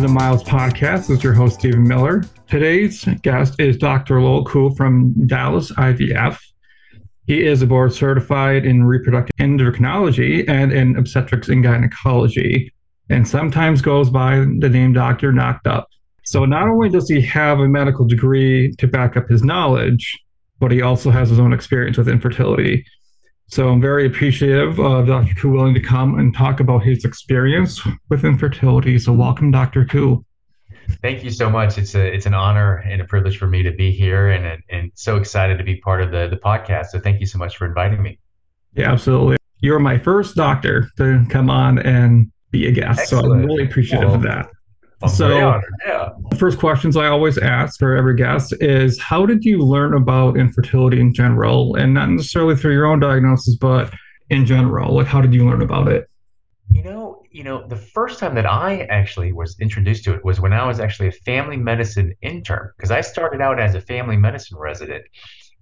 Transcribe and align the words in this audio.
to 0.00 0.06
the 0.06 0.12
Miles 0.14 0.42
Podcast. 0.42 1.08
This 1.08 1.10
is 1.10 1.24
your 1.24 1.34
host, 1.34 1.58
Stephen 1.58 1.86
Miller. 1.86 2.24
Today's 2.48 3.04
guest 3.20 3.60
is 3.60 3.76
Dr. 3.76 4.22
Lowell 4.22 4.46
Ku 4.46 4.74
from 4.74 5.12
Dallas 5.26 5.70
IVF. 5.72 6.38
He 7.26 7.44
is 7.46 7.60
a 7.60 7.66
board 7.66 7.92
certified 7.92 8.64
in 8.64 8.84
reproductive 8.84 9.36
endocrinology 9.36 10.48
and 10.48 10.72
in 10.72 10.96
obstetrics 10.96 11.50
and 11.50 11.62
gynecology, 11.62 12.72
and 13.10 13.28
sometimes 13.28 13.82
goes 13.82 14.08
by 14.08 14.36
the 14.36 14.70
name 14.70 14.94
Dr. 14.94 15.32
Knocked 15.32 15.66
Up. 15.66 15.86
So, 16.24 16.46
not 16.46 16.68
only 16.68 16.88
does 16.88 17.08
he 17.08 17.20
have 17.20 17.58
a 17.58 17.68
medical 17.68 18.06
degree 18.06 18.72
to 18.76 18.86
back 18.86 19.18
up 19.18 19.28
his 19.28 19.44
knowledge, 19.44 20.18
but 20.60 20.72
he 20.72 20.80
also 20.80 21.10
has 21.10 21.28
his 21.28 21.38
own 21.38 21.52
experience 21.52 21.98
with 21.98 22.08
infertility. 22.08 22.86
So 23.50 23.68
I'm 23.68 23.80
very 23.80 24.06
appreciative 24.06 24.78
of 24.78 25.08
Dr. 25.08 25.34
Ku 25.34 25.50
willing 25.50 25.74
to 25.74 25.80
come 25.80 26.20
and 26.20 26.32
talk 26.32 26.60
about 26.60 26.84
his 26.84 27.04
experience 27.04 27.82
with 28.08 28.24
infertility. 28.24 28.96
So 28.96 29.12
welcome, 29.12 29.50
Dr. 29.50 29.84
Ku. 29.84 30.24
Thank 31.02 31.24
you 31.24 31.30
so 31.30 31.50
much. 31.50 31.76
It's 31.76 31.96
a 31.96 32.14
it's 32.14 32.26
an 32.26 32.34
honor 32.34 32.76
and 32.76 33.02
a 33.02 33.04
privilege 33.04 33.38
for 33.38 33.48
me 33.48 33.64
to 33.64 33.72
be 33.72 33.90
here, 33.90 34.30
and 34.30 34.62
and 34.70 34.92
so 34.94 35.16
excited 35.16 35.58
to 35.58 35.64
be 35.64 35.76
part 35.76 36.00
of 36.00 36.12
the 36.12 36.28
the 36.28 36.36
podcast. 36.36 36.86
So 36.86 37.00
thank 37.00 37.18
you 37.20 37.26
so 37.26 37.38
much 37.38 37.56
for 37.56 37.66
inviting 37.66 38.00
me. 38.02 38.20
Yeah, 38.74 38.92
absolutely. 38.92 39.36
You're 39.58 39.80
my 39.80 39.98
first 39.98 40.36
doctor 40.36 40.88
to 40.96 41.26
come 41.28 41.50
on 41.50 41.80
and 41.80 42.30
be 42.52 42.68
a 42.68 42.72
guest, 42.72 43.00
Excellent. 43.00 43.26
so 43.26 43.32
I'm 43.32 43.46
really 43.46 43.64
appreciative 43.64 44.10
well, 44.10 44.16
of 44.16 44.22
that. 44.22 44.48
I'm 45.02 45.08
so, 45.08 45.60
yeah. 45.86 46.10
First 46.36 46.58
questions 46.58 46.96
I 46.96 47.06
always 47.06 47.38
ask 47.38 47.78
for 47.78 47.96
every 47.96 48.14
guest 48.14 48.54
is 48.60 49.00
how 49.00 49.24
did 49.24 49.44
you 49.44 49.58
learn 49.58 49.94
about 49.94 50.36
infertility 50.36 51.00
in 51.00 51.14
general? 51.14 51.74
And 51.76 51.94
not 51.94 52.10
necessarily 52.10 52.54
through 52.54 52.74
your 52.74 52.86
own 52.86 53.00
diagnosis, 53.00 53.56
but 53.56 53.92
in 54.28 54.44
general. 54.44 54.94
Like 54.94 55.06
how 55.06 55.20
did 55.20 55.32
you 55.32 55.46
learn 55.46 55.62
about 55.62 55.88
it? 55.88 56.08
You 56.72 56.82
know, 56.82 57.22
you 57.30 57.44
know, 57.44 57.66
the 57.66 57.76
first 57.76 58.18
time 58.18 58.34
that 58.34 58.46
I 58.46 58.82
actually 58.90 59.32
was 59.32 59.58
introduced 59.58 60.04
to 60.04 60.14
it 60.14 60.24
was 60.24 60.40
when 60.40 60.52
I 60.52 60.66
was 60.66 60.80
actually 60.80 61.08
a 61.08 61.12
family 61.12 61.56
medicine 61.56 62.14
intern, 62.22 62.70
because 62.76 62.90
I 62.90 63.00
started 63.00 63.40
out 63.40 63.58
as 63.58 63.74
a 63.74 63.80
family 63.80 64.16
medicine 64.16 64.58
resident. 64.58 65.04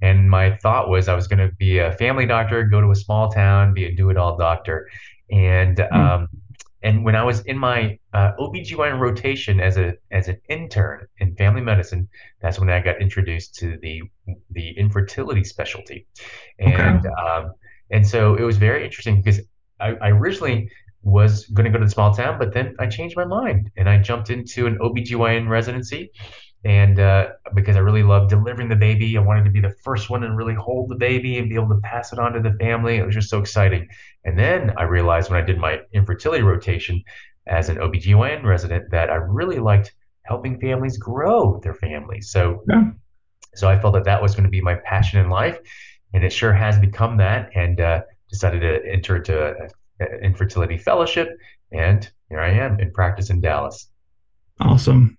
And 0.00 0.30
my 0.30 0.56
thought 0.56 0.88
was 0.88 1.08
I 1.08 1.14
was 1.14 1.26
going 1.26 1.46
to 1.46 1.54
be 1.56 1.78
a 1.78 1.92
family 1.92 2.26
doctor, 2.26 2.64
go 2.64 2.80
to 2.80 2.90
a 2.90 2.94
small 2.94 3.30
town, 3.30 3.74
be 3.74 3.84
a 3.84 3.94
do 3.94 4.10
it 4.10 4.16
all 4.16 4.36
doctor. 4.36 4.88
And 5.30 5.76
mm. 5.76 5.92
um, 5.92 6.28
and 6.82 7.04
when 7.04 7.16
I 7.16 7.24
was 7.24 7.40
in 7.40 7.58
my 7.58 7.98
uh, 8.12 8.32
OBGYN 8.38 9.00
rotation 9.00 9.60
as 9.60 9.76
a 9.76 9.94
as 10.10 10.28
an 10.28 10.40
intern 10.48 11.06
in 11.18 11.34
family 11.36 11.60
medicine, 11.60 12.08
that's 12.40 12.58
when 12.58 12.70
I 12.70 12.80
got 12.80 13.00
introduced 13.00 13.54
to 13.56 13.78
the 13.82 14.02
the 14.50 14.70
infertility 14.78 15.44
specialty, 15.44 16.06
and 16.58 17.04
okay. 17.04 17.08
um, 17.08 17.52
and 17.90 18.06
so 18.06 18.36
it 18.36 18.42
was 18.42 18.58
very 18.58 18.84
interesting 18.84 19.16
because 19.16 19.40
I, 19.80 19.94
I 20.00 20.08
originally 20.10 20.70
was 21.02 21.46
going 21.46 21.64
to 21.64 21.70
go 21.70 21.78
to 21.78 21.84
the 21.84 21.90
small 21.90 22.12
town, 22.14 22.38
but 22.38 22.52
then 22.52 22.74
I 22.78 22.86
changed 22.86 23.16
my 23.16 23.24
mind 23.24 23.70
and 23.76 23.88
I 23.88 23.98
jumped 23.98 24.30
into 24.30 24.66
an 24.66 24.78
OBGYN 24.78 25.48
residency 25.48 26.10
and 26.64 26.98
uh, 26.98 27.28
because 27.54 27.76
I 27.76 27.80
really 27.80 28.02
loved 28.02 28.30
delivering 28.30 28.68
the 28.68 28.76
baby, 28.76 29.16
I 29.16 29.20
wanted 29.20 29.44
to 29.44 29.50
be 29.50 29.60
the 29.60 29.74
first 29.82 30.10
one 30.10 30.22
to 30.22 30.34
really 30.34 30.54
hold 30.54 30.90
the 30.90 30.96
baby 30.96 31.38
and 31.38 31.48
be 31.48 31.54
able 31.54 31.68
to 31.68 31.80
pass 31.82 32.12
it 32.12 32.18
on 32.18 32.32
to 32.32 32.40
the 32.40 32.52
family. 32.58 32.96
It 32.96 33.06
was 33.06 33.14
just 33.14 33.30
so 33.30 33.38
exciting. 33.38 33.88
And 34.24 34.38
then 34.38 34.72
I 34.76 34.82
realized 34.82 35.30
when 35.30 35.40
I 35.40 35.44
did 35.44 35.58
my 35.58 35.80
infertility 35.92 36.42
rotation 36.42 37.02
as 37.46 37.68
an 37.68 37.76
OBGYN 37.76 38.44
resident 38.44 38.90
that 38.90 39.08
I 39.08 39.14
really 39.14 39.58
liked 39.58 39.94
helping 40.22 40.60
families 40.60 40.98
grow 40.98 41.60
their 41.62 41.74
families. 41.74 42.30
So, 42.30 42.62
yeah. 42.68 42.90
so 43.54 43.68
I 43.68 43.78
felt 43.78 43.94
that 43.94 44.04
that 44.04 44.20
was 44.20 44.34
going 44.34 44.44
to 44.44 44.50
be 44.50 44.60
my 44.60 44.74
passion 44.74 45.20
in 45.20 45.30
life, 45.30 45.58
and 46.12 46.24
it 46.24 46.32
sure 46.32 46.52
has 46.52 46.78
become 46.78 47.16
that. 47.18 47.50
And 47.54 47.80
uh, 47.80 48.02
decided 48.30 48.60
to 48.60 48.90
enter 48.90 49.16
into 49.16 49.54
an 50.00 50.08
infertility 50.22 50.76
fellowship, 50.76 51.28
and 51.72 52.08
here 52.28 52.40
I 52.40 52.50
am 52.50 52.78
in 52.80 52.92
practice 52.92 53.30
in 53.30 53.40
Dallas. 53.40 53.88
Awesome. 54.60 55.17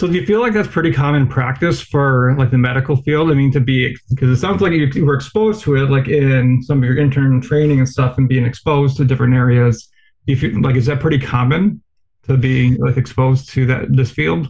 So 0.00 0.06
do 0.06 0.12
you 0.12 0.24
feel 0.24 0.40
like 0.40 0.52
that's 0.52 0.68
pretty 0.68 0.92
common 0.92 1.26
practice 1.26 1.80
for 1.80 2.36
like 2.38 2.52
the 2.52 2.58
medical 2.58 2.94
field? 2.96 3.32
I 3.32 3.34
mean, 3.34 3.50
to 3.50 3.60
be 3.60 3.96
because 4.10 4.30
it 4.30 4.40
sounds 4.40 4.62
like 4.62 4.72
you, 4.72 5.04
were 5.04 5.14
exposed 5.14 5.62
to 5.62 5.74
it, 5.74 5.90
like 5.90 6.06
in 6.06 6.62
some 6.62 6.78
of 6.78 6.84
your 6.84 6.96
intern 6.96 7.40
training 7.40 7.80
and 7.80 7.88
stuff, 7.88 8.16
and 8.16 8.28
being 8.28 8.44
exposed 8.44 8.96
to 8.98 9.04
different 9.04 9.34
areas. 9.34 9.88
Do 10.26 10.34
you 10.34 10.62
like 10.62 10.76
is 10.76 10.86
that 10.86 11.00
pretty 11.00 11.18
common 11.18 11.82
to 12.28 12.36
be 12.36 12.76
like 12.76 12.96
exposed 12.96 13.48
to 13.50 13.66
that 13.66 13.86
this 13.96 14.12
field? 14.12 14.48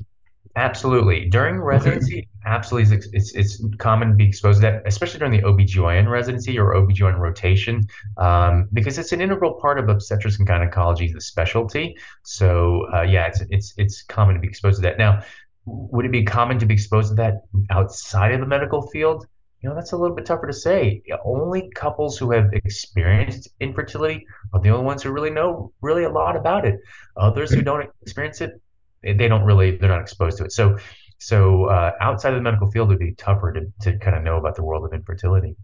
Absolutely. 0.58 1.28
During 1.28 1.60
residency, 1.60 2.18
okay. 2.18 2.28
absolutely, 2.44 2.96
it's, 3.12 3.32
it's, 3.32 3.64
common 3.78 4.08
to 4.08 4.14
be 4.14 4.26
exposed 4.26 4.60
to 4.60 4.62
that, 4.62 4.82
especially 4.86 5.20
during 5.20 5.40
the 5.40 5.46
OBGYN 5.46 6.10
residency 6.10 6.58
or 6.58 6.74
OBGYN 6.74 7.16
rotation, 7.16 7.86
um, 8.16 8.68
because 8.72 8.98
it's 8.98 9.12
an 9.12 9.20
integral 9.20 9.54
part 9.54 9.78
of 9.78 9.88
obstetrics 9.88 10.38
and 10.38 10.48
gynecology, 10.48 11.12
the 11.12 11.20
specialty. 11.20 11.96
So, 12.24 12.88
uh, 12.92 13.02
yeah, 13.02 13.28
it's, 13.28 13.40
it's, 13.50 13.74
it's 13.76 14.02
common 14.02 14.34
to 14.34 14.40
be 14.40 14.48
exposed 14.48 14.78
to 14.78 14.82
that. 14.82 14.98
Now, 14.98 15.22
would 15.64 16.04
it 16.04 16.10
be 16.10 16.24
common 16.24 16.58
to 16.58 16.66
be 16.66 16.74
exposed 16.74 17.10
to 17.10 17.14
that 17.14 17.42
outside 17.70 18.32
of 18.32 18.40
the 18.40 18.46
medical 18.46 18.82
field? 18.88 19.26
You 19.60 19.68
know, 19.68 19.76
that's 19.76 19.92
a 19.92 19.96
little 19.96 20.16
bit 20.16 20.26
tougher 20.26 20.48
to 20.48 20.52
say. 20.52 21.02
Only 21.24 21.70
couples 21.76 22.18
who 22.18 22.32
have 22.32 22.52
experienced 22.52 23.48
infertility 23.60 24.26
are 24.52 24.60
the 24.60 24.70
only 24.70 24.84
ones 24.84 25.04
who 25.04 25.12
really 25.12 25.30
know 25.30 25.72
really 25.82 26.02
a 26.02 26.10
lot 26.10 26.34
about 26.34 26.64
it. 26.64 26.80
Others 27.16 27.52
who 27.52 27.62
don't 27.62 27.88
experience 28.02 28.40
it, 28.40 28.60
they 29.02 29.28
don't 29.28 29.44
really 29.44 29.76
they're 29.76 29.88
not 29.88 30.00
exposed 30.00 30.38
to 30.38 30.44
it. 30.44 30.52
So 30.52 30.78
so 31.18 31.64
uh, 31.66 31.92
outside 32.00 32.30
of 32.30 32.36
the 32.36 32.42
medical 32.42 32.70
field, 32.70 32.88
it 32.88 32.94
would 32.94 32.98
be 33.00 33.14
tougher 33.14 33.52
to 33.52 33.72
to 33.82 33.98
kind 33.98 34.16
of 34.16 34.22
know 34.22 34.36
about 34.36 34.56
the 34.56 34.62
world 34.62 34.84
of 34.84 34.92
infertility. 34.92 35.56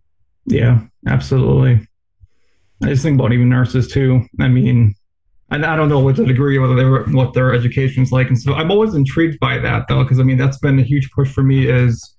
Yeah, 0.46 0.80
absolutely. 1.06 1.86
I 2.82 2.88
just 2.88 3.02
think 3.02 3.18
about 3.18 3.32
even 3.32 3.48
nurses 3.48 3.88
too. 3.88 4.26
I 4.40 4.48
mean, 4.48 4.94
and 5.50 5.64
I 5.64 5.76
don't 5.76 5.88
know 5.88 6.00
what 6.00 6.16
the 6.16 6.26
degree, 6.26 6.58
whether 6.58 6.74
they 6.74 6.84
were, 6.84 7.04
what 7.04 7.32
their 7.32 7.54
education 7.54 8.02
is 8.02 8.12
like, 8.12 8.28
and 8.28 8.38
so 8.38 8.54
I'm 8.54 8.70
always 8.70 8.94
intrigued 8.94 9.38
by 9.40 9.58
that 9.58 9.86
though, 9.88 10.02
because 10.02 10.18
I 10.18 10.22
mean 10.22 10.36
that's 10.36 10.58
been 10.58 10.78
a 10.78 10.82
huge 10.82 11.10
push 11.12 11.30
for 11.30 11.42
me. 11.42 11.68
Is 11.68 12.14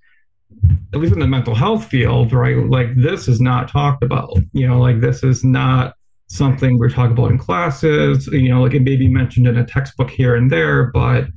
at 0.94 1.00
least 1.00 1.14
in 1.14 1.20
the 1.20 1.28
mental 1.28 1.54
health 1.54 1.86
field, 1.86 2.32
right? 2.32 2.58
Like 2.58 2.96
this 2.96 3.28
is 3.28 3.42
not 3.42 3.70
talked 3.70 4.04
about. 4.04 4.38
You 4.54 4.68
know, 4.68 4.80
like 4.80 5.02
this 5.02 5.24
is 5.24 5.44
not 5.44 5.96
something 6.28 6.78
we're 6.78 6.90
talking 6.90 7.12
about 7.12 7.32
in 7.32 7.38
classes, 7.38 8.28
you 8.28 8.50
know, 8.50 8.64
like 8.64 8.74
it 8.74 8.82
may 8.82 8.96
be 8.96 9.08
mentioned 9.08 9.48
in 9.48 9.58
a 9.58 9.66
textbook 9.66 10.10
here 10.10 10.36
and 10.36 10.52
there, 10.52 10.92
but 10.92 11.28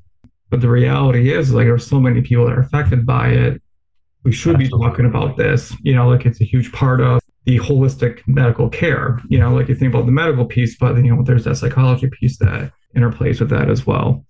but 0.51 0.61
the 0.61 0.69
reality 0.69 1.33
is 1.33 1.53
like 1.53 1.67
there's 1.67 1.87
so 1.87 2.01
many 2.01 2.23
people 2.23 2.47
that 2.47 2.55
are 2.57 2.61
affected 2.61 3.05
by 3.05 3.29
it. 3.29 3.61
We 4.25 4.33
should 4.33 4.57
Absolutely. 4.57 4.79
be 4.79 4.89
talking 4.89 5.07
about 5.07 5.37
this, 5.37 5.75
you 5.83 5.95
know, 5.95 6.09
like 6.09 6.27
it's 6.27 6.41
a 6.41 6.45
huge 6.45 6.73
part 6.73 7.01
of 7.01 7.21
the 7.45 7.59
holistic 7.59 8.27
medical 8.27 8.69
care. 8.69 9.21
You 9.29 9.39
know, 9.39 9.55
like 9.55 9.69
you 9.69 9.75
think 9.75 9.93
about 9.95 10.07
the 10.07 10.13
medical 10.13 10.47
piece, 10.47 10.77
but 10.77 10.97
you 10.97 11.15
know, 11.15 11.23
there's 11.23 11.45
that 11.45 11.57
psychology 11.57 12.09
piece 12.09 12.39
that 12.39 12.73
interplays 12.97 13.41
with 13.41 13.51
that 13.51 13.71
as 13.71 13.87
well. 13.87 14.25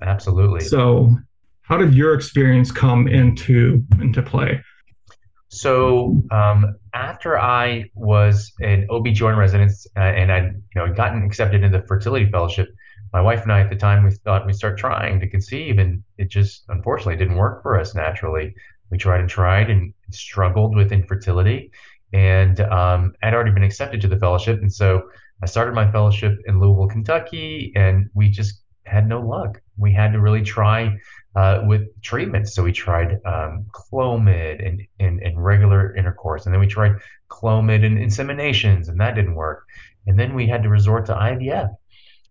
Absolutely. 0.00 0.60
So 0.60 1.16
how 1.62 1.76
did 1.76 1.94
your 1.94 2.14
experience 2.14 2.70
come 2.70 3.08
into 3.08 3.84
into 4.00 4.22
play? 4.22 4.62
So 5.48 6.22
um, 6.30 6.76
after 6.92 7.38
I 7.38 7.90
was 7.94 8.52
an 8.60 8.86
OB/GYN 8.90 9.36
resident 9.36 9.72
uh, 9.96 10.00
and 10.00 10.30
I'd 10.30 10.54
you 10.74 10.80
know 10.80 10.92
gotten 10.92 11.22
accepted 11.24 11.62
into 11.62 11.78
the 11.78 11.86
fertility 11.86 12.30
fellowship, 12.30 12.68
my 13.12 13.20
wife 13.20 13.42
and 13.42 13.52
I 13.52 13.60
at 13.60 13.70
the 13.70 13.76
time 13.76 14.04
we 14.04 14.10
thought 14.10 14.46
we'd 14.46 14.56
start 14.56 14.78
trying 14.78 15.20
to 15.20 15.28
conceive, 15.28 15.78
and 15.78 16.02
it 16.18 16.28
just 16.28 16.64
unfortunately 16.68 17.16
didn't 17.16 17.36
work 17.36 17.62
for 17.62 17.80
us 17.80 17.94
naturally. 17.94 18.54
We 18.90 18.98
tried 18.98 19.20
and 19.20 19.28
tried 19.28 19.70
and 19.70 19.92
struggled 20.10 20.76
with 20.76 20.92
infertility, 20.92 21.70
and 22.12 22.60
um, 22.60 23.14
I'd 23.22 23.34
already 23.34 23.52
been 23.52 23.64
accepted 23.64 24.02
to 24.02 24.08
the 24.08 24.18
fellowship, 24.18 24.60
and 24.60 24.72
so 24.72 25.08
I 25.42 25.46
started 25.46 25.74
my 25.74 25.90
fellowship 25.90 26.38
in 26.46 26.60
Louisville, 26.60 26.88
Kentucky, 26.88 27.72
and 27.74 28.10
we 28.12 28.28
just 28.28 28.62
had 28.84 29.08
no 29.08 29.20
luck. 29.20 29.60
We 29.76 29.92
had 29.92 30.12
to 30.12 30.20
really 30.20 30.42
try 30.42 30.96
uh, 31.38 31.62
with 31.64 31.82
treatments. 32.02 32.52
So 32.52 32.64
we 32.64 32.72
tried 32.72 33.20
um, 33.24 33.66
Clomid 33.70 34.66
and, 34.66 34.82
and, 34.98 35.22
and, 35.22 35.44
regular 35.52 35.94
intercourse, 35.94 36.46
and 36.46 36.52
then 36.52 36.60
we 36.60 36.66
tried 36.66 36.96
Clomid 37.30 37.84
and 37.86 37.96
inseminations, 37.96 38.88
and 38.88 39.00
that 39.00 39.14
didn't 39.14 39.36
work. 39.36 39.64
And 40.08 40.18
then 40.18 40.34
we 40.34 40.48
had 40.48 40.64
to 40.64 40.68
resort 40.68 41.06
to 41.06 41.14
IVF. 41.14 41.70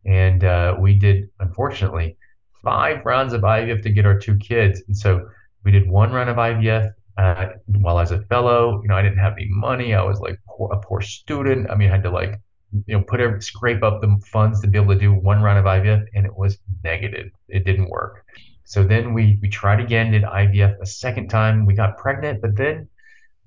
And 0.05 0.43
uh, 0.43 0.75
we 0.77 0.93
did, 0.93 1.29
unfortunately, 1.39 2.17
five 2.61 3.05
rounds 3.05 3.31
of 3.31 3.41
IVF 3.43 3.81
to 3.83 3.89
get 3.89 4.05
our 4.05 4.19
two 4.19 4.35
kids. 4.35 4.83
And 4.87 4.97
so 4.97 5.29
we 5.63 5.71
did 5.71 5.89
one 5.89 6.11
round 6.11 6.29
of 6.29 6.35
IVF 6.35 6.91
uh, 7.17 7.45
while 7.67 7.97
I 7.97 8.01
was 8.01 8.11
a 8.11 8.23
fellow. 8.23 8.81
You 8.81 8.89
know, 8.89 8.95
I 8.95 9.03
didn't 9.03 9.19
have 9.19 9.33
any 9.37 9.47
money. 9.49 9.93
I 9.93 10.03
was 10.03 10.19
like 10.19 10.37
poor, 10.49 10.73
a 10.73 10.79
poor 10.81 10.99
student. 10.99 11.71
I 11.71 11.75
mean, 11.75 11.89
I 11.89 11.93
had 11.93 12.03
to 12.03 12.11
like 12.11 12.41
you 12.85 12.97
know, 12.97 13.03
put 13.03 13.21
scrape 13.41 13.83
up 13.83 14.01
the 14.01 14.19
funds 14.25 14.59
to 14.61 14.67
be 14.67 14.77
able 14.77 14.93
to 14.95 14.99
do 14.99 15.13
one 15.13 15.41
round 15.41 15.59
of 15.59 15.65
IVF, 15.65 16.03
and 16.13 16.25
it 16.25 16.35
was 16.35 16.57
negative. 16.83 17.27
It 17.47 17.63
didn't 17.63 17.89
work. 17.89 18.25
So 18.67 18.83
then 18.83 19.13
we 19.13 19.39
we 19.41 19.47
tried 19.47 19.79
again, 19.79 20.11
did 20.11 20.23
IVF 20.23 20.81
a 20.81 20.85
second 20.85 21.29
time. 21.29 21.65
We 21.65 21.73
got 21.73 21.97
pregnant, 21.97 22.41
but 22.41 22.57
then 22.57 22.89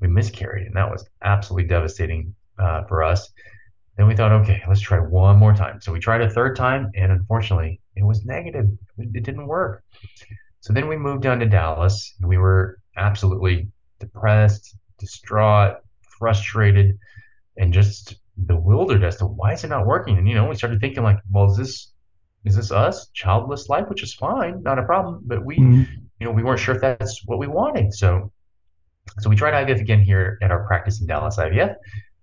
we 0.00 0.08
miscarried, 0.08 0.67
and 0.67 0.75
that 0.76 0.90
was 0.90 1.06
absolutely 1.22 1.69
devastating 1.69 2.34
uh, 2.58 2.84
for 2.84 3.02
us. 3.02 3.31
Then 3.99 4.06
we 4.06 4.17
thought, 4.17 4.32
okay, 4.32 4.62
let's 4.67 4.81
try 4.81 4.99
one 4.99 5.37
more 5.37 5.52
time. 5.52 5.82
So 5.82 5.93
we 5.93 6.00
tried 6.00 6.22
a 6.22 6.31
third 6.31 6.56
time, 6.56 6.90
and 6.94 7.12
unfortunately, 7.12 7.82
it 7.96 8.02
was 8.02 8.25
negative. 8.25 8.70
It 8.96 9.22
didn't 9.22 9.46
work. 9.46 9.84
So 10.61 10.72
then 10.72 10.88
we 10.88 10.96
moved 10.96 11.22
down 11.22 11.38
to 11.40 11.46
Dallas, 11.46 12.14
and 12.19 12.26
we 12.26 12.38
were 12.38 12.78
absolutely 12.96 13.69
depressed, 13.99 14.75
distraught, 14.99 15.81
frustrated, 16.19 16.99
and 17.58 17.75
just 17.75 18.17
bewildered 18.46 19.05
as 19.05 19.17
to 19.17 19.26
why 19.26 19.52
is 19.52 19.64
it 19.64 19.69
not 19.69 19.84
working. 19.84 20.17
And 20.17 20.26
you 20.26 20.34
know, 20.34 20.49
we 20.49 20.56
started 20.56 20.81
thinking 20.81 21.02
like, 21.02 21.19
well, 21.31 21.50
is 21.50 21.58
this 21.58 21.90
is 22.45 22.57
this 22.57 22.71
us? 22.73 23.09
Childless 23.13 23.69
life, 23.69 23.89
which 23.89 24.03
is 24.03 24.15
fine, 24.15 24.63
not 24.63 24.79
a 24.79 24.83
problem. 24.85 25.23
But 25.25 25.45
we, 25.45 25.59
Mm, 25.59 25.87
you 26.21 26.27
know, 26.27 26.33
we 26.33 26.43
weren't 26.43 26.61
sure 26.61 26.75
if 26.75 26.81
that's 26.81 27.23
what 27.27 27.39
we 27.39 27.47
wanted. 27.47 27.93
So, 27.95 28.33
so 29.21 29.31
we 29.31 29.37
tried 29.37 29.55
IVF 29.67 29.81
again 29.81 30.01
here 30.03 30.39
at 30.43 30.51
our 30.51 30.67
practice 30.67 31.01
in 31.01 31.07
Dallas 31.07 31.37
IVF. 31.37 31.75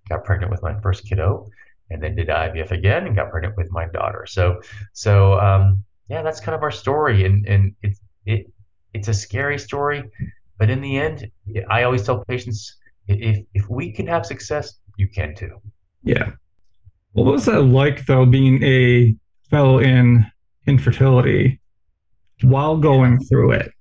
Got 0.08 0.24
pregnant 0.24 0.50
with 0.50 0.62
my 0.62 0.78
first 0.80 1.04
kiddo, 1.08 1.46
and 1.90 2.02
then 2.02 2.14
did 2.16 2.28
IVF 2.28 2.70
again 2.70 3.06
and 3.06 3.14
got 3.14 3.30
pregnant 3.30 3.56
with 3.56 3.70
my 3.70 3.86
daughter. 3.88 4.24
So, 4.26 4.60
so 4.92 5.38
um, 5.38 5.84
yeah, 6.08 6.22
that's 6.22 6.40
kind 6.40 6.54
of 6.54 6.62
our 6.62 6.70
story, 6.70 7.24
and 7.24 7.46
and 7.46 7.74
it's 7.82 8.00
it 8.26 8.50
it's 8.94 9.08
a 9.08 9.14
scary 9.14 9.58
story, 9.58 10.02
but 10.58 10.70
in 10.70 10.80
the 10.80 10.96
end, 10.98 11.30
I 11.70 11.82
always 11.84 12.02
tell 12.04 12.24
patients 12.24 12.76
if 13.06 13.44
if 13.54 13.68
we 13.68 13.92
can 13.92 14.06
have 14.06 14.24
success, 14.26 14.78
you 14.96 15.08
can 15.08 15.34
too. 15.34 15.60
yeah. 16.02 16.30
What 17.12 17.26
was 17.26 17.44
that 17.46 17.62
like 17.62 18.06
though, 18.06 18.26
being 18.26 18.62
a 18.62 19.14
fellow 19.50 19.78
in 19.78 20.26
infertility 20.66 21.60
while 22.42 22.76
going 22.76 23.18
through 23.24 23.52
it? 23.52 23.72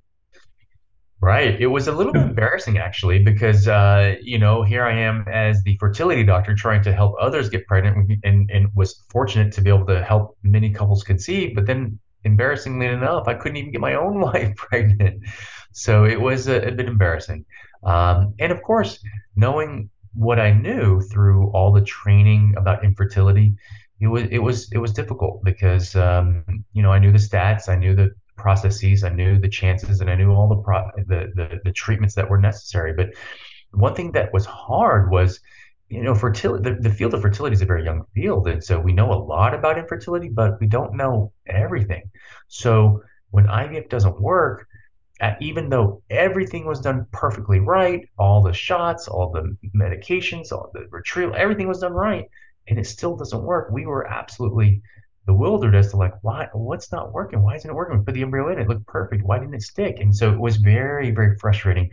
Right. 1.19 1.59
It 1.59 1.67
was 1.67 1.87
a 1.87 1.91
little 1.91 2.15
embarrassing 2.15 2.77
actually 2.77 3.23
because 3.23 3.67
uh, 3.67 4.15
you 4.21 4.37
know, 4.37 4.63
here 4.63 4.85
I 4.85 4.93
am 4.93 5.25
as 5.27 5.63
the 5.63 5.75
fertility 5.77 6.23
doctor 6.23 6.53
trying 6.53 6.83
to 6.83 6.93
help 6.93 7.15
others 7.19 7.49
get 7.49 7.65
pregnant 7.65 8.19
and 8.23 8.49
and 8.51 8.69
was 8.75 9.03
fortunate 9.09 9.51
to 9.53 9.61
be 9.61 9.69
able 9.69 9.87
to 9.87 10.03
help 10.03 10.37
many 10.43 10.71
couples 10.71 11.03
conceive, 11.03 11.55
but 11.55 11.65
then 11.65 11.99
embarrassingly 12.23 12.85
enough, 12.85 13.27
I 13.27 13.33
couldn't 13.33 13.57
even 13.57 13.71
get 13.71 13.81
my 13.81 13.95
own 13.95 14.19
wife 14.27 14.55
pregnant. 14.55 15.23
So 15.71 16.05
it 16.05 16.19
was 16.21 16.47
a, 16.47 16.67
a 16.67 16.71
bit 16.71 16.87
embarrassing. 16.87 17.45
Um, 17.83 18.35
and 18.39 18.51
of 18.51 18.61
course, 18.61 19.03
knowing 19.35 19.89
what 20.13 20.39
I 20.39 20.51
knew 20.51 21.01
through 21.01 21.49
all 21.51 21.71
the 21.71 21.81
training 21.81 22.53
about 22.57 22.83
infertility, 22.83 23.55
it 23.99 24.07
was 24.07 24.23
it 24.31 24.39
was 24.39 24.71
it 24.71 24.77
was 24.77 24.93
difficult 24.93 25.43
because 25.43 25.95
um, 25.95 26.43
you 26.73 26.83
know 26.83 26.91
I 26.91 26.99
knew 26.99 27.11
the 27.11 27.17
stats, 27.17 27.69
I 27.69 27.75
knew 27.75 27.95
the 27.95 28.11
processes. 28.35 29.03
I 29.03 29.09
knew 29.09 29.39
the 29.39 29.49
chances 29.49 29.99
and 29.99 30.09
I 30.09 30.15
knew 30.15 30.31
all 30.31 30.47
the 30.47 30.57
pro- 30.57 30.91
the, 30.95 31.31
the 31.35 31.59
the 31.63 31.71
treatments 31.71 32.15
that 32.15 32.29
were 32.29 32.37
necessary. 32.37 32.93
But 32.93 33.09
one 33.71 33.95
thing 33.95 34.11
that 34.13 34.31
was 34.31 34.45
hard 34.45 35.11
was, 35.11 35.39
you 35.89 36.03
know, 36.03 36.15
fertility. 36.15 36.69
The, 36.69 36.79
the 36.79 36.93
field 36.93 37.13
of 37.13 37.21
fertility 37.21 37.55
is 37.55 37.61
a 37.61 37.65
very 37.65 37.83
young 37.83 38.03
field, 38.13 38.47
and 38.47 38.63
so 38.63 38.79
we 38.79 38.93
know 38.93 39.11
a 39.11 39.21
lot 39.21 39.53
about 39.53 39.77
infertility, 39.77 40.29
but 40.29 40.59
we 40.59 40.67
don't 40.67 40.95
know 40.95 41.33
everything. 41.47 42.09
So 42.47 43.01
when 43.31 43.45
IVF 43.45 43.89
doesn't 43.89 44.21
work, 44.21 44.67
even 45.41 45.69
though 45.69 46.01
everything 46.09 46.65
was 46.65 46.79
done 46.79 47.07
perfectly 47.11 47.59
right, 47.59 48.07
all 48.17 48.41
the 48.41 48.53
shots, 48.53 49.07
all 49.07 49.31
the 49.31 49.57
medications, 49.75 50.51
all 50.51 50.69
the 50.73 50.85
retrieval, 50.91 51.35
everything 51.35 51.67
was 51.67 51.79
done 51.79 51.93
right, 51.93 52.25
and 52.67 52.79
it 52.79 52.85
still 52.85 53.15
doesn't 53.15 53.43
work, 53.43 53.69
we 53.71 53.85
were 53.85 54.07
absolutely 54.07 54.81
bewildered 55.25 55.75
as 55.75 55.91
to 55.91 55.97
like 55.97 56.13
why 56.21 56.47
what's 56.53 56.91
not 56.91 57.11
working? 57.11 57.41
Why 57.41 57.55
isn't 57.55 57.69
it 57.69 57.73
working? 57.73 57.97
We 57.97 58.03
put 58.03 58.13
the 58.13 58.21
embryo 58.21 58.49
in 58.49 58.59
it 58.59 58.67
looked 58.67 58.87
perfect. 58.87 59.23
Why 59.23 59.39
didn't 59.39 59.55
it 59.55 59.61
stick? 59.61 59.99
And 59.99 60.15
so 60.15 60.31
it 60.31 60.39
was 60.39 60.57
very 60.57 61.11
very 61.11 61.37
frustrating 61.37 61.89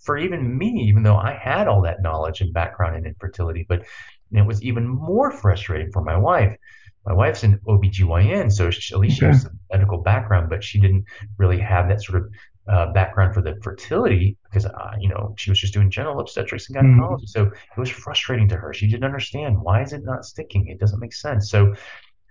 for 0.00 0.18
even 0.18 0.58
me 0.58 0.84
even 0.88 1.04
though 1.04 1.16
i 1.16 1.32
had 1.32 1.68
all 1.68 1.80
that 1.80 2.02
knowledge 2.02 2.40
and 2.40 2.52
background 2.52 2.96
in 2.96 3.06
infertility 3.06 3.64
but 3.68 3.84
it 4.32 4.46
was 4.46 4.62
even 4.62 4.86
more 4.88 5.30
frustrating 5.30 5.90
for 5.92 6.02
my 6.02 6.16
wife. 6.16 6.56
My 7.04 7.12
wife's 7.12 7.42
an 7.42 7.58
OBGYN, 7.66 8.52
so 8.52 8.70
she, 8.70 8.94
at 8.94 9.00
least 9.00 9.18
she 9.18 9.24
has 9.24 9.42
some 9.42 9.58
medical 9.72 9.98
background, 9.98 10.48
but 10.48 10.62
she 10.62 10.80
didn't 10.80 11.04
really 11.36 11.58
have 11.58 11.88
that 11.88 12.02
sort 12.02 12.22
of 12.22 12.32
uh, 12.68 12.92
background 12.92 13.34
for 13.34 13.42
the 13.42 13.58
fertility 13.62 14.36
because, 14.52 14.66
uh, 14.66 14.92
you 15.00 15.08
know, 15.08 15.34
she 15.38 15.50
was 15.50 15.58
just 15.58 15.72
doing 15.72 15.90
general 15.90 16.20
obstetrics 16.20 16.68
and 16.68 16.76
Mm, 16.76 16.82
gynecology. 16.96 17.26
So 17.26 17.46
it 17.46 17.80
was 17.80 17.88
frustrating 17.90 18.48
to 18.48 18.56
her. 18.56 18.74
She 18.74 18.86
didn't 18.86 19.04
understand 19.04 19.58
why 19.60 19.82
is 19.82 19.92
it 19.94 20.04
not 20.04 20.24
sticking? 20.26 20.66
It 20.68 20.78
doesn't 20.78 21.00
make 21.00 21.14
sense. 21.14 21.50
So 21.50 21.74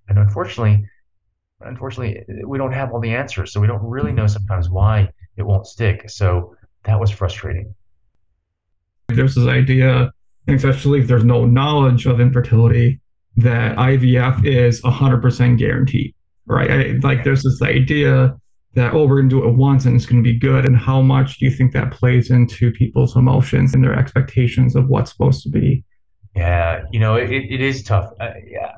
and 0.09 0.19
unfortunately, 0.19 0.85
unfortunately, 1.61 2.23
we 2.45 2.57
don't 2.57 2.73
have 2.73 2.91
all 2.91 2.99
the 2.99 3.13
answers. 3.15 3.53
So 3.53 3.61
we 3.61 3.67
don't 3.67 3.83
really 3.83 4.11
know 4.11 4.27
sometimes 4.27 4.69
why 4.69 5.09
it 5.37 5.43
won't 5.43 5.65
stick. 5.65 6.09
So 6.09 6.55
that 6.83 6.99
was 6.99 7.09
frustrating. 7.11 7.73
There's 9.09 9.35
this 9.35 9.47
idea, 9.47 10.11
especially 10.47 10.99
if 10.99 11.07
there's 11.07 11.23
no 11.23 11.45
knowledge 11.45 12.05
of 12.05 12.19
infertility, 12.19 12.99
that 13.37 13.77
IVF 13.77 14.45
is 14.45 14.81
100% 14.81 15.57
guaranteed, 15.57 16.13
right? 16.45 16.71
I, 16.71 16.99
like 17.01 17.23
there's 17.23 17.43
this 17.43 17.61
idea 17.61 18.35
that, 18.73 18.93
oh, 18.93 19.05
we're 19.05 19.17
going 19.17 19.29
to 19.29 19.41
do 19.41 19.47
it 19.47 19.53
once 19.53 19.85
and 19.85 19.95
it's 19.95 20.05
going 20.05 20.23
to 20.23 20.33
be 20.33 20.37
good. 20.37 20.65
And 20.65 20.77
how 20.77 21.01
much 21.01 21.39
do 21.39 21.45
you 21.45 21.51
think 21.51 21.73
that 21.73 21.91
plays 21.91 22.31
into 22.31 22.71
people's 22.71 23.15
emotions 23.15 23.73
and 23.73 23.83
their 23.83 23.97
expectations 23.97 24.75
of 24.75 24.87
what's 24.87 25.11
supposed 25.11 25.43
to 25.43 25.49
be? 25.49 25.83
Yeah, 26.35 26.83
you 26.91 26.99
know, 26.99 27.15
it, 27.15 27.29
it 27.29 27.61
is 27.61 27.83
tough. 27.83 28.11
Uh, 28.19 28.29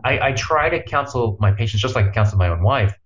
I, 0.03 0.17
I, 0.17 0.27
I 0.29 0.31
try 0.33 0.69
to 0.69 0.81
counsel 0.81 1.37
my 1.39 1.51
patients 1.51 1.81
just 1.81 1.95
like 1.95 2.07
I 2.07 2.11
counsel 2.11 2.39
my 2.39 2.49
own 2.49 2.63
wife. 2.63 2.97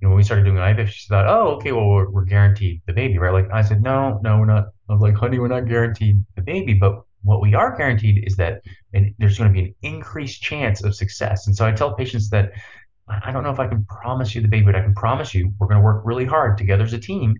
You 0.00 0.06
know, 0.06 0.10
when 0.10 0.18
we 0.18 0.22
started 0.22 0.44
doing 0.44 0.56
IVF, 0.56 0.88
she 0.88 1.08
thought, 1.08 1.26
oh, 1.26 1.54
okay, 1.56 1.72
well, 1.72 1.88
we're, 1.88 2.10
we're 2.10 2.24
guaranteed 2.26 2.82
the 2.86 2.92
baby, 2.92 3.16
right? 3.18 3.32
Like 3.32 3.50
I 3.50 3.62
said, 3.62 3.82
no, 3.82 4.20
no, 4.22 4.38
we're 4.38 4.44
not. 4.44 4.64
I 4.90 4.92
was 4.92 5.00
like, 5.00 5.14
honey, 5.14 5.38
we're 5.38 5.48
not 5.48 5.66
guaranteed 5.66 6.22
the 6.36 6.42
baby, 6.42 6.74
but 6.74 7.02
what 7.22 7.40
we 7.40 7.54
are 7.54 7.74
guaranteed 7.74 8.22
is 8.26 8.36
that 8.36 8.62
there's 9.18 9.38
going 9.38 9.50
to 9.50 9.54
be 9.54 9.68
an 9.68 9.74
increased 9.80 10.42
chance 10.42 10.84
of 10.84 10.94
success. 10.94 11.46
And 11.46 11.56
so 11.56 11.64
I 11.64 11.72
tell 11.72 11.94
patients 11.94 12.28
that 12.30 12.52
I 13.06 13.32
don't 13.32 13.44
know 13.44 13.50
if 13.50 13.60
I 13.60 13.66
can 13.66 13.84
promise 13.84 14.34
you 14.34 14.40
the 14.40 14.48
baby, 14.48 14.64
but 14.64 14.74
I 14.74 14.80
can 14.80 14.94
promise 14.94 15.34
you 15.34 15.52
we're 15.58 15.66
going 15.66 15.78
to 15.78 15.84
work 15.84 16.02
really 16.04 16.24
hard 16.24 16.56
together 16.56 16.84
as 16.84 16.94
a 16.94 16.98
team, 16.98 17.36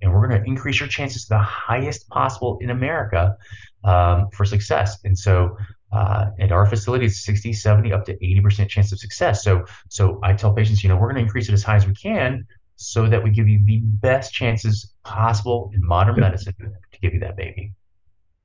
and 0.00 0.12
we're 0.12 0.28
going 0.28 0.40
to 0.40 0.46
increase 0.46 0.78
your 0.78 0.88
chances 0.88 1.24
to 1.24 1.30
the 1.30 1.38
highest 1.38 2.08
possible 2.08 2.58
in 2.60 2.70
America 2.70 3.36
um, 3.82 4.28
for 4.32 4.44
success. 4.44 4.98
And 5.04 5.18
so 5.18 5.56
uh, 5.90 6.26
at 6.38 6.52
our 6.52 6.66
facility, 6.66 7.06
it's 7.06 7.24
60, 7.24 7.52
70, 7.52 7.92
up 7.92 8.04
to 8.06 8.16
80% 8.16 8.68
chance 8.68 8.92
of 8.92 9.00
success. 9.00 9.42
So, 9.42 9.64
so 9.88 10.20
I 10.22 10.34
tell 10.34 10.52
patients, 10.52 10.84
you 10.84 10.88
know, 10.88 10.96
we're 10.96 11.08
going 11.08 11.16
to 11.16 11.22
increase 11.22 11.48
it 11.48 11.52
as 11.52 11.64
high 11.64 11.76
as 11.76 11.86
we 11.86 11.94
can 11.94 12.46
so 12.76 13.08
that 13.08 13.22
we 13.22 13.30
give 13.30 13.48
you 13.48 13.58
the 13.64 13.80
best 13.80 14.32
chances 14.32 14.94
possible 15.02 15.72
in 15.74 15.84
modern 15.84 16.20
medicine 16.20 16.54
to 16.58 17.00
give 17.00 17.12
you 17.12 17.20
that 17.20 17.36
baby. 17.36 17.72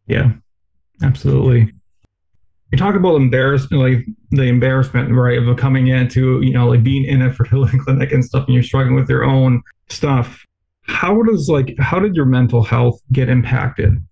Yeah, 0.07 0.31
absolutely. 1.03 1.73
You 2.73 2.79
talk 2.79 2.95
about 2.95 3.17
embarrassment, 3.17 3.83
like 3.83 4.03
the 4.31 4.45
embarrassment, 4.45 5.13
right, 5.13 5.37
of 5.37 5.57
coming 5.57 5.89
into, 5.89 6.41
you 6.41 6.51
know, 6.51 6.67
like 6.67 6.81
being 6.81 7.05
in 7.05 7.21
a 7.21 7.31
fertility 7.37 7.77
clinic 7.77 8.11
and 8.11 8.25
stuff, 8.25 8.47
and 8.47 8.55
you're 8.55 8.63
struggling 8.63 8.95
with 8.95 9.07
your 9.07 9.23
own 9.23 9.61
stuff. 9.89 10.43
How 10.81 11.21
does 11.21 11.47
like 11.49 11.75
how 11.77 11.99
did 11.99 12.15
your 12.15 12.25
mental 12.25 12.63
health 12.63 12.99
get 13.11 13.29
impacted 13.29 14.03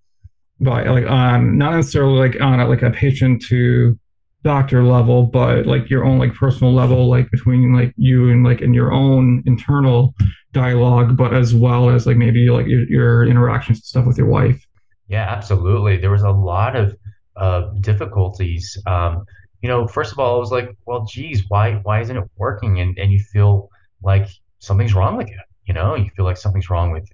by 0.60 0.84
like 0.84 1.08
on 1.08 1.58
not 1.58 1.74
necessarily 1.74 2.20
like 2.20 2.40
on 2.40 2.60
a, 2.60 2.68
like 2.68 2.84
a 2.84 2.92
patient 2.92 3.44
to 3.48 3.98
doctor 4.44 4.84
level, 4.84 5.24
but 5.24 5.66
like 5.66 5.90
your 5.90 6.06
own 6.06 6.20
like 6.20 6.36
personal 6.36 6.72
level, 6.72 7.10
like 7.10 7.32
between 7.32 7.74
like 7.74 7.96
you 7.98 8.30
and 8.30 8.44
like 8.44 8.62
in 8.62 8.76
your 8.76 8.94
own 8.94 9.42
internal 9.48 10.14
dialogue, 10.52 11.18
but 11.18 11.34
as 11.34 11.56
well 11.56 11.90
as 11.90 12.06
like 12.06 12.16
maybe 12.16 12.52
like 12.52 12.68
your, 12.68 12.88
your 12.88 13.26
interactions 13.26 13.80
and 13.80 13.86
stuff 13.86 14.06
with 14.06 14.20
your 14.20 14.28
wife. 14.28 14.64
Yeah, 15.08 15.26
absolutely. 15.28 15.98
There 15.98 16.12
was 16.12 16.22
a 16.22 16.30
lot 16.30 16.76
of 16.76 16.96
uh, 17.38 17.70
difficulties. 17.80 18.78
Um, 18.86 19.26
you 19.62 19.70
know, 19.70 19.88
first 19.88 20.12
of 20.12 20.20
all, 20.20 20.36
I 20.36 20.40
was 20.40 20.52
like, 20.52 20.76
well, 20.86 21.06
geez, 21.06 21.44
why 21.48 21.76
why 21.84 22.02
isn't 22.02 22.18
it 22.18 22.30
working? 22.38 22.80
And 22.80 22.98
and 22.98 23.12
you 23.12 23.20
feel 23.20 23.70
like 24.02 24.28
something's 24.60 24.94
wrong 24.94 25.18
with 25.18 25.30
you. 25.30 25.40
You 25.66 25.74
know, 25.74 25.96
you 25.96 26.10
feel 26.16 26.26
like 26.26 26.38
something's 26.38 26.70
wrong 26.70 26.92
with 26.92 27.08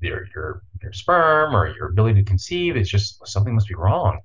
your 0.00 0.26
your 0.34 0.62
your 0.82 0.92
sperm 0.92 1.54
or 1.54 1.68
your 1.74 1.88
ability 1.88 2.22
to 2.22 2.28
conceive. 2.28 2.76
It's 2.76 2.90
just 2.90 3.26
something 3.26 3.54
must 3.54 3.68
be 3.68 3.74
wrong. 3.74 4.20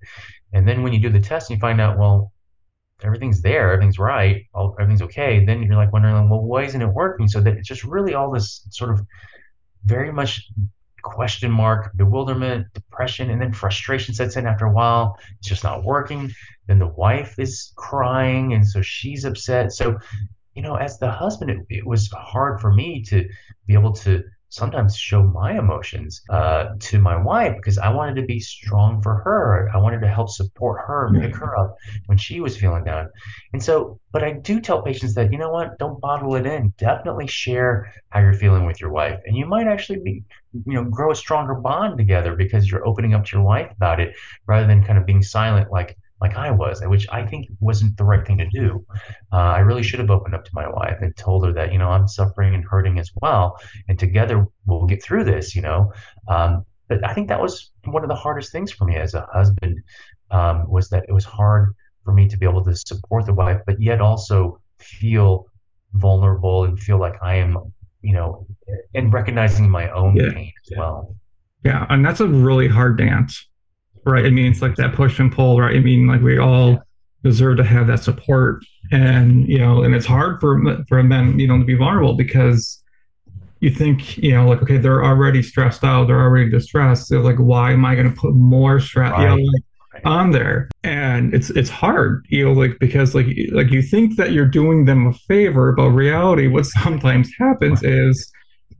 And 0.53 0.67
then 0.67 0.83
when 0.83 0.93
you 0.93 0.99
do 0.99 1.09
the 1.09 1.19
test 1.19 1.49
and 1.49 1.57
you 1.57 1.61
find 1.61 1.81
out, 1.81 1.97
well, 1.97 2.31
everything's 3.03 3.41
there, 3.41 3.73
everything's 3.73 3.99
right, 3.99 4.45
all, 4.53 4.75
everything's 4.79 5.01
okay. 5.01 5.43
Then 5.43 5.63
you're 5.63 5.75
like 5.75 5.91
wondering, 5.91 6.29
well, 6.29 6.41
why 6.41 6.63
isn't 6.63 6.81
it 6.81 6.87
working? 6.87 7.27
So 7.27 7.41
that 7.41 7.57
it's 7.57 7.67
just 7.67 7.83
really 7.83 8.13
all 8.13 8.31
this 8.31 8.65
sort 8.69 8.91
of 8.91 9.01
very 9.83 10.11
much 10.11 10.47
question 11.05 11.51
mark, 11.51 11.91
bewilderment, 11.95 12.67
depression, 12.73 13.29
and 13.29 13.41
then 13.41 13.53
frustration 13.53 14.13
sets 14.13 14.35
in 14.35 14.45
after 14.45 14.65
a 14.65 14.71
while. 14.71 15.17
It's 15.39 15.47
just 15.47 15.63
not 15.63 15.83
working. 15.83 16.31
Then 16.67 16.79
the 16.79 16.87
wife 16.87 17.39
is 17.39 17.71
crying, 17.77 18.53
and 18.53 18.67
so 18.67 18.81
she's 18.81 19.23
upset. 19.23 19.71
So 19.71 19.97
you 20.55 20.61
know, 20.61 20.75
as 20.75 20.97
the 20.97 21.11
husband, 21.11 21.51
it, 21.51 21.59
it 21.69 21.85
was 21.85 22.09
hard 22.11 22.59
for 22.59 22.73
me 22.73 23.03
to 23.03 23.27
be 23.67 23.73
able 23.73 23.91
to 23.91 24.23
sometimes 24.55 24.97
show 24.97 25.21
my 25.21 25.57
emotions 25.57 26.21
uh, 26.29 26.69
to 26.79 26.99
my 26.99 27.15
wife 27.15 27.55
because 27.57 27.77
I 27.77 27.89
wanted 27.89 28.15
to 28.15 28.23
be 28.23 28.39
strong 28.39 29.01
for 29.01 29.15
her. 29.15 29.69
I 29.73 29.77
wanted 29.77 29.99
to 30.01 30.07
help 30.07 30.29
support 30.29 30.81
her 30.87 31.11
pick 31.19 31.35
her 31.35 31.57
up 31.57 31.75
when 32.05 32.17
she 32.17 32.39
was 32.39 32.57
feeling 32.57 32.83
down. 32.83 33.09
And 33.53 33.61
so, 33.61 33.99
but 34.11 34.23
I 34.23 34.31
do 34.31 34.61
tell 34.61 34.81
patients 34.81 35.13
that, 35.15 35.31
you 35.31 35.37
know 35.37 35.51
what, 35.51 35.77
don't 35.77 35.99
bottle 35.99 36.35
it 36.35 36.45
in. 36.45 36.73
Definitely 36.77 37.27
share 37.27 37.93
how 38.09 38.21
you're 38.21 38.33
feeling 38.33 38.65
with 38.65 38.79
your 38.79 38.91
wife. 38.91 39.19
And 39.25 39.35
you 39.35 39.45
might 39.45 39.67
actually 39.67 39.99
be, 39.99 40.23
you 40.53 40.73
know, 40.73 40.85
grow 40.85 41.11
a 41.11 41.15
stronger 41.15 41.55
bond 41.55 41.97
together 41.97 42.35
because 42.35 42.69
you're 42.71 42.87
opening 42.87 43.13
up 43.13 43.25
to 43.25 43.37
your 43.37 43.45
wife 43.45 43.71
about 43.71 43.99
it 43.99 44.15
rather 44.47 44.65
than 44.67 44.83
kind 44.83 44.97
of 44.97 45.05
being 45.05 45.21
silent 45.21 45.69
like, 45.71 45.97
like 46.25 46.37
I 46.37 46.49
was, 46.51 46.81
which 46.95 47.07
I 47.11 47.21
think 47.25 47.47
wasn't 47.59 47.97
the 47.97 48.03
right 48.11 48.25
thing 48.25 48.37
to 48.39 48.49
do. 48.49 48.67
Uh, 49.31 49.53
I 49.57 49.59
really 49.59 49.83
should 49.83 49.99
have 49.99 50.09
opened 50.09 50.35
up 50.35 50.43
to 50.45 50.51
my 50.53 50.67
wife 50.67 50.97
and 51.01 51.15
told 51.15 51.45
her 51.45 51.53
that, 51.53 51.71
you 51.71 51.79
know, 51.79 51.89
I'm 51.89 52.07
suffering 52.07 52.55
and 52.55 52.63
hurting 52.63 52.99
as 52.99 53.11
well. 53.21 53.57
And 53.87 53.97
together 53.99 54.45
we'll 54.65 54.85
get 54.93 55.03
through 55.03 55.25
this, 55.25 55.55
you 55.55 55.61
know. 55.61 55.91
Um, 56.27 56.65
but 56.89 56.97
I 57.09 57.13
think 57.13 57.27
that 57.29 57.41
was 57.41 57.71
one 57.85 58.03
of 58.03 58.09
the 58.09 58.15
hardest 58.25 58.51
things 58.51 58.71
for 58.71 58.85
me 58.85 58.95
as 58.95 59.13
a 59.13 59.27
husband 59.31 59.75
um, 60.31 60.57
was 60.75 60.89
that 60.89 61.03
it 61.07 61.13
was 61.13 61.25
hard 61.25 61.73
for 62.03 62.13
me 62.13 62.27
to 62.27 62.37
be 62.37 62.45
able 62.45 62.63
to 62.63 62.75
support 62.75 63.25
the 63.25 63.33
wife, 63.33 63.59
but 63.67 63.81
yet 63.81 64.01
also 64.01 64.59
feel 64.79 65.45
vulnerable 65.93 66.65
and 66.65 66.79
feel 66.79 66.99
like 66.99 67.15
I 67.21 67.35
am, 67.35 67.57
you 68.01 68.13
know, 68.13 68.45
and 68.93 69.13
recognizing 69.13 69.69
my 69.69 69.89
own 69.91 70.15
Yeah. 70.15 70.31
pain 70.33 70.51
as 70.63 70.77
well. 70.77 71.15
Yeah, 71.63 71.87
and 71.89 72.05
that's 72.05 72.19
a 72.19 72.27
really 72.27 72.67
hard 72.67 72.97
dance, 72.97 73.47
right? 74.05 74.25
I 74.25 74.29
mean, 74.29 74.51
it's 74.51 74.61
like 74.61 74.75
that 74.75 74.93
push 74.93 75.19
and 75.19 75.31
pull, 75.31 75.59
right? 75.59 75.75
I 75.75 75.79
mean, 75.79 76.07
like 76.07 76.21
we 76.21 76.37
all 76.37 76.81
deserve 77.23 77.57
to 77.57 77.63
have 77.63 77.87
that 77.87 78.03
support, 78.03 78.63
and 78.91 79.47
you 79.47 79.57
know, 79.57 79.83
and 79.83 79.95
it's 79.95 80.05
hard 80.05 80.39
for 80.39 80.61
for 80.87 81.01
men, 81.03 81.39
you 81.39 81.47
know, 81.47 81.57
to 81.57 81.65
be 81.65 81.75
vulnerable 81.75 82.15
because 82.15 82.81
you 83.59 83.69
think, 83.69 84.17
you 84.17 84.31
know, 84.33 84.47
like 84.47 84.61
okay, 84.61 84.77
they're 84.77 85.03
already 85.03 85.41
stressed 85.41 85.83
out, 85.83 86.07
they're 86.07 86.21
already 86.21 86.49
distressed. 86.49 87.07
So 87.07 87.19
like, 87.19 87.37
why 87.37 87.71
am 87.71 87.85
I 87.85 87.95
going 87.95 88.09
to 88.09 88.15
put 88.15 88.33
more 88.35 88.79
stress, 88.79 89.17
you 89.17 89.25
know, 89.25 89.35
like 89.35 90.05
on 90.05 90.31
there? 90.31 90.69
And 90.83 91.33
it's 91.33 91.49
it's 91.49 91.69
hard, 91.69 92.25
you 92.29 92.45
know, 92.45 92.53
like 92.53 92.77
because 92.79 93.15
like 93.15 93.27
like 93.51 93.71
you 93.71 93.81
think 93.81 94.17
that 94.17 94.31
you're 94.31 94.45
doing 94.45 94.85
them 94.85 95.07
a 95.07 95.13
favor, 95.13 95.71
but 95.71 95.89
reality, 95.89 96.47
what 96.47 96.65
sometimes 96.65 97.29
happens 97.39 97.81
is 97.83 98.31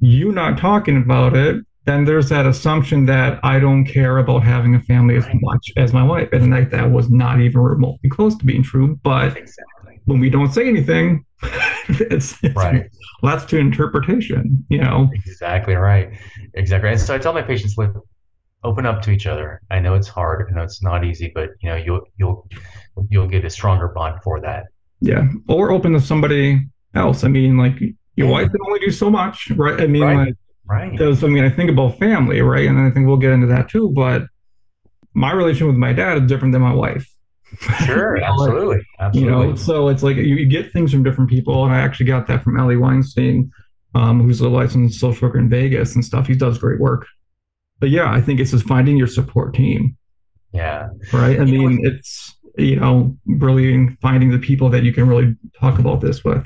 you 0.01 0.32
not 0.32 0.58
talking 0.58 0.98
about 0.98 1.36
it 1.36 1.65
then 1.86 2.04
there's 2.06 2.30
that 2.30 2.46
assumption 2.46 3.06
that 3.06 3.39
I 3.44 3.60
don't 3.60 3.86
care 3.86 4.18
about 4.18 4.44
having 4.44 4.75
a 4.75 4.80
family 4.82 5.15
as 5.18 5.25
much 5.36 5.72
as 5.77 5.94
my 5.94 6.04
wife. 6.04 6.30
And 6.34 6.51
like 6.51 6.72
that 6.72 6.89
was 6.92 7.10
not 7.10 7.39
even 7.39 7.62
remotely 7.62 8.10
close 8.10 8.36
to 8.38 8.46
being 8.46 8.63
true. 8.63 9.00
But 9.04 9.38
Exactly. 9.38 10.01
when 10.06 10.20
we 10.20 10.30
don't 10.30 10.51
say 10.51 10.68
anything, 10.68 11.24
it's, 11.89 12.44
it's 12.44 12.56
Right. 12.56 12.89
left 13.22 13.50
to 13.51 13.58
interpretation, 13.60 14.65
you 14.70 14.80
know? 14.82 15.10
Exactly 15.13 15.75
right. 15.75 16.10
Exactly. 16.56 16.89
And 16.89 17.00
so 17.00 17.13
I 17.13 17.20
tell 17.20 17.34
my 17.34 17.44
patients, 17.44 17.77
look, 17.77 18.04
open 18.63 18.86
up 18.88 19.01
to 19.04 19.12
each 19.12 19.27
other. 19.27 19.62
I 19.70 19.80
know 19.80 19.94
it's 19.94 20.08
hard. 20.08 20.48
I 20.50 20.56
know 20.56 20.63
it's 20.63 20.82
not 20.82 21.06
easy, 21.06 21.32
but 21.36 21.50
you 21.62 21.70
know, 21.70 21.75
you'll 21.75 22.01
you'll 22.18 22.48
you'll 23.10 23.27
get 23.27 23.46
a 23.46 23.50
stronger 23.50 23.89
bond 23.89 24.24
for 24.24 24.42
that. 24.42 24.63
Yeah. 25.01 25.27
Or 25.48 25.70
open 25.72 25.94
to 25.94 26.00
somebody 26.01 26.65
else. 26.96 27.24
I 27.24 27.27
mean, 27.27 27.58
like 27.58 27.75
your 28.15 28.27
wife 28.27 28.50
can 28.50 28.60
only 28.65 28.80
do 28.80 28.89
so 28.89 29.12
much, 29.12 29.51
right? 29.51 29.80
I 29.80 29.86
mean, 29.86 30.01
Right. 30.04 30.18
like, 30.27 30.36
Right. 30.68 30.92
because 30.92 31.24
I 31.24 31.28
mean, 31.28 31.44
I 31.44 31.50
think 31.50 31.70
about 31.70 32.00
family, 32.00 32.42
right? 32.42 32.68
And 32.68 32.80
I 32.80 32.90
think 32.92 33.06
we'll 33.08 33.18
get 33.18 33.32
into 33.32 33.48
that 33.48 33.70
too. 33.70 33.92
But 33.96 34.24
my 35.14 35.32
relationship 35.32 35.68
with 35.68 35.76
my 35.78 35.94
dad 35.94 36.18
is 36.24 36.28
different 36.28 36.52
than 36.54 36.62
my 36.62 36.74
wife. 36.74 37.08
Sure. 37.86 38.18
Know, 38.26 38.34
like, 38.68 38.82
Absolutely. 39.00 39.22
you 39.22 39.30
know 39.30 39.56
so 39.56 39.88
it's 39.88 40.04
like 40.04 40.18
you, 40.18 40.46
get 40.46 40.72
things 40.74 40.92
from 40.92 41.04
different 41.04 41.30
people 41.30 41.64
and 41.64 41.74
i 41.74 41.80
actually 41.80 42.08
got 42.08 42.28
that 42.28 42.44
from 42.44 42.60
ellie 42.60 42.76
weinstein 42.76 43.50
um, 43.94 44.22
who's 44.22 44.42
a 44.42 44.50
licensed 44.50 45.00
social 45.00 45.28
worker 45.28 45.40
in 45.40 45.48
vegas 45.48 45.96
and 45.96 46.04
stuff 46.04 46.28
he 46.28 46.36
does 46.36 46.58
great 46.58 46.80
work 46.82 47.06
but 47.80 47.90
yeah 47.90 48.12
i 48.12 48.20
think 48.20 48.40
it's 48.40 48.52
just 48.52 48.66
finding 48.66 48.98
your 48.98 49.08
support 49.08 49.54
team 49.54 49.96
Yeah. 50.52 50.90
right 51.14 51.40
i 51.40 51.44
You 51.44 51.58
know, 51.60 51.68
mean 51.70 51.80
it's 51.86 52.36
you 52.58 52.78
know 52.78 53.16
really 53.26 53.88
finding 54.02 54.32
the 54.32 54.40
people 54.40 54.70
that 54.70 54.84
you 54.84 54.92
can 54.92 55.08
really 55.08 55.36
talk 55.60 55.80
about 55.80 56.02
this 56.02 56.24
with 56.26 56.46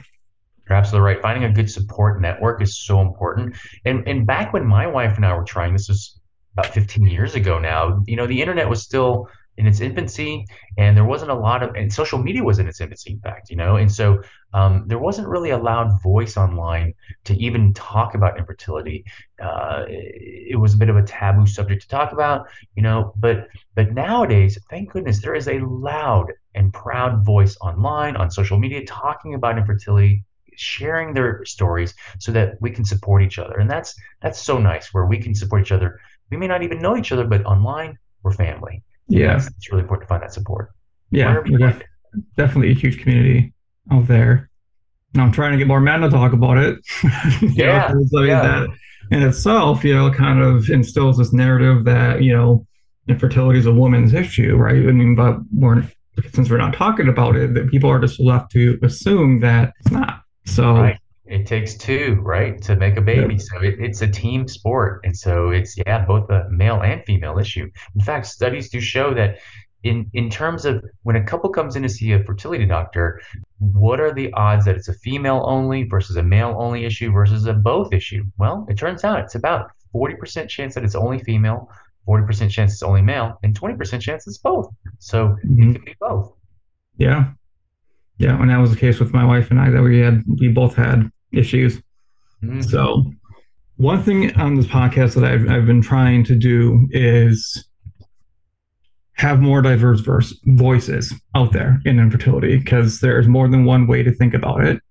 You're 0.70 0.78
absolutely 0.78 1.14
right. 1.14 1.22
Finding 1.22 1.46
a 1.46 1.52
good 1.52 1.70
support 1.70 2.22
network 2.22 2.62
is 2.62 2.78
so 2.78 3.02
important. 3.02 3.56
And 3.86 4.08
and 4.08 4.26
back 4.26 4.54
when 4.54 4.66
my 4.66 4.86
wife 4.86 5.16
and 5.16 5.26
I 5.26 5.36
were 5.36 5.44
trying, 5.44 5.74
this 5.74 5.90
was 5.90 6.20
about 6.54 6.68
15 6.68 7.08
years 7.08 7.36
ago 7.36 7.60
now, 7.60 8.04
you 8.06 8.16
know, 8.16 8.28
the 8.28 8.40
internet 8.40 8.70
was 8.70 8.84
still 8.84 9.28
in 9.58 9.68
its 9.68 9.82
infancy 9.82 10.46
and 10.78 10.96
there 10.96 11.04
wasn't 11.04 11.30
a 11.30 11.34
lot 11.36 11.62
of 11.62 11.76
and 11.76 11.92
social 11.92 12.18
media 12.18 12.44
was 12.44 12.60
in 12.60 12.68
its 12.68 12.80
infancy, 12.80 13.12
in 13.12 13.20
fact, 13.20 13.50
you 13.50 13.58
know, 13.58 13.76
and 13.76 13.92
so 13.92 14.22
um, 14.54 14.86
there 14.88 15.00
wasn't 15.00 15.28
really 15.28 15.50
a 15.50 15.58
loud 15.58 15.92
voice 16.02 16.38
online 16.38 16.94
to 17.26 17.34
even 17.36 17.74
talk 17.74 18.16
about 18.16 18.38
infertility. 18.38 19.04
Uh, 19.42 19.84
it, 19.88 20.58
was 20.58 20.76
a 20.76 20.78
bit 20.78 20.90
of 20.90 20.96
a 20.98 21.04
taboo 21.04 21.46
subject 21.46 21.82
to 21.82 21.88
talk 21.88 22.14
about, 22.14 22.48
you 22.76 22.82
know, 22.84 23.14
but 23.18 23.48
but 23.76 23.92
nowadays, 23.94 24.58
thank 24.70 24.92
goodness, 24.92 25.22
there 25.22 25.36
is 25.36 25.48
a 25.48 25.60
loud 25.60 26.32
and 26.56 26.74
proud 26.74 27.26
voice 27.26 27.58
online 27.60 28.16
on 28.16 28.32
social 28.32 28.58
media 28.58 28.86
talking 28.86 29.34
about 29.34 29.58
infertility 29.58 30.24
sharing 30.60 31.14
their 31.14 31.44
stories 31.46 31.94
so 32.20 32.32
that 32.32 32.62
we 32.62 32.72
can 32.72 32.86
support 32.86 33.24
each 33.24 33.40
other. 33.40 33.58
And 33.58 33.70
that's 33.70 33.96
that's 34.22 34.40
so 34.40 34.58
nice 34.58 34.94
where 34.94 35.06
we 35.06 35.18
can 35.18 35.34
support 35.34 35.62
each 35.62 35.72
other. 35.72 36.00
We 36.30 36.38
may 36.38 36.48
not 36.48 36.64
even 36.64 36.80
know 36.80 36.98
each 36.98 37.12
other 37.12 37.26
but 37.26 37.46
online 37.46 37.98
we're 38.24 38.34
family. 38.34 38.84
Yeah. 39.08 39.34
that's 39.34 39.48
it's 39.48 39.72
really 39.72 39.84
important 39.84 40.08
to 40.08 40.14
find 40.14 40.24
that 40.24 40.34
support. 40.34 40.72
Yeah 41.12 41.30
wherever 41.32 41.48
you 41.48 41.60
we're 41.60 41.72
find 41.72 41.80
def- 41.80 42.24
definitely 42.36 42.72
a 42.72 42.76
huge 42.76 43.00
community 43.00 43.54
out 43.92 44.08
there. 44.08 44.50
And 45.14 45.24
i'm 45.24 45.32
trying 45.32 45.54
to 45.54 45.58
get 45.58 45.68
more 45.68 45.82
men 45.82 46.02
to 46.02 46.10
talk 46.10 46.34
about 46.34 46.58
it. 46.58 46.80
Know, 47.42 47.50
yeah. 47.54 47.94
mean, 47.94 48.28
yeah. 48.28 48.42
that 48.42 48.70
in 49.12 49.24
itself 49.24 49.84
you 49.84 49.96
know 49.96 50.12
kind 50.12 50.42
of 50.42 50.70
instills 50.70 51.18
this 51.18 51.34
narrative 51.34 51.86
that 51.86 52.22
you 52.22 52.34
know 52.34 52.66
infertility 53.08 53.58
is 53.58 53.66
a 53.66 53.74
woman's 53.74 54.14
issue 54.14 54.56
right? 54.56 54.76
I 54.76 54.92
mean 54.92 55.16
but 55.16 55.38
we're 55.52 55.84
since 56.34 56.50
we're 56.50 56.58
not 56.58 56.74
talking 56.74 57.08
about 57.08 57.36
it 57.36 57.54
that 57.54 57.70
people 57.70 57.90
are 57.90 58.00
just 58.00 58.20
left 58.20 58.52
to 58.52 58.80
assume 58.84 59.40
that 59.42 59.74
it's 59.80 59.92
not 59.92 60.19
so 60.56 60.66
right. 60.78 60.98
It 61.26 61.46
takes 61.46 61.76
two 61.78 62.18
right 62.24 62.60
to 62.64 62.76
make 62.76 62.98
a 62.98 63.02
baby. 63.02 63.38
So 63.38 63.62
it, 63.62 63.76
it's 63.80 64.02
a 64.02 64.08
team 64.08 64.48
sport. 64.48 65.02
And 65.04 65.16
so 65.16 65.50
it's 65.50 65.76
yeah 65.86 66.06
both 66.06 66.30
a 66.32 66.48
male 66.50 66.82
and 66.82 67.04
female 67.06 67.38
issue. 67.40 67.70
In 67.96 68.02
fact 68.02 68.26
studies 68.28 68.70
do 68.70 68.82
show 68.82 69.14
that 69.14 69.38
in 69.84 70.10
in 70.14 70.30
terms 70.30 70.66
of 70.66 70.84
when 71.04 71.16
a 71.16 71.24
couple 71.24 71.50
comes 71.52 71.76
in 71.76 71.84
to 71.84 71.90
see 71.90 72.12
a 72.14 72.24
fertility 72.24 72.66
doctor 72.66 73.22
what 73.60 74.00
are 74.02 74.14
the 74.14 74.32
odds 74.34 74.66
that 74.66 74.76
it's 74.76 74.90
a 74.90 74.94
female 74.96 75.44
only 75.46 75.84
versus 75.84 76.18
a 76.18 76.24
male 76.24 76.56
only 76.60 76.86
issue 76.86 77.12
versus 77.12 77.46
a 77.46 77.54
both 77.54 77.94
issue? 77.94 78.24
Well 78.38 78.66
it 78.70 78.78
turns 78.78 79.04
out 79.04 79.20
it's 79.22 79.36
about 79.36 79.72
40% 79.94 80.50
chance 80.50 80.76
that 80.76 80.84
it's 80.84 80.96
only 80.96 81.20
female 81.20 81.70
40% 82.08 82.50
chance 82.52 82.74
it's 82.74 82.84
only 82.84 83.02
male 83.04 83.40
and 83.44 83.60
20% 83.60 84.02
chance 84.02 84.28
it's 84.28 84.40
both. 84.40 84.70
So 85.00 85.38
it 85.60 85.72
mhm, 85.72 85.72
can 85.72 85.84
be 85.86 85.96
both. 86.00 86.34
Yeah 86.98 87.34
yeah 88.20 88.40
and 88.40 88.50
that 88.50 88.58
was 88.58 88.70
the 88.70 88.78
case 88.78 89.00
with 89.00 89.14
my 89.14 89.26
wife 89.26 89.50
and 89.50 89.60
i 89.60 89.70
that 89.70 89.82
we 89.82 90.00
had 90.00 90.24
we 90.40 90.48
both 90.48 90.76
had 90.76 91.10
issues. 91.32 91.82
Hmm 92.42 92.62
so 92.62 93.12
one 93.80 94.04
thing 94.04 94.36
on 94.36 94.56
this 94.56 94.66
podcast 94.66 95.16
that 95.16 95.24
I've, 95.24 95.50
I've 95.50 95.66
been 95.66 95.82
trying 95.82 96.26
to 96.26 96.36
do 96.36 96.86
is 96.92 97.66
have 99.14 99.40
more 99.40 99.62
diverse 99.62 100.02
verse, 100.02 100.38
voices 100.48 101.14
out 101.34 101.54
there 101.54 101.80
in 101.86 101.98
infertility 101.98 102.58
because 102.58 103.00
there's 103.00 103.26
more 103.26 103.48
than 103.48 103.64
one 103.64 103.88
way 103.88 104.04
to 104.04 104.12
think 104.12 104.34
about 104.34 104.66
it. 104.66 104.82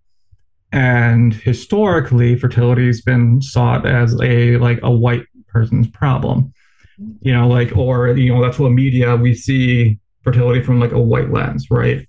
And 0.72 1.34
historically 1.34 2.38
fertility 2.38 2.86
has 2.86 3.02
been 3.02 3.42
sought 3.42 3.86
as 3.86 4.18
a 4.22 4.56
like 4.56 4.80
a 4.82 4.90
white 4.90 5.26
person's 5.48 5.88
problem. 5.88 6.54
You 7.20 7.34
know 7.34 7.46
like 7.46 7.76
or 7.76 8.16
you 8.16 8.32
know 8.32 8.40
that's 8.40 8.58
what 8.58 8.72
media 8.72 9.16
we 9.16 9.34
see 9.34 9.98
fertility 10.24 10.62
from 10.62 10.80
like 10.80 10.92
a 10.92 11.00
white 11.00 11.30
lens 11.30 11.66
right 11.70 12.08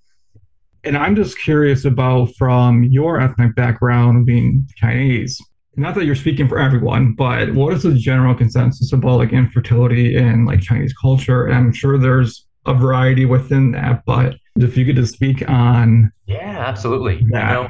and 0.83 0.97
i'm 0.97 1.15
just 1.15 1.37
curious 1.39 1.85
about 1.85 2.29
from 2.35 2.83
your 2.83 3.19
ethnic 3.19 3.55
background 3.55 4.25
being 4.25 4.67
chinese. 4.75 5.39
Not 5.75 5.95
that 5.95 6.05
you're 6.05 6.15
speaking 6.15 6.49
for 6.49 6.59
everyone 6.59 7.13
but 7.13 7.53
what 7.53 7.73
is 7.73 7.83
the 7.83 7.93
general 7.93 8.35
consensus 8.35 8.91
about 8.91 9.17
like 9.17 9.33
infertility 9.33 10.15
in 10.15 10.45
like 10.45 10.61
chinese 10.61 10.93
culture? 10.93 11.45
And 11.45 11.55
i'm 11.55 11.73
sure 11.73 11.97
there's 11.97 12.45
a 12.65 12.73
variety 12.73 13.25
within 13.25 13.71
that 13.71 14.03
but 14.05 14.35
if 14.57 14.75
you 14.75 14.85
could 14.85 14.97
just 14.97 15.13
speak 15.13 15.47
on 15.49 16.11
yeah 16.25 16.65
absolutely. 16.67 17.19
You 17.19 17.27
know 17.27 17.69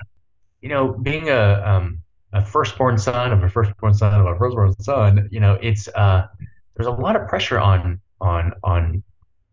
you 0.62 0.70
know, 0.70 0.90
being 0.90 1.30
a 1.30 1.64
um, 1.66 2.02
a 2.34 2.44
firstborn 2.44 2.98
son 2.98 3.32
of 3.32 3.44
a 3.44 3.50
firstborn 3.50 3.94
son 3.94 4.20
of 4.20 4.26
a 4.26 4.38
firstborn 4.38 4.74
son, 4.82 5.30
you 5.32 5.40
know, 5.40 5.58
it's 5.62 5.88
uh, 5.90 6.28
there's 6.76 6.88
a 6.88 6.92
lot 6.92 7.16
of 7.16 7.28
pressure 7.28 7.60
on 7.60 8.00
on 8.22 8.54
on 8.64 9.04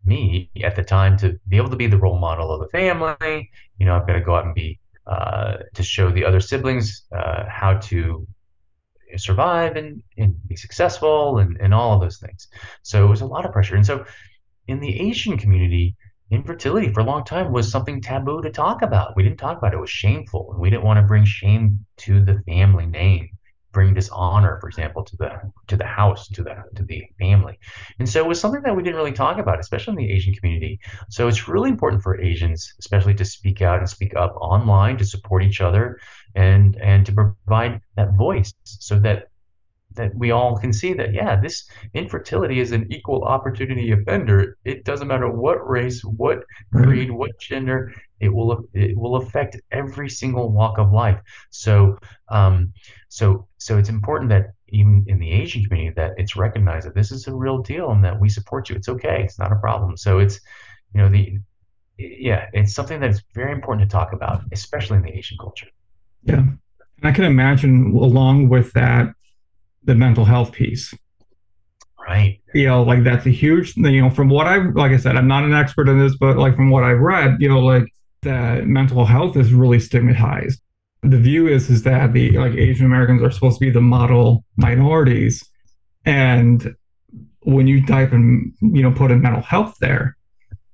me 0.07 0.49
at 0.63 0.75
the 0.75 0.83
time 0.83 1.17
to 1.17 1.39
be 1.47 1.57
able 1.57 1.69
to 1.69 1.75
be 1.75 1.87
the 1.87 1.97
role 1.97 2.17
model 2.17 2.51
of 2.51 2.61
the 2.61 2.69
family. 2.69 3.49
You 3.79 3.85
know, 3.85 3.95
I've 3.95 4.07
got 4.07 4.13
to 4.13 4.21
go 4.21 4.35
out 4.35 4.45
and 4.45 4.55
be 4.55 4.79
uh, 5.05 5.57
to 5.73 5.83
show 5.83 6.11
the 6.11 6.25
other 6.25 6.39
siblings 6.39 7.03
uh, 7.15 7.45
how 7.47 7.75
to 7.75 8.27
survive 9.15 9.75
and, 9.75 10.03
and 10.17 10.35
be 10.47 10.55
successful 10.55 11.37
and, 11.37 11.57
and 11.61 11.73
all 11.73 11.93
of 11.93 12.01
those 12.01 12.17
things. 12.17 12.47
So 12.81 13.05
it 13.05 13.09
was 13.09 13.21
a 13.21 13.25
lot 13.25 13.45
of 13.45 13.51
pressure. 13.51 13.75
And 13.75 13.85
so 13.85 14.05
in 14.67 14.79
the 14.79 14.99
Asian 14.99 15.37
community, 15.37 15.95
infertility 16.29 16.91
for 16.91 16.99
a 16.99 17.05
long 17.05 17.23
time 17.23 17.53
was 17.53 17.71
something 17.71 18.01
taboo 18.01 18.41
to 18.41 18.51
talk 18.51 18.81
about. 18.81 19.15
We 19.15 19.23
didn't 19.23 19.39
talk 19.39 19.57
about 19.57 19.73
it. 19.73 19.77
It 19.77 19.81
was 19.81 19.89
shameful. 19.89 20.51
And 20.51 20.59
we 20.59 20.69
didn't 20.69 20.83
want 20.83 20.97
to 20.97 21.03
bring 21.03 21.23
shame 21.23 21.85
to 21.97 22.23
the 22.23 22.41
family 22.45 22.85
name, 22.85 23.29
bring 23.71 23.93
dishonor, 23.93 24.57
for 24.59 24.67
example, 24.67 25.03
to 25.03 25.15
the 25.17 25.29
to 25.67 25.75
the 25.75 25.85
house, 25.85 26.27
to 26.29 26.43
the 26.43 26.55
to 26.75 26.83
the 26.83 27.03
family. 27.19 27.59
And 27.99 28.07
so 28.09 28.19
it 28.19 28.27
was 28.27 28.39
something 28.39 28.61
that 28.63 28.75
we 28.75 28.83
didn't 28.83 28.95
really 28.95 29.11
talk 29.11 29.37
about, 29.37 29.59
especially 29.59 29.91
in 29.91 30.07
the 30.07 30.13
Asian 30.13 30.33
community. 30.33 30.79
So 31.09 31.27
it's 31.27 31.47
really 31.47 31.69
important 31.69 32.01
for 32.01 32.19
Asians, 32.19 32.73
especially 32.79 33.13
to 33.15 33.25
speak 33.25 33.61
out 33.61 33.79
and 33.79 33.89
speak 33.89 34.15
up 34.15 34.35
online 34.37 34.97
to 34.97 35.05
support 35.05 35.43
each 35.43 35.61
other 35.61 35.99
and 36.35 36.75
and 36.77 37.05
to 37.05 37.11
provide 37.11 37.81
that 37.95 38.13
voice 38.13 38.53
so 38.63 38.99
that 38.99 39.29
that 39.95 40.15
we 40.15 40.31
all 40.31 40.57
can 40.57 40.71
see 40.71 40.93
that 40.93 41.13
yeah 41.13 41.35
this 41.35 41.69
infertility 41.93 42.59
is 42.59 42.71
an 42.71 42.85
equal 42.91 43.23
opportunity 43.23 43.91
offender 43.91 44.57
it 44.63 44.85
doesn't 44.85 45.07
matter 45.07 45.29
what 45.29 45.67
race 45.67 46.03
what 46.03 46.43
creed 46.71 47.11
what 47.11 47.31
gender 47.39 47.91
it 48.19 48.29
will 48.29 48.67
it 48.73 48.97
will 48.97 49.15
affect 49.17 49.57
every 49.71 50.09
single 50.09 50.51
walk 50.51 50.77
of 50.77 50.91
life 50.91 51.19
so 51.49 51.97
um 52.29 52.73
so 53.09 53.47
so 53.57 53.77
it's 53.77 53.89
important 53.89 54.29
that 54.29 54.53
even 54.69 55.03
in 55.07 55.19
the 55.19 55.31
asian 55.31 55.63
community 55.63 55.93
that 55.95 56.13
it's 56.17 56.35
recognized 56.35 56.85
that 56.87 56.95
this 56.95 57.11
is 57.11 57.27
a 57.27 57.33
real 57.33 57.59
deal 57.59 57.91
and 57.91 58.03
that 58.03 58.19
we 58.19 58.29
support 58.29 58.69
you 58.69 58.75
it's 58.75 58.89
okay 58.89 59.23
it's 59.23 59.39
not 59.39 59.51
a 59.51 59.55
problem 59.57 59.95
so 59.95 60.19
it's 60.19 60.39
you 60.93 61.01
know 61.01 61.09
the 61.09 61.37
yeah 61.97 62.47
it's 62.53 62.73
something 62.73 62.99
that's 62.99 63.21
very 63.33 63.51
important 63.51 63.89
to 63.89 63.91
talk 63.91 64.13
about 64.13 64.41
especially 64.51 64.97
in 64.97 65.03
the 65.03 65.17
asian 65.17 65.37
culture 65.37 65.67
Yeah. 66.23 66.43
And 66.99 67.03
I 67.03 67.11
can 67.11 67.25
imagine 67.25 67.93
along 67.95 68.49
with 68.49 68.73
that, 68.73 69.13
the 69.83 69.95
mental 69.95 70.25
health 70.25 70.51
piece. 70.51 70.93
Right. 72.07 72.39
You 72.53 72.67
know, 72.67 72.83
like 72.83 73.03
that's 73.03 73.25
a 73.25 73.29
huge, 73.29 73.75
you 73.77 74.01
know, 74.01 74.09
from 74.09 74.29
what 74.29 74.47
i've 74.47 74.75
like 74.75 74.91
I 74.91 74.97
said, 74.97 75.15
I'm 75.15 75.27
not 75.27 75.43
an 75.43 75.53
expert 75.53 75.87
in 75.89 75.99
this, 75.99 76.15
but 76.17 76.37
like 76.37 76.55
from 76.55 76.69
what 76.69 76.83
I've 76.83 76.99
read, 76.99 77.37
you 77.39 77.49
know, 77.49 77.59
like 77.59 77.85
that 78.23 78.67
mental 78.67 79.05
health 79.05 79.37
is 79.37 79.53
really 79.53 79.79
stigmatized. 79.79 80.61
The 81.03 81.17
view 81.17 81.47
is, 81.47 81.69
is 81.69 81.83
that 81.83 82.13
the 82.13 82.31
like 82.37 82.53
Asian 82.53 82.85
Americans 82.85 83.21
are 83.21 83.31
supposed 83.31 83.59
to 83.59 83.65
be 83.65 83.69
the 83.69 83.81
model 83.81 84.43
minorities. 84.57 85.43
And 86.05 86.75
when 87.41 87.67
you 87.67 87.85
type 87.85 88.13
in, 88.13 88.53
you 88.61 88.81
know, 88.81 88.91
put 88.91 89.11
in 89.11 89.21
mental 89.21 89.41
health 89.41 89.75
there, 89.79 90.17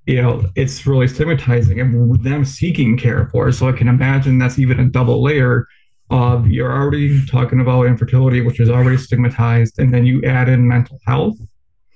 you 0.06 0.20
know, 0.20 0.50
it's 0.54 0.86
really 0.86 1.08
stigmatizing 1.08 1.80
and 1.80 2.22
them 2.22 2.44
seeking 2.44 2.96
care 2.98 3.28
for 3.28 3.48
it. 3.48 3.54
So 3.54 3.68
I 3.68 3.72
can 3.72 3.88
imagine 3.88 4.38
that's 4.38 4.58
even 4.58 4.80
a 4.80 4.88
double 4.88 5.22
layer 5.22 5.66
of 6.10 6.46
you're 6.46 6.72
already 6.72 7.24
talking 7.26 7.60
about 7.60 7.86
infertility, 7.86 8.40
which 8.40 8.60
is 8.60 8.68
already 8.68 8.98
stigmatized, 8.98 9.78
and 9.78 9.92
then 9.92 10.04
you 10.04 10.22
add 10.24 10.48
in 10.48 10.68
mental 10.68 10.98
health. 11.06 11.36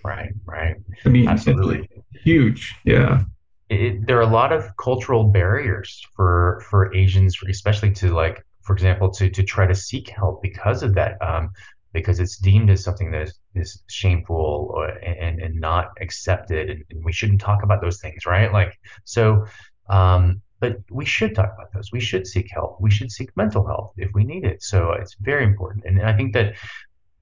Right, 0.05 0.33
right. 0.47 0.77
I 1.05 1.09
mean, 1.09 1.29
absolutely 1.29 1.89
huge. 2.23 2.75
Yeah. 2.85 3.25
It, 3.69 4.07
there 4.07 4.19
are 4.19 4.23
a 4.23 4.27
lot 4.27 4.53
of 4.53 4.77
cultural 4.77 5.25
barriers 5.25 6.03
for 6.15 6.65
for 6.71 6.95
Asians, 6.95 7.37
especially 7.49 7.93
to 7.95 8.15
like, 8.15 8.45
for 8.63 8.73
example, 8.73 9.11
to 9.13 9.29
to 9.31 9.43
try 9.43 9.67
to 9.67 9.75
seek 9.75 10.09
help 10.09 10.43
because 10.43 10.83
of 10.83 10.95
that. 10.95 11.21
Um, 11.21 11.51
because 11.95 12.21
it's 12.21 12.37
deemed 12.37 12.69
as 12.69 12.85
something 12.85 13.11
that 13.11 13.23
is, 13.23 13.41
is 13.55 13.83
shameful 13.89 14.71
or, 14.75 14.89
and, 14.89 15.41
and 15.41 15.59
not 15.59 15.87
accepted 16.03 16.69
and, 16.69 16.85
and, 16.91 17.03
we 17.03 17.13
shouldn't 17.13 17.41
talk 17.41 17.63
about 17.63 17.81
those 17.81 17.99
things 17.99 18.27
right? 18.27 18.53
Like 18.53 18.79
so 19.05 19.47
um, 19.89 20.43
but 20.61 20.77
we 20.91 21.05
should 21.05 21.35
talk 21.35 21.53
about 21.55 21.73
those. 21.73 21.93
We 21.93 22.01
should 22.01 22.27
seek 22.27 22.51
help. 22.51 22.81
We 22.81 22.91
should 22.91 23.13
seek 23.13 23.37
mental 23.37 23.67
health 23.67 23.93
if 23.97 24.11
we 24.13 24.25
need 24.25 24.45
it. 24.45 24.63
So 24.63 24.93
it's 24.93 25.15
very 25.21 25.45
important. 25.45 25.85
And 25.87 26.03
i 26.03 26.13
think 26.17 26.35
that 26.35 26.55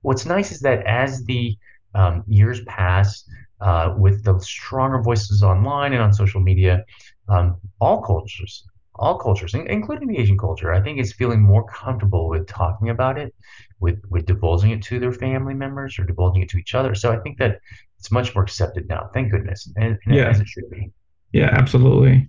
what's 0.02 0.26
nice 0.26 0.52
is 0.52 0.60
that 0.60 0.86
as 0.86 1.24
the 1.24 1.56
um, 1.94 2.24
years 2.26 2.62
pass 2.64 3.24
uh, 3.60 3.94
with 3.96 4.24
the 4.24 4.38
stronger 4.40 5.00
voices 5.00 5.42
online 5.42 5.92
and 5.92 6.02
on 6.02 6.12
social 6.12 6.40
media 6.40 6.84
um, 7.28 7.56
all 7.80 8.02
cultures 8.02 8.64
all 8.98 9.18
cultures, 9.18 9.54
including 9.54 10.08
the 10.08 10.18
Asian 10.18 10.38
culture, 10.38 10.72
I 10.72 10.80
think 10.80 10.98
is 10.98 11.12
feeling 11.12 11.42
more 11.42 11.64
comfortable 11.64 12.28
with 12.28 12.46
talking 12.46 12.88
about 12.90 13.18
it, 13.18 13.34
with 13.80 14.00
with 14.10 14.26
divulging 14.26 14.70
it 14.70 14.82
to 14.84 14.98
their 14.98 15.12
family 15.12 15.54
members 15.54 15.98
or 15.98 16.04
divulging 16.04 16.42
it 16.42 16.48
to 16.50 16.58
each 16.58 16.74
other. 16.74 16.94
So 16.94 17.12
I 17.12 17.18
think 17.18 17.38
that 17.38 17.60
it's 17.98 18.10
much 18.10 18.34
more 18.34 18.44
accepted 18.44 18.88
now. 18.88 19.10
Thank 19.12 19.30
goodness, 19.32 19.70
and, 19.76 19.98
and 20.06 20.14
yeah. 20.14 20.28
as 20.28 20.40
it 20.40 20.48
should 20.48 20.70
be. 20.70 20.90
Yeah, 21.32 21.50
absolutely. 21.52 22.28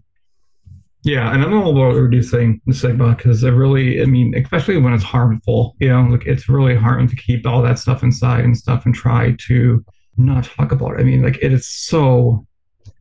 Yeah, 1.03 1.33
and 1.33 1.41
I'm 1.41 1.53
all 1.53 1.71
about 1.71 1.97
reducing 1.97 2.59
the 2.65 2.73
stigma 2.73 3.15
because 3.15 3.41
it 3.43 3.51
really, 3.51 4.01
I 4.01 4.05
mean, 4.05 4.33
especially 4.35 4.77
when 4.77 4.93
it's 4.93 5.03
harmful, 5.03 5.75
you 5.79 5.87
know, 5.87 6.01
like 6.01 6.25
it's 6.25 6.49
really 6.49 6.75
hard 6.75 7.07
to 7.07 7.15
keep 7.15 7.45
all 7.45 7.61
that 7.61 7.79
stuff 7.79 8.03
inside 8.03 8.43
and 8.43 8.57
stuff 8.57 8.85
and 8.85 8.93
try 8.93 9.35
to 9.47 9.85
not 10.17 10.45
talk 10.45 10.71
about 10.71 10.93
it. 10.93 11.01
I 11.01 11.03
mean, 11.03 11.23
like 11.23 11.37
it 11.41 11.53
is 11.53 11.67
so 11.67 12.45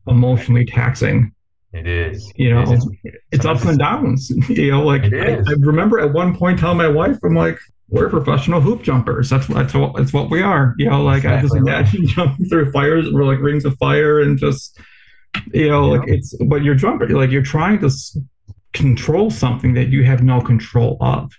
emotionally 0.07 0.65
taxing 0.65 1.33
it 1.73 1.87
is. 1.87 2.31
You 2.35 2.53
know, 2.53 2.61
it 2.61 2.71
is. 2.71 2.89
It's, 3.03 3.17
it's 3.31 3.45
ups 3.45 3.65
and 3.65 3.77
downs. 3.77 4.31
You 4.49 4.71
know, 4.71 4.83
like 4.83 5.03
I, 5.03 5.35
I, 5.35 5.53
remember 5.59 5.99
at 5.99 6.13
one 6.13 6.35
point 6.35 6.59
telling 6.59 6.77
my 6.77 6.87
wife, 6.87 7.17
I'm 7.23 7.35
like, 7.35 7.59
we're 7.89 8.09
professional 8.09 8.61
hoop 8.61 8.81
jumpers. 8.81 9.29
That's 9.29 9.47
that's 9.47 9.73
what 9.73 9.95
that's 9.95 10.13
what 10.13 10.29
we 10.29 10.41
are. 10.41 10.73
You 10.77 10.89
know, 10.89 11.03
like 11.03 11.19
exactly 11.19 11.37
I 11.37 11.41
just 11.41 11.55
imagine 11.55 12.01
right. 12.01 12.09
jumping 12.15 12.45
through 12.45 12.71
fires, 12.71 13.11
we're 13.11 13.25
like 13.25 13.39
rings 13.39 13.65
of 13.65 13.77
fire, 13.77 14.21
and 14.21 14.37
just 14.37 14.79
you 15.53 15.69
know, 15.69 15.93
yeah. 15.93 15.99
like 15.99 16.09
it's 16.09 16.33
but 16.45 16.63
you're 16.63 16.75
jumping, 16.75 17.09
like 17.09 17.31
you're 17.31 17.43
trying 17.43 17.79
to 17.79 17.91
control 18.73 19.29
something 19.29 19.73
that 19.73 19.89
you 19.89 20.03
have 20.03 20.23
no 20.23 20.41
control 20.41 20.97
of. 21.01 21.31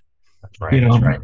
That's 0.43 0.61
right. 0.61 0.75
You 0.75 0.81
know, 0.83 0.93
that's 0.93 1.05
right 1.05 1.21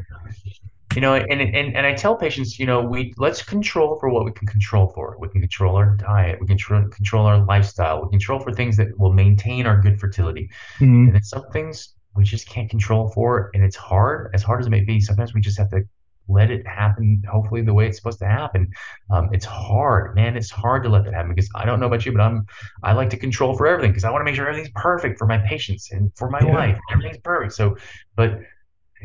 you 0.94 1.00
know 1.00 1.14
and, 1.14 1.40
and 1.40 1.76
and 1.76 1.86
i 1.86 1.92
tell 1.92 2.16
patients 2.16 2.58
you 2.58 2.66
know 2.66 2.80
we 2.80 3.12
let's 3.16 3.42
control 3.42 3.98
for 3.98 4.08
what 4.10 4.24
we 4.24 4.32
can 4.32 4.46
control 4.46 4.88
for. 4.88 5.16
We 5.18 5.28
can 5.28 5.40
control 5.40 5.76
our 5.76 5.96
diet. 5.96 6.40
We 6.40 6.46
can 6.46 6.56
control, 6.58 6.88
control 6.88 7.26
our 7.26 7.44
lifestyle. 7.44 8.02
We 8.02 8.10
control 8.10 8.40
for 8.40 8.52
things 8.52 8.76
that 8.76 8.98
will 8.98 9.12
maintain 9.12 9.66
our 9.66 9.80
good 9.80 10.00
fertility. 10.00 10.50
Mm-hmm. 10.78 11.06
and 11.06 11.14
then 11.14 11.22
some 11.22 11.44
things 11.52 11.94
we 12.14 12.24
just 12.24 12.48
can't 12.48 12.70
control 12.70 13.08
for 13.08 13.50
and 13.54 13.64
it's 13.64 13.76
hard 13.76 14.30
as 14.34 14.42
hard 14.42 14.60
as 14.60 14.66
it 14.66 14.70
may 14.70 14.84
be. 14.84 15.00
Sometimes 15.00 15.34
we 15.34 15.40
just 15.40 15.58
have 15.58 15.70
to 15.70 15.82
let 16.26 16.50
it 16.50 16.66
happen 16.66 17.22
hopefully 17.30 17.60
the 17.60 17.74
way 17.74 17.86
it's 17.86 17.98
supposed 17.98 18.18
to 18.18 18.26
happen. 18.26 18.72
Um, 19.10 19.28
it's 19.32 19.44
hard 19.44 20.14
man. 20.14 20.36
It's 20.36 20.50
hard 20.50 20.82
to 20.84 20.88
let 20.88 21.04
that 21.04 21.14
happen 21.14 21.34
because 21.34 21.50
i 21.54 21.64
don't 21.66 21.80
know 21.80 21.86
about 21.86 22.06
you 22.06 22.12
but 22.12 22.22
i'm 22.22 22.46
i 22.82 22.92
like 22.92 23.10
to 23.10 23.18
control 23.18 23.56
for 23.56 23.66
everything 23.66 23.90
because 23.90 24.04
i 24.04 24.10
want 24.10 24.22
to 24.22 24.24
make 24.24 24.34
sure 24.34 24.48
everything's 24.48 24.72
perfect 24.74 25.18
for 25.18 25.26
my 25.26 25.38
patients 25.38 25.92
and 25.92 26.10
for 26.16 26.30
my 26.30 26.40
yeah. 26.40 26.54
wife. 26.54 26.78
Everything's 26.90 27.18
perfect. 27.18 27.52
So 27.52 27.76
but 28.16 28.40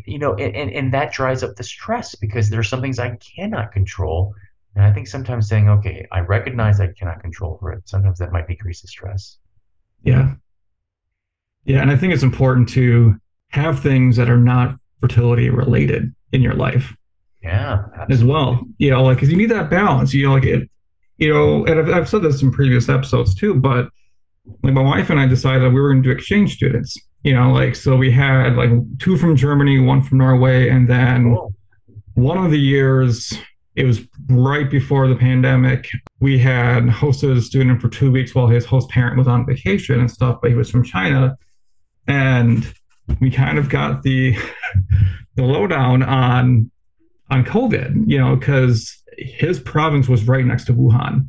you 0.05 0.19
know, 0.19 0.35
and, 0.35 0.71
and 0.71 0.93
that 0.93 1.11
dries 1.11 1.43
up 1.43 1.55
the 1.55 1.63
stress 1.63 2.15
because 2.15 2.49
there's 2.49 2.69
some 2.69 2.81
things 2.81 2.99
I 2.99 3.17
cannot 3.17 3.71
control. 3.71 4.33
And 4.75 4.85
I 4.85 4.93
think 4.93 5.07
sometimes 5.07 5.47
saying, 5.47 5.69
okay, 5.69 6.07
I 6.11 6.19
recognize 6.21 6.79
I 6.79 6.87
cannot 6.87 7.21
control 7.21 7.57
for 7.59 7.71
it, 7.71 7.87
sometimes 7.87 8.19
that 8.19 8.31
might 8.31 8.47
decrease 8.47 8.81
the 8.81 8.87
stress. 8.87 9.37
Yeah. 10.03 10.33
Yeah. 11.65 11.81
And 11.81 11.91
I 11.91 11.97
think 11.97 12.13
it's 12.13 12.23
important 12.23 12.69
to 12.69 13.15
have 13.49 13.79
things 13.79 14.15
that 14.17 14.29
are 14.29 14.37
not 14.37 14.75
fertility 15.01 15.49
related 15.49 16.13
in 16.31 16.41
your 16.41 16.53
life. 16.53 16.95
Yeah. 17.41 17.83
Absolutely. 17.93 18.13
As 18.13 18.23
well. 18.23 18.61
You 18.77 18.91
know, 18.91 19.03
like, 19.03 19.17
because 19.17 19.31
you 19.31 19.37
need 19.37 19.51
that 19.51 19.69
balance. 19.69 20.13
You 20.13 20.27
know, 20.27 20.33
like, 20.33 20.45
it, 20.45 20.69
you 21.17 21.33
know, 21.33 21.65
and 21.65 21.79
I've, 21.79 21.89
I've 21.89 22.09
said 22.09 22.21
this 22.21 22.41
in 22.41 22.51
previous 22.51 22.87
episodes 22.89 23.35
too, 23.35 23.55
but 23.55 23.89
like 24.63 24.73
my 24.73 24.81
wife 24.81 25.09
and 25.09 25.19
I 25.19 25.27
decided 25.27 25.63
that 25.63 25.69
we 25.69 25.81
were 25.81 25.91
going 25.91 26.03
to 26.03 26.09
do 26.09 26.15
exchange 26.15 26.55
students 26.55 26.97
you 27.23 27.33
know, 27.33 27.51
like 27.51 27.75
so 27.75 27.95
we 27.95 28.11
had 28.11 28.55
like 28.55 28.71
two 28.99 29.17
from 29.17 29.35
Germany, 29.35 29.79
one 29.79 30.01
from 30.01 30.17
Norway, 30.19 30.69
and 30.69 30.87
then 30.87 31.35
cool. 31.35 31.53
one 32.13 32.43
of 32.43 32.51
the 32.51 32.59
years 32.59 33.33
it 33.75 33.85
was 33.85 34.01
right 34.27 34.69
before 34.69 35.07
the 35.07 35.15
pandemic. 35.15 35.89
We 36.19 36.37
had 36.37 36.83
hosted 36.83 37.37
a 37.37 37.41
student 37.41 37.81
for 37.81 37.87
two 37.87 38.11
weeks 38.11 38.35
while 38.35 38.47
his 38.47 38.65
host 38.65 38.89
parent 38.89 39.17
was 39.17 39.27
on 39.27 39.45
vacation 39.45 39.99
and 39.99 40.11
stuff, 40.11 40.39
but 40.41 40.51
he 40.51 40.57
was 40.57 40.69
from 40.69 40.83
China, 40.83 41.37
and 42.07 42.71
we 43.19 43.31
kind 43.31 43.57
of 43.57 43.69
got 43.69 44.03
the 44.03 44.37
the 45.35 45.43
lowdown 45.43 46.03
on 46.03 46.71
on 47.31 47.45
COVID, 47.45 48.03
you 48.07 48.17
know, 48.17 48.35
because 48.35 49.01
his 49.17 49.59
province 49.59 50.07
was 50.07 50.27
right 50.27 50.45
next 50.45 50.65
to 50.65 50.73
Wuhan. 50.73 51.27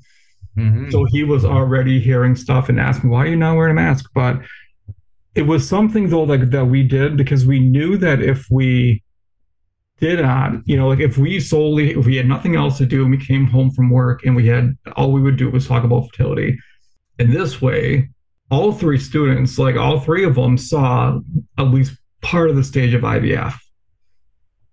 Mm-hmm. 0.57 0.91
So 0.91 1.05
he 1.05 1.25
was 1.25 1.45
already 1.45 2.01
hearing 2.01 2.37
stuff 2.37 2.69
and 2.69 2.81
asking, 2.81 3.11
why 3.11 3.25
are 3.25 3.27
you 3.27 3.37
not 3.37 3.57
wearing 3.57 3.73
a 3.73 3.75
mask? 3.75 4.11
But 4.15 4.41
it 5.35 5.43
was 5.43 5.69
something 5.69 6.09
though 6.09 6.25
like 6.25 6.51
that 6.51 6.67
we 6.67 6.83
did 6.83 7.17
because 7.17 7.47
we 7.47 7.61
knew 7.61 7.97
that 7.99 8.21
if 8.21 8.47
we 8.51 9.03
did 9.99 10.21
not, 10.21 10.53
you 10.65 10.77
know, 10.77 10.89
like 10.89 11.01
if 11.01 11.19
we 11.19 11.39
solely 11.39 11.91
if 11.91 12.07
we 12.07 12.17
had 12.17 12.27
nothing 12.27 12.57
else 12.57 12.79
to 12.79 12.87
do 12.87 13.03
and 13.03 13.11
we 13.11 13.25
came 13.25 13.47
home 13.47 13.71
from 13.71 13.91
work 13.91 14.25
and 14.25 14.35
we 14.35 14.47
had 14.47 14.77
all 14.97 15.13
we 15.13 15.21
would 15.21 15.37
do 15.37 15.51
was 15.51 15.69
talk 15.69 15.85
about 15.85 16.09
fertility. 16.11 16.59
In 17.19 17.31
this 17.31 17.61
way, 17.61 18.09
all 18.51 18.73
three 18.73 18.99
students, 18.99 19.59
like 19.59 19.77
all 19.77 20.01
three 20.01 20.25
of 20.25 20.35
them, 20.35 20.57
saw 20.57 21.21
at 21.59 21.65
least 21.65 21.97
part 22.23 22.51
of 22.51 22.57
the 22.57 22.65
stage 22.65 22.95
of 22.95 23.03
IVF. 23.03 23.55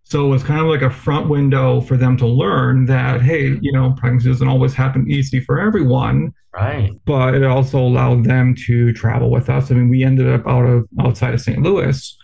So 0.10 0.26
it 0.26 0.30
was 0.30 0.42
kind 0.42 0.62
of 0.62 0.68
like 0.68 0.82
a 0.82 0.90
front 0.90 1.28
window 1.28 1.82
for 1.82 1.98
them 1.98 2.16
to 2.18 2.26
learn 2.26 2.86
that, 2.86 3.22
hey, 3.22 3.50
mm-hmm. 3.50 3.60
you 3.62 3.74
know, 3.74 3.94
pregnancy 3.98 4.30
doesn't 4.30 4.48
always 4.48 4.74
happen 4.74 5.12
easy 5.12 5.42
for 5.42 5.60
everyone. 5.60 6.34
Right. 6.54 6.92
But 7.04 7.36
it 7.36 7.44
also 7.44 7.78
allowed 7.80 8.24
them 8.24 8.56
to 8.68 8.94
travel 8.94 9.30
with 9.30 9.50
us. 9.50 9.70
I 9.70 9.74
mean, 9.76 9.90
we 9.90 10.06
ended 10.06 10.30
up 10.30 10.48
out 10.48 10.64
of 10.64 10.88
outside 10.98 11.34
of 11.34 11.42
St. 11.42 11.62
Louis 11.62 12.18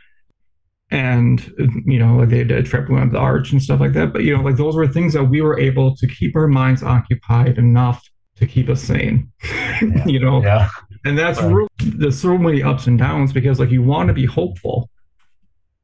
and 0.91 1.52
you 1.86 1.98
know 1.98 2.26
they 2.26 2.43
did 2.43 2.52
a 2.52 2.62
trip 2.63 2.88
we 2.88 2.96
went 2.96 3.12
to 3.12 3.13
the 3.13 3.19
arch 3.19 3.52
and 3.52 3.63
stuff 3.63 3.80
like 3.80 3.93
that 3.93 4.13
but 4.13 4.24
you 4.24 4.36
know 4.36 4.43
like 4.43 4.58
those 4.58 4.76
were 4.76 4.88
things 4.88 5.13
that 5.13 5.24
we 5.24 5.41
were 5.41 5.58
able 5.58 5.96
to 5.96 6.06
keep 6.06 6.36
our 6.36 6.48
minds 6.48 6.84
occupied 6.84 7.58
enough 7.58 8.08
to 8.36 8.46
keep 8.46 8.69
us 8.69 8.84
sane 8.84 9.32
yeah. 9.82 10.06
you 10.06 10.19
know 10.19 10.43
yeah. 10.43 10.69
and 11.04 11.17
that's 11.17 11.41
right. 11.41 11.52
really 11.52 11.69
there's 11.80 12.19
so 12.19 12.38
many 12.38 12.62
ups 12.62 12.86
and 12.86 13.00
downs 13.00 13.34
because 13.34 13.60
like 13.60 13.72
you 13.72 13.82
want 13.82 14.08
to 14.08 14.13
be 14.13 14.26
hopeful 14.26 14.89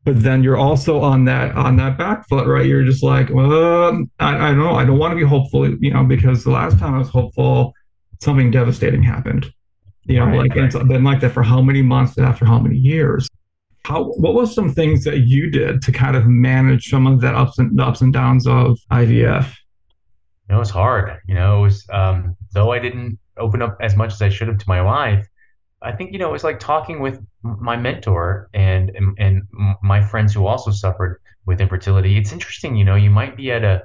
but 0.10 0.24
then 0.24 0.42
you're 0.42 0.58
also 0.58 1.02
on 1.02 1.26
that 1.26 1.56
on 1.56 1.76
that 1.76 1.96
back 1.96 2.28
foot, 2.28 2.48
right? 2.48 2.66
You're 2.66 2.84
just 2.84 3.04
like, 3.04 3.30
well, 3.30 4.08
I, 4.20 4.36
I 4.36 4.48
don't 4.48 4.58
know, 4.58 4.74
I 4.74 4.84
don't 4.84 4.98
want 4.98 5.12
to 5.12 5.16
be 5.16 5.24
hopeful, 5.24 5.70
you 5.70 5.94
know, 5.94 6.04
because 6.04 6.44
the 6.44 6.50
last 6.50 6.80
time 6.80 6.96
I 6.96 6.98
was 6.98 7.10
hopeful, 7.10 7.76
something 8.20 8.50
devastating 8.50 9.04
happened. 9.04 9.54
You 10.06 10.18
know, 10.18 10.26
right, 10.26 10.38
like 10.40 10.56
right. 10.56 10.64
it's 10.64 10.76
been 10.76 11.04
like 11.04 11.20
that 11.20 11.30
for 11.32 11.44
how 11.44 11.62
many 11.62 11.84
months 11.84 12.18
after 12.18 12.44
how 12.44 12.58
many 12.58 12.76
years. 12.76 13.30
How 13.86 14.06
what 14.06 14.34
was 14.34 14.56
some 14.56 14.74
things 14.74 15.04
that 15.04 15.28
you 15.28 15.52
did 15.52 15.84
to 15.84 15.92
kind 15.92 16.16
of 16.16 16.26
manage 16.26 16.90
some 16.90 17.06
of 17.06 17.22
that 17.22 17.36
ups 17.36 17.60
and 17.60 17.78
the 17.78 17.84
ups 17.84 18.02
and 18.02 18.12
downs 18.12 18.48
of 18.48 18.80
IVF? 18.92 19.54
It 20.50 20.56
was 20.56 20.72
hard. 20.72 21.20
You 21.28 21.36
know, 21.36 21.60
it 21.60 21.62
was 21.62 21.86
um, 21.94 22.36
though 22.52 22.72
I 22.72 22.80
didn't 22.80 23.20
open 23.38 23.62
up 23.62 23.78
as 23.80 23.96
much 23.96 24.14
as 24.14 24.24
I 24.24 24.30
should 24.30 24.48
have 24.48 24.58
to 24.58 24.66
my 24.68 24.82
wife. 24.82 25.28
I 25.82 25.92
think 25.94 26.12
you 26.12 26.20
know 26.20 26.30
it 26.30 26.34
was 26.34 26.44
like 26.44 26.60
talking 26.60 27.00
with 27.00 27.24
my 27.44 27.78
mentor 27.78 28.50
and 28.54 28.92
and 29.18 29.44
my 29.82 30.02
friends 30.02 30.34
who 30.34 30.46
also 30.46 30.72
suffered 30.72 31.22
with 31.46 31.62
infertility. 31.62 32.18
It's 32.18 32.32
interesting, 32.32 32.76
you 32.76 32.86
know, 32.86 32.96
you 32.96 33.10
might 33.10 33.38
be 33.38 33.52
at 33.52 33.64
a 33.64 33.84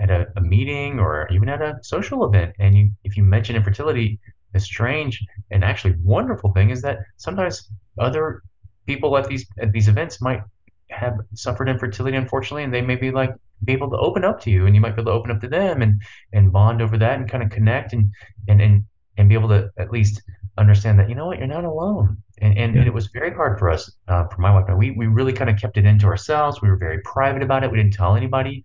at 0.00 0.10
a, 0.10 0.26
a 0.36 0.40
meeting 0.40 0.98
or 0.98 1.28
even 1.30 1.48
at 1.48 1.62
a 1.62 1.78
social 1.82 2.24
event, 2.24 2.54
and 2.58 2.76
you 2.76 2.90
if 3.04 3.16
you 3.16 3.22
mention 3.22 3.56
infertility, 3.56 4.18
the 4.52 4.60
strange 4.60 5.24
and 5.50 5.64
actually 5.64 5.94
wonderful 6.02 6.52
thing 6.52 6.70
is 6.70 6.82
that 6.82 6.98
sometimes 7.16 7.70
other 7.98 8.42
people 8.86 9.16
at 9.16 9.28
these 9.28 9.46
at 9.60 9.72
these 9.72 9.88
events 9.88 10.20
might 10.22 10.42
have 10.90 11.18
suffered 11.34 11.68
infertility, 11.68 12.16
unfortunately, 12.16 12.64
and 12.64 12.72
they 12.72 12.82
may 12.82 12.96
be 12.96 13.10
like 13.10 13.34
be 13.64 13.72
able 13.72 13.90
to 13.90 13.96
open 13.96 14.24
up 14.24 14.40
to 14.40 14.50
you, 14.50 14.66
and 14.66 14.74
you 14.74 14.80
might 14.80 14.96
be 14.96 15.02
able 15.02 15.12
to 15.12 15.18
open 15.18 15.30
up 15.30 15.40
to 15.40 15.48
them 15.48 15.82
and 15.82 16.00
and 16.32 16.52
bond 16.52 16.80
over 16.80 16.96
that 16.98 17.18
and 17.18 17.28
kind 17.28 17.42
of 17.42 17.50
connect 17.50 17.92
and 17.92 18.10
and 18.48 18.60
and 18.62 18.84
and 19.18 19.28
be 19.28 19.34
able 19.34 19.48
to 19.48 19.70
at 19.78 19.90
least 19.90 20.22
understand 20.58 20.98
that 20.98 21.08
you 21.08 21.14
know 21.14 21.26
what 21.26 21.38
you're 21.38 21.46
not 21.46 21.64
alone. 21.64 22.22
And 22.40 22.56
and, 22.58 22.74
Yeah. 22.74 22.80
and 22.80 22.88
it 22.88 22.94
was 22.94 23.08
very 23.08 23.32
hard 23.32 23.58
for 23.58 23.70
us, 23.70 23.90
uh, 24.08 24.24
for 24.28 24.40
my 24.40 24.52
wife 24.54 24.66
and 24.68 24.78
We 24.78 24.90
we 24.92 25.06
really 25.06 25.32
kind 25.32 25.50
of 25.50 25.58
kept 25.58 25.76
it 25.78 25.86
into 25.86 26.06
ourselves. 26.06 26.60
We 26.62 26.68
were 26.70 26.76
very 26.78 27.00
private 27.04 27.42
about 27.42 27.64
it. 27.64 27.70
We 27.70 27.78
didn't 27.78 27.94
tell 27.94 28.16
anybody. 28.16 28.64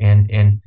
And 0.00 0.30
and 0.30 0.60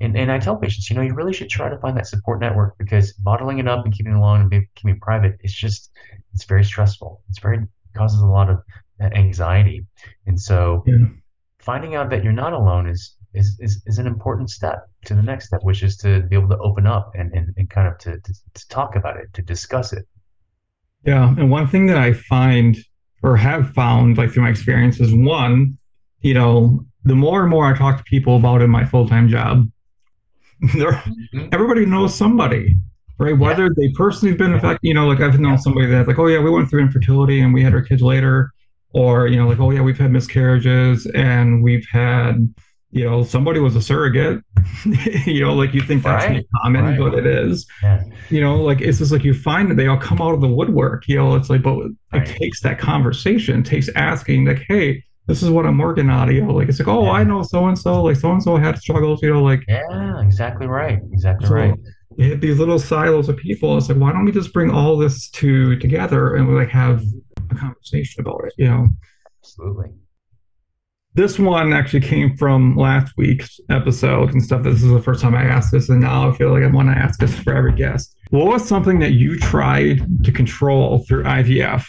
and 0.00 0.16
and 0.16 0.32
I 0.32 0.38
tell 0.38 0.56
patients, 0.56 0.90
you 0.90 0.96
know, 0.96 1.02
you 1.02 1.14
really 1.14 1.32
should 1.32 1.50
try 1.50 1.68
to 1.68 1.78
find 1.78 1.96
that 1.96 2.06
support 2.06 2.40
network 2.40 2.76
because 2.78 3.12
bottling 3.14 3.58
it 3.58 3.68
up 3.68 3.84
and 3.84 3.94
keeping 3.94 4.12
it 4.12 4.16
alone 4.16 4.40
and 4.42 4.50
be, 4.50 4.66
keeping 4.74 4.96
it 4.96 5.00
private, 5.02 5.36
it's 5.40 5.54
just 5.54 5.90
it's 6.34 6.44
very 6.44 6.64
stressful. 6.64 7.22
It's 7.28 7.38
very 7.40 7.60
causes 7.96 8.20
a 8.20 8.26
lot 8.26 8.50
of 8.50 8.58
anxiety. 9.00 9.86
And 10.26 10.40
so 10.40 10.84
Yeah. 10.86 11.06
finding 11.60 11.94
out 11.94 12.10
that 12.10 12.24
you're 12.24 12.32
not 12.32 12.52
alone 12.52 12.88
is 12.88 13.16
is 13.34 13.56
is, 13.60 13.82
is 13.86 13.98
an 13.98 14.06
important 14.06 14.50
step 14.50 14.88
to 15.06 15.14
the 15.14 15.22
next 15.22 15.46
step, 15.46 15.60
which 15.62 15.82
is 15.82 15.96
to 15.98 16.22
be 16.22 16.36
able 16.36 16.48
to 16.48 16.58
open 16.58 16.86
up 16.86 17.12
and 17.14 17.32
and, 17.34 17.54
and 17.56 17.70
kind 17.70 17.88
of 17.88 17.98
to, 17.98 18.20
to 18.20 18.32
to 18.54 18.68
talk 18.68 18.96
about 18.96 19.16
it, 19.16 19.32
to 19.34 19.42
discuss 19.42 19.92
it. 19.92 20.06
Yeah. 21.04 21.28
And 21.28 21.50
one 21.50 21.66
thing 21.66 21.86
that 21.86 21.96
I 21.96 22.12
find 22.12 22.76
or 23.22 23.36
have 23.36 23.70
found, 23.74 24.18
like 24.18 24.30
through 24.32 24.42
my 24.44 24.50
experience, 24.50 25.00
is 25.00 25.14
one, 25.14 25.78
you 26.20 26.34
know, 26.34 26.84
the 27.04 27.14
more 27.14 27.40
and 27.42 27.50
more 27.50 27.66
I 27.66 27.76
talk 27.76 27.96
to 27.98 28.04
people 28.04 28.36
about 28.36 28.62
in 28.62 28.70
my 28.70 28.84
full 28.84 29.08
time 29.08 29.28
job, 29.28 29.70
there 30.74 30.92
Mhm. 31.34 31.48
everybody 31.52 31.86
knows 31.86 32.14
somebody, 32.14 32.76
right? 33.18 33.30
Yeah. 33.30 33.36
Whether 33.36 33.70
they 33.76 33.88
personally 33.96 34.32
have 34.32 34.38
been 34.38 34.54
affected, 34.54 34.80
you 34.86 34.94
know, 34.94 35.06
like 35.08 35.20
I've 35.20 35.40
known 35.40 35.52
Yeah. 35.52 35.56
somebody 35.58 35.86
that's 35.86 36.06
like, 36.08 36.18
oh 36.18 36.26
yeah, 36.26 36.40
we 36.40 36.50
went 36.50 36.68
through 36.68 36.80
infertility 36.82 37.40
and 37.40 37.54
we 37.54 37.62
had 37.62 37.72
our 37.74 37.82
kids 37.82 38.02
later, 38.02 38.50
or 38.92 39.26
you 39.26 39.36
know, 39.36 39.48
like, 39.48 39.60
oh 39.60 39.70
yeah, 39.70 39.80
we've 39.80 39.98
had 39.98 40.12
miscarriages 40.12 41.06
and 41.06 41.62
we've 41.62 41.86
had, 41.90 42.52
you 42.92 43.04
know, 43.04 43.22
somebody 43.22 43.60
was 43.60 43.76
a 43.76 43.82
surrogate. 43.82 44.42
you 45.26 45.40
know, 45.42 45.54
like 45.54 45.72
you 45.74 45.80
think 45.80 46.02
that's 46.02 46.24
not 46.24 46.32
Right. 46.34 46.46
common, 46.62 46.84
Right. 46.84 46.98
but 46.98 47.14
it 47.14 47.26
is. 47.26 47.66
Yeah. 47.82 48.02
You 48.30 48.40
know, 48.40 48.56
like 48.62 48.80
it's 48.80 48.98
just 48.98 49.12
like 49.12 49.24
you 49.24 49.32
find 49.34 49.70
that 49.70 49.76
they 49.76 49.86
all 49.86 49.96
come 49.98 50.20
out 50.20 50.34
of 50.34 50.40
the 50.40 50.48
woodwork. 50.48 51.06
You 51.08 51.16
know, 51.16 51.34
it's 51.36 51.48
like, 51.50 51.62
but 51.62 51.78
it 51.78 51.92
Right. 52.12 52.26
takes 52.26 52.60
that 52.62 52.78
conversation, 52.78 53.62
takes 53.62 53.88
asking, 53.90 54.46
like, 54.46 54.64
hey, 54.68 55.04
this 55.28 55.42
is 55.42 55.50
what 55.50 55.66
I'm 55.66 55.78
working 55.78 56.10
on. 56.10 56.32
You 56.34 56.44
know, 56.44 56.52
like 56.54 56.68
it's 56.68 56.80
like, 56.80 56.88
oh, 56.88 57.08
I 57.10 57.22
know 57.22 57.42
so 57.44 57.66
and 57.68 57.78
so, 57.78 58.02
like 58.02 58.16
so 58.16 58.32
and 58.32 58.42
so 58.42 58.56
had 58.56 58.78
struggles. 58.78 59.22
You 59.22 59.32
know, 59.34 59.42
like 59.42 59.62
Yeah, 59.68 60.20
exactly 60.22 60.66
right. 60.66 60.98
Exactly 61.12 61.46
so 61.46 61.54
right. 61.54 61.74
you 62.16 62.24
hit 62.30 62.40
these 62.40 62.58
little 62.58 62.78
silos 62.80 63.28
of 63.28 63.36
people. 63.36 63.76
It's 63.78 63.88
like, 63.88 63.98
why 63.98 64.10
don't 64.12 64.24
we 64.24 64.32
just 64.32 64.52
bring 64.52 64.70
all 64.70 64.96
this 64.96 65.30
to 65.30 65.76
together 65.76 66.34
and 66.34 66.48
we 66.48 66.54
like 66.54 66.70
have 66.70 67.04
a 67.50 67.54
conversation 67.54 68.20
about 68.20 68.42
it? 68.46 68.54
You 68.58 68.68
know, 68.68 68.88
Absolutely. 69.42 69.90
This 71.14 71.38
one 71.38 71.72
actually 71.72 72.00
came 72.00 72.36
from 72.36 72.76
last 72.76 73.12
week's 73.16 73.58
episode 73.68 74.32
and 74.32 74.42
stuff. 74.42 74.62
This 74.62 74.82
is 74.82 74.90
the 74.90 75.02
first 75.02 75.20
time 75.20 75.34
I 75.34 75.42
asked 75.42 75.72
this, 75.72 75.88
and 75.88 76.00
now 76.00 76.30
I 76.30 76.36
feel 76.36 76.50
like 76.50 76.62
I 76.62 76.68
want 76.68 76.88
to 76.88 76.96
ask 76.96 77.18
this 77.18 77.34
for 77.34 77.54
every 77.54 77.74
guest. 77.74 78.16
What 78.30 78.46
was 78.46 78.66
something 78.66 79.00
that 79.00 79.12
you 79.12 79.38
tried 79.38 80.24
to 80.24 80.30
control 80.30 81.00
through 81.00 81.24
IVF 81.24 81.84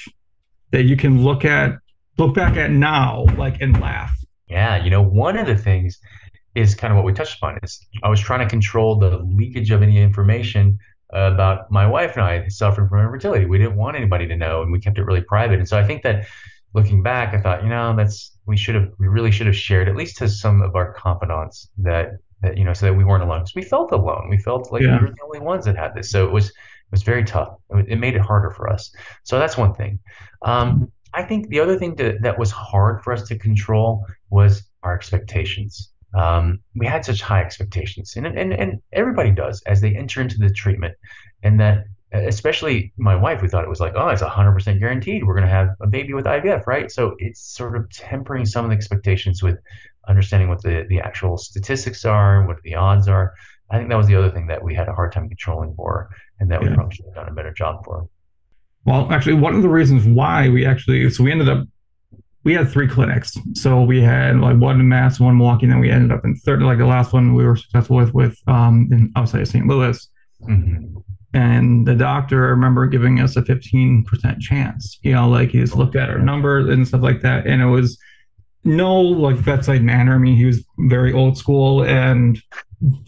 that 0.72 0.84
you 0.84 0.98
can 0.98 1.24
look 1.24 1.46
at, 1.46 1.74
look 2.18 2.34
back 2.34 2.58
at 2.58 2.72
now, 2.72 3.26
like 3.38 3.62
and 3.62 3.80
laugh? 3.80 4.12
Yeah, 4.48 4.84
you 4.84 4.90
know, 4.90 5.04
one 5.04 5.38
of 5.38 5.46
the 5.46 5.56
things 5.56 6.00
is 6.56 6.74
kind 6.74 6.92
of 6.92 6.98
what 6.98 7.06
we 7.06 7.14
touched 7.14 7.38
upon 7.38 7.60
is 7.64 7.80
I 8.04 8.10
was 8.10 8.20
trying 8.20 8.40
to 8.40 8.48
control 8.48 8.98
the 8.98 9.20
leakage 9.20 9.72
of 9.72 9.84
any 9.84 10.02
information 10.02 10.80
about 11.14 11.70
my 11.72 11.86
wife 11.86 12.14
and 12.16 12.24
I 12.24 12.48
suffering 12.48 12.90
from 12.90 13.06
infertility. 13.06 13.46
We 13.46 13.58
didn't 13.60 13.76
want 13.76 13.98
anybody 13.98 14.28
to 14.28 14.36
know, 14.36 14.64
and 14.64 14.72
we 14.72 14.80
kept 14.80 14.98
it 14.98 15.04
really 15.04 15.22
private. 15.22 15.60
And 15.60 15.68
so 15.68 15.78
I 15.78 15.86
think 15.86 16.02
that 16.04 16.26
looking 16.74 17.04
back, 17.04 17.34
I 17.34 17.42
thought, 17.42 17.64
you 17.64 17.70
know, 17.70 17.96
that's 17.96 18.31
we 18.46 18.58
should 18.58 18.76
have, 18.76 18.90
we 19.00 19.08
really 19.08 19.32
should 19.32 19.48
have 19.48 19.56
shared 19.56 19.88
at 19.88 19.96
least 19.96 20.18
to 20.18 20.28
some 20.28 20.62
of 20.62 20.76
our 20.76 20.94
confidants 20.94 21.70
that 21.78 22.18
that 22.42 22.58
you 22.58 22.64
know, 22.64 22.74
so 22.74 22.88
that 22.88 22.94
we 22.94 23.04
weren't 23.04 23.24
alone. 23.24 23.42
Because 23.42 23.56
we 23.56 23.62
felt 23.62 23.92
alone. 23.92 24.28
We 24.30 24.38
felt 24.38 24.72
like 24.72 24.82
we 24.82 24.88
were 24.88 25.14
the 25.16 25.24
only 25.24 25.40
ones 25.40 25.66
that 25.66 25.78
had 25.78 25.94
this. 25.94 26.10
So 26.10 26.26
it 26.26 26.32
was 26.32 26.50
it 26.50 26.92
was 26.92 27.04
very 27.04 27.24
tough. 27.24 27.56
It, 27.70 27.86
it 27.90 27.96
made 27.98 28.16
it 28.16 28.22
harder 28.22 28.50
for 28.50 28.68
us. 28.70 28.92
So 29.24 29.38
that's 29.38 29.58
one 29.58 29.74
thing. 29.76 30.00
Um, 30.42 30.92
I 31.14 31.24
think 31.24 31.50
the 31.50 31.60
other 31.60 31.78
thing 31.78 31.96
to, 31.98 32.18
that 32.22 32.40
was 32.40 32.52
hard 32.52 33.04
for 33.04 33.14
us 33.14 33.28
to 33.28 33.38
control 33.38 34.06
was 34.30 34.64
our 34.84 34.96
expectations. 34.96 35.92
Um, 36.14 36.60
we 36.76 36.86
had 36.86 37.06
such 37.06 37.22
high 37.22 37.42
expectations, 37.42 38.16
and, 38.16 38.26
and 38.26 38.54
and 38.54 38.82
everybody 38.92 39.32
does 39.32 39.62
as 39.66 39.80
they 39.80 39.96
enter 39.96 40.22
into 40.22 40.38
the 40.38 40.50
treatment, 40.50 40.96
and 41.44 41.60
that 41.60 41.86
especially 42.14 42.92
my 42.98 43.16
wife, 43.16 43.42
we 43.42 43.48
thought 43.48 43.64
it 43.64 43.70
was 43.70 43.80
like, 43.80 43.94
oh, 43.96 44.10
it's 44.10 44.22
100% 44.22 44.80
guaranteed. 44.80 45.24
We're 45.24 45.34
going 45.34 45.48
to 45.48 45.54
have 45.54 45.70
a 45.80 45.88
baby 45.88 46.14
with 46.14 46.26
IVF, 46.26 46.68
right? 46.68 46.92
So 46.92 47.16
it's 47.20 47.42
sort 47.42 47.76
of 47.76 47.90
tempering 47.90 48.46
some 48.46 48.66
of 48.66 48.72
the 48.72 48.76
expectations 48.76 49.42
with 49.42 49.58
understanding 50.08 50.50
what 50.50 50.62
the, 50.62 50.86
the 50.90 51.00
actual 51.00 51.38
statistics 51.38 52.04
are, 52.04 52.46
what 52.46 52.58
the 52.64 52.76
odds 52.76 53.08
are. 53.08 53.34
I 53.70 53.78
think 53.78 53.90
that 53.90 53.98
was 53.98 54.08
the 54.08 54.16
other 54.16 54.30
thing 54.30 54.48
that 54.48 54.62
we 54.62 54.76
had 54.76 54.90
a 54.90 54.94
hard 54.94 55.14
time 55.14 55.30
controlling 55.30 55.74
for, 55.76 56.10
and 56.40 56.52
that 56.52 56.62
we 56.62 56.68
probably 56.68 56.94
should 56.94 57.06
have 57.06 57.16
done 57.16 57.30
a 57.30 57.34
better 57.34 57.54
job 57.54 57.86
for. 57.86 58.10
Well, 58.84 59.10
actually, 59.12 59.36
one 59.36 59.56
of 59.56 59.62
the 59.62 59.70
reasons 59.70 60.06
why 60.06 60.50
we 60.50 60.66
actually, 60.66 61.10
so 61.12 61.24
we 61.24 61.32
ended 61.32 61.48
up, 61.48 61.66
we 62.44 62.54
had 62.54 62.70
three 62.70 62.88
clinics. 62.88 63.38
So 63.54 63.82
we 63.82 64.02
had 64.02 64.40
like 64.40 64.58
one 64.58 64.80
in 64.82 64.90
Mass, 64.90 65.22
one 65.22 65.32
in 65.32 65.38
Milwaukee, 65.38 65.66
and 65.66 65.72
then 65.72 65.80
we 65.80 65.90
ended 65.90 66.12
up 66.12 66.26
in 66.26 66.36
third, 66.36 66.62
like 66.64 66.80
the 66.80 66.86
last 66.86 67.14
one 67.14 67.34
we 67.34 67.46
were 67.46 67.56
successful 67.56 67.96
with, 67.96 68.14
with 68.14 68.38
um, 68.48 68.90
in 68.92 69.14
outside 69.16 69.42
of 69.42 69.48
St. 69.48 69.66
Louis. 69.66 70.10
hmm 70.44 70.98
And 71.34 71.88
the 71.88 71.96
doctor, 71.96 72.46
I 72.46 72.50
remember 72.50 72.88
giving 72.88 73.22
us 73.22 73.38
a 73.38 73.42
15% 73.42 74.40
chance, 74.42 75.00
you 75.02 75.14
know, 75.14 75.30
like 75.30 75.52
he 75.52 75.60
just 75.60 75.76
looked 75.76 75.96
at 75.96 76.10
our 76.10 76.20
numbers 76.20 76.70
and 76.70 76.88
stuff 76.88 77.02
like 77.02 77.22
that. 77.22 77.48
And 77.48 77.62
it 77.62 77.68
was 77.68 77.98
no 78.64 79.00
like 79.00 79.44
bedside 79.44 79.82
manner. 79.82 80.16
I 80.16 80.18
mean, 80.18 80.36
he 80.36 80.46
was 80.46 80.64
very 80.78 81.14
old 81.14 81.38
school 81.38 81.84
and 81.84 82.42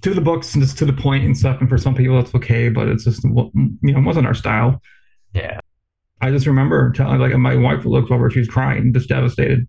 to 0.01 0.13
the 0.13 0.21
books 0.21 0.53
and 0.53 0.63
just 0.63 0.77
to 0.77 0.85
the 0.85 0.93
point 0.93 1.25
and 1.25 1.37
stuff. 1.37 1.59
And 1.59 1.67
for 1.67 1.77
some 1.77 1.95
people, 1.95 2.15
that's 2.15 2.33
okay, 2.35 2.69
but 2.69 2.87
it's 2.87 3.03
just, 3.03 3.23
you 3.23 3.51
know, 3.81 3.99
it 3.99 4.05
wasn't 4.05 4.27
our 4.27 4.33
style. 4.33 4.81
Yeah. 5.33 5.59
I 6.21 6.31
just 6.31 6.47
remember 6.47 6.91
telling 6.91 7.19
like 7.19 7.35
my 7.35 7.57
wife 7.57 7.83
looked 7.83 8.09
over, 8.09 8.29
she 8.29 8.39
was 8.39 8.47
crying, 8.47 8.93
just 8.93 9.09
devastated. 9.09 9.67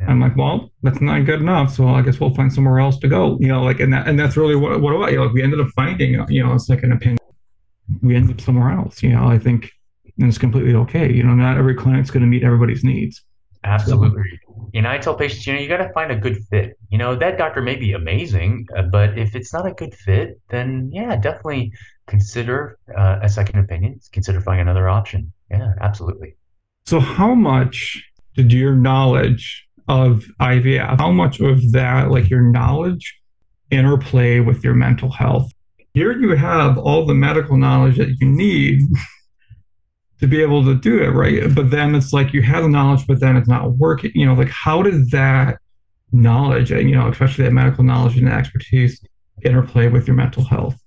Yeah. 0.00 0.10
I'm 0.10 0.20
like, 0.20 0.36
well, 0.36 0.70
that's 0.82 1.00
not 1.00 1.24
good 1.24 1.40
enough. 1.40 1.74
So 1.74 1.88
I 1.88 2.02
guess 2.02 2.20
we'll 2.20 2.34
find 2.34 2.52
somewhere 2.52 2.78
else 2.78 2.98
to 2.98 3.08
go. 3.08 3.38
You 3.40 3.48
know, 3.48 3.62
like 3.62 3.80
and 3.80 3.94
that 3.94 4.06
and 4.06 4.20
that's 4.20 4.36
really 4.36 4.54
what 4.54 4.82
what 4.82 4.94
about 4.94 5.12
you 5.12 5.24
like 5.24 5.32
we 5.32 5.42
ended 5.42 5.60
up 5.60 5.68
finding, 5.68 6.22
you 6.28 6.44
know, 6.44 6.52
a 6.52 6.60
second 6.60 6.92
opinion. 6.92 7.18
We 8.02 8.16
end 8.16 8.30
up 8.30 8.40
somewhere 8.40 8.70
else. 8.70 9.02
You 9.02 9.10
know, 9.10 9.26
I 9.26 9.38
think 9.38 9.70
and 10.18 10.28
it's 10.28 10.38
completely 10.38 10.74
okay. 10.74 11.12
You 11.12 11.22
know, 11.22 11.34
not 11.34 11.58
every 11.58 11.74
clinic's 11.74 12.10
gonna 12.10 12.26
meet 12.26 12.42
everybody's 12.42 12.84
needs. 12.84 13.22
Absolutely. 13.64 14.40
And 14.74 14.86
I 14.86 14.98
tell 14.98 15.14
patients, 15.14 15.46
you 15.46 15.54
know, 15.54 15.60
you 15.60 15.68
got 15.68 15.78
to 15.78 15.92
find 15.92 16.12
a 16.12 16.16
good 16.16 16.38
fit. 16.50 16.78
You 16.90 16.98
know, 16.98 17.16
that 17.16 17.36
doctor 17.36 17.60
may 17.60 17.76
be 17.76 17.92
amazing, 17.92 18.66
uh, 18.76 18.82
but 18.82 19.18
if 19.18 19.34
it's 19.34 19.52
not 19.52 19.66
a 19.66 19.72
good 19.72 19.94
fit, 19.94 20.40
then 20.50 20.90
yeah, 20.92 21.16
definitely 21.16 21.72
consider 22.06 22.78
uh, 22.96 23.18
a 23.22 23.28
second 23.28 23.58
opinion. 23.58 24.00
Consider 24.12 24.40
finding 24.40 24.62
another 24.62 24.88
option. 24.88 25.32
Yeah, 25.50 25.72
absolutely. 25.80 26.36
So 26.86 27.00
how 27.00 27.34
much 27.34 28.02
did 28.34 28.52
your 28.52 28.74
knowledge 28.74 29.66
of 29.88 30.24
IVF, 30.40 30.98
how 30.98 31.10
much 31.10 31.40
of 31.40 31.72
that, 31.72 32.10
like 32.10 32.30
your 32.30 32.42
knowledge, 32.42 33.18
interplay 33.70 34.40
with 34.40 34.62
your 34.62 34.74
mental 34.74 35.10
health? 35.10 35.50
Here 35.96 36.12
you 36.12 36.36
have 36.36 36.76
all 36.76 37.06
the 37.06 37.14
medical 37.14 37.56
knowledge 37.56 37.96
that 37.96 38.20
you 38.20 38.28
need 38.28 38.82
to 40.20 40.26
be 40.26 40.42
able 40.42 40.62
to 40.62 40.74
do 40.74 41.02
it, 41.02 41.08
right? 41.08 41.42
But 41.54 41.70
then 41.70 41.94
it's 41.94 42.12
like 42.12 42.34
you 42.34 42.42
have 42.42 42.64
the 42.64 42.68
knowledge, 42.68 43.06
but 43.06 43.18
then 43.18 43.34
it's 43.34 43.48
not 43.48 43.78
working. 43.78 44.10
You 44.14 44.26
know, 44.26 44.34
like 44.34 44.50
how 44.50 44.82
did 44.82 45.10
that 45.12 45.58
knowledge, 46.12 46.70
and 46.70 46.90
you 46.90 46.96
know, 46.96 47.08
especially 47.08 47.44
that 47.44 47.52
medical 47.52 47.82
knowledge 47.82 48.18
and 48.18 48.28
expertise, 48.28 49.02
interplay 49.42 49.88
with 49.88 50.06
your 50.06 50.16
mental 50.16 50.44
health? 50.44 50.78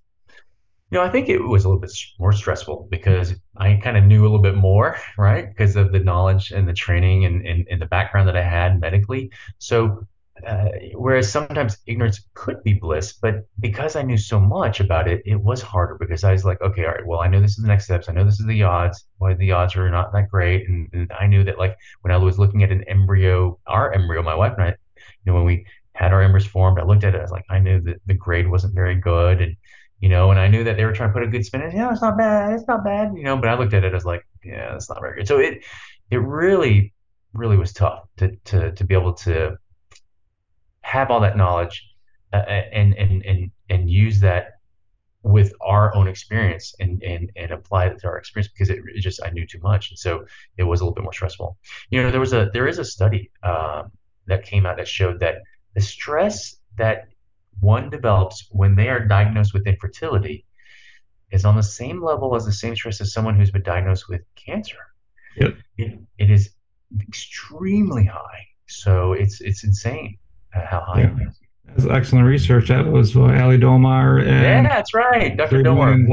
You 0.91 0.99
know, 0.99 1.03
I 1.03 1.09
think 1.09 1.27
it 1.27 1.39
was 1.39 1.65
a 1.65 1.69
little 1.69 1.81
bit 1.81 1.91
more 2.19 2.31
stressful 2.31 2.87
because 2.91 3.33
I 3.57 3.79
kind 3.81 3.97
of 3.97 4.03
knew 4.03 4.21
a 4.21 4.25
little 4.29 4.37
bit 4.37 4.57
more, 4.57 4.95
right? 5.17 5.49
Because 5.49 5.75
of 5.75 5.91
the 5.91 6.01
knowledge 6.01 6.51
and 6.51 6.69
the 6.69 6.73
training 6.73 7.25
and, 7.25 7.47
and, 7.47 7.67
and 7.71 7.81
the 7.81 7.87
background 7.87 8.27
that 8.27 8.37
I 8.37 8.43
had 8.43 8.79
medically. 8.79 9.31
So, 9.57 10.05
uh, 10.45 10.69
whereas 10.93 11.31
sometimes 11.31 11.77
ignorance 11.85 12.27
could 12.33 12.63
be 12.63 12.73
bliss, 12.73 13.13
but 13.13 13.47
because 13.59 13.95
I 13.95 14.01
knew 14.01 14.17
so 14.17 14.39
much 14.39 14.79
about 14.79 15.07
it, 15.07 15.21
it 15.25 15.35
was 15.35 15.61
harder 15.61 15.97
because 15.99 16.23
I 16.23 16.31
was 16.31 16.45
like, 16.45 16.61
okay, 16.61 16.85
all 16.85 16.91
right, 16.91 17.05
well, 17.05 17.19
I 17.19 17.27
know 17.27 17.41
this 17.41 17.51
is 17.51 17.63
the 17.63 17.67
next 17.67 17.85
steps. 17.85 18.09
I 18.09 18.13
know 18.13 18.23
this 18.23 18.39
is 18.39 18.45
the 18.45 18.63
odds. 18.63 19.05
Why 19.17 19.33
the 19.33 19.51
odds 19.51 19.75
are 19.75 19.89
not 19.89 20.11
that 20.13 20.29
great. 20.29 20.67
And, 20.67 20.89
and 20.93 21.11
I 21.11 21.27
knew 21.27 21.43
that, 21.43 21.57
like, 21.57 21.77
when 22.01 22.11
I 22.11 22.17
was 22.17 22.39
looking 22.39 22.63
at 22.63 22.71
an 22.71 22.83
embryo, 22.87 23.59
our 23.67 23.93
embryo, 23.93 24.21
my 24.21 24.35
wife 24.35 24.53
and 24.57 24.63
I, 24.63 24.67
you 24.69 24.75
know, 25.25 25.33
when 25.35 25.45
we 25.45 25.65
had 25.93 26.13
our 26.13 26.21
embryos 26.21 26.47
formed, 26.47 26.79
I 26.79 26.83
looked 26.83 27.03
at 27.03 27.15
it, 27.15 27.19
I 27.19 27.21
was 27.21 27.31
like, 27.31 27.45
I 27.49 27.59
knew 27.59 27.81
that 27.81 27.97
the 28.05 28.13
grade 28.13 28.49
wasn't 28.49 28.73
very 28.75 28.95
good. 28.95 29.41
And 29.41 29.55
you 29.99 30.07
know, 30.07 30.31
and 30.31 30.39
I 30.39 30.47
knew 30.47 30.63
that 30.63 30.77
they 30.77 30.85
were 30.85 30.93
trying 30.93 31.09
to 31.09 31.13
put 31.13 31.23
a 31.23 31.27
good 31.27 31.45
spin 31.45 31.61
in. 31.61 31.75
Yeah, 31.75 31.91
it's 31.91 32.01
not 32.01 32.17
bad. 32.17 32.53
It's 32.53 32.67
not 32.67 32.85
bad. 32.85 33.11
You 33.15 33.23
know, 33.23 33.35
but 33.35 33.49
I 33.49 33.55
looked 33.55 33.73
at 33.73 33.83
it 33.83 33.93
as 33.93 34.05
like, 34.05 34.25
yeah, 34.43 34.75
it's 34.75 34.89
not 34.89 35.01
very 35.01 35.17
good. 35.17 35.27
So 35.27 35.39
it, 35.39 35.63
it 36.09 36.17
really, 36.17 36.93
really 37.33 37.57
was 37.57 37.73
tough 37.73 38.07
to 38.17 38.35
to 38.45 38.71
to 38.71 38.83
be 38.83 38.93
able 38.93 39.13
to 39.13 39.57
have 40.89 41.11
all 41.11 41.19
that 41.19 41.37
knowledge 41.37 41.87
uh, 42.33 42.37
and 42.37 42.93
and 42.95 43.23
and 43.25 43.51
and 43.69 43.89
use 43.89 44.19
that 44.19 44.59
with 45.23 45.53
our 45.61 45.93
own 45.95 46.07
experience 46.07 46.73
and 46.79 47.03
and 47.03 47.31
and 47.35 47.51
apply 47.51 47.85
it 47.85 47.99
to 47.99 48.07
our 48.07 48.17
experience 48.17 48.51
because 48.51 48.69
it, 48.69 48.79
it 48.95 49.01
just 49.01 49.21
I 49.23 49.29
knew 49.29 49.45
too 49.45 49.59
much, 49.61 49.91
and 49.91 49.99
so 49.99 50.25
it 50.57 50.63
was 50.63 50.81
a 50.81 50.83
little 50.83 50.95
bit 50.95 51.03
more 51.03 51.13
stressful. 51.13 51.57
You 51.89 52.01
know, 52.01 52.11
there 52.11 52.19
was 52.19 52.33
a 52.33 52.49
there 52.53 52.67
is 52.67 52.79
a 52.79 52.85
study 52.85 53.31
um, 53.43 53.91
that 54.27 54.43
came 54.43 54.65
out 54.65 54.77
that 54.77 54.87
showed 54.87 55.19
that 55.19 55.35
the 55.75 55.81
stress 55.81 56.57
that 56.77 57.09
one 57.59 57.89
develops 57.89 58.47
when 58.51 58.75
they 58.75 58.89
are 58.89 59.05
diagnosed 59.05 59.53
with 59.53 59.67
infertility 59.67 60.45
is 61.31 61.45
on 61.45 61.55
the 61.55 61.63
same 61.63 62.01
level 62.01 62.35
as 62.35 62.45
the 62.45 62.51
same 62.51 62.75
stress 62.75 63.01
as 63.01 63.13
someone 63.13 63.35
who's 63.35 63.51
been 63.51 63.63
diagnosed 63.63 64.09
with 64.09 64.21
cancer. 64.35 64.77
Yep. 65.35 65.57
It, 65.77 65.99
it 66.17 66.29
is 66.31 66.51
extremely 67.07 68.05
high. 68.05 68.41
So 68.67 69.13
it's 69.13 69.41
it's 69.41 69.63
insane 69.63 70.17
how 70.51 70.81
high 70.81 71.01
yeah. 71.01 71.15
it 71.15 71.27
is. 71.27 71.39
That's 71.75 71.85
excellent 71.85 72.25
research. 72.25 72.69
That 72.69 72.87
was 72.87 73.15
uh, 73.15 73.21
Ali 73.21 73.57
Domar. 73.57 74.21
And 74.21 74.65
yeah, 74.65 74.67
that's 74.67 74.93
right. 74.93 75.37
Dr. 75.37 75.61
Domar. 75.61 76.07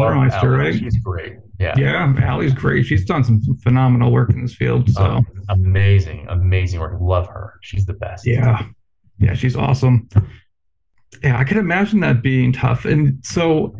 right? 0.59 0.75
She's 0.75 0.99
great. 0.99 1.37
Yeah. 1.59 1.75
Yeah, 1.79 2.31
Ali's 2.31 2.53
great. 2.53 2.85
She's 2.85 3.05
done 3.05 3.25
some 3.25 3.41
phenomenal 3.63 4.13
work 4.13 4.31
in 4.31 4.43
this 4.43 4.55
field. 4.55 4.91
So 4.91 5.03
um, 5.03 5.27
amazing, 5.49 6.27
amazing 6.29 6.81
work. 6.81 7.01
Love 7.01 7.27
her. 7.29 7.55
She's 7.63 7.87
the 7.87 7.95
best. 7.95 8.27
Yeah. 8.27 8.67
Yeah, 9.19 9.35
she's 9.35 9.57
awesome. 9.57 10.09
Yeah, 11.23 11.39
I 11.39 11.45
can 11.45 11.57
imagine 11.57 12.01
that 12.01 12.23
being 12.23 12.53
tough. 12.53 12.85
And 12.85 13.25
so 13.25 13.75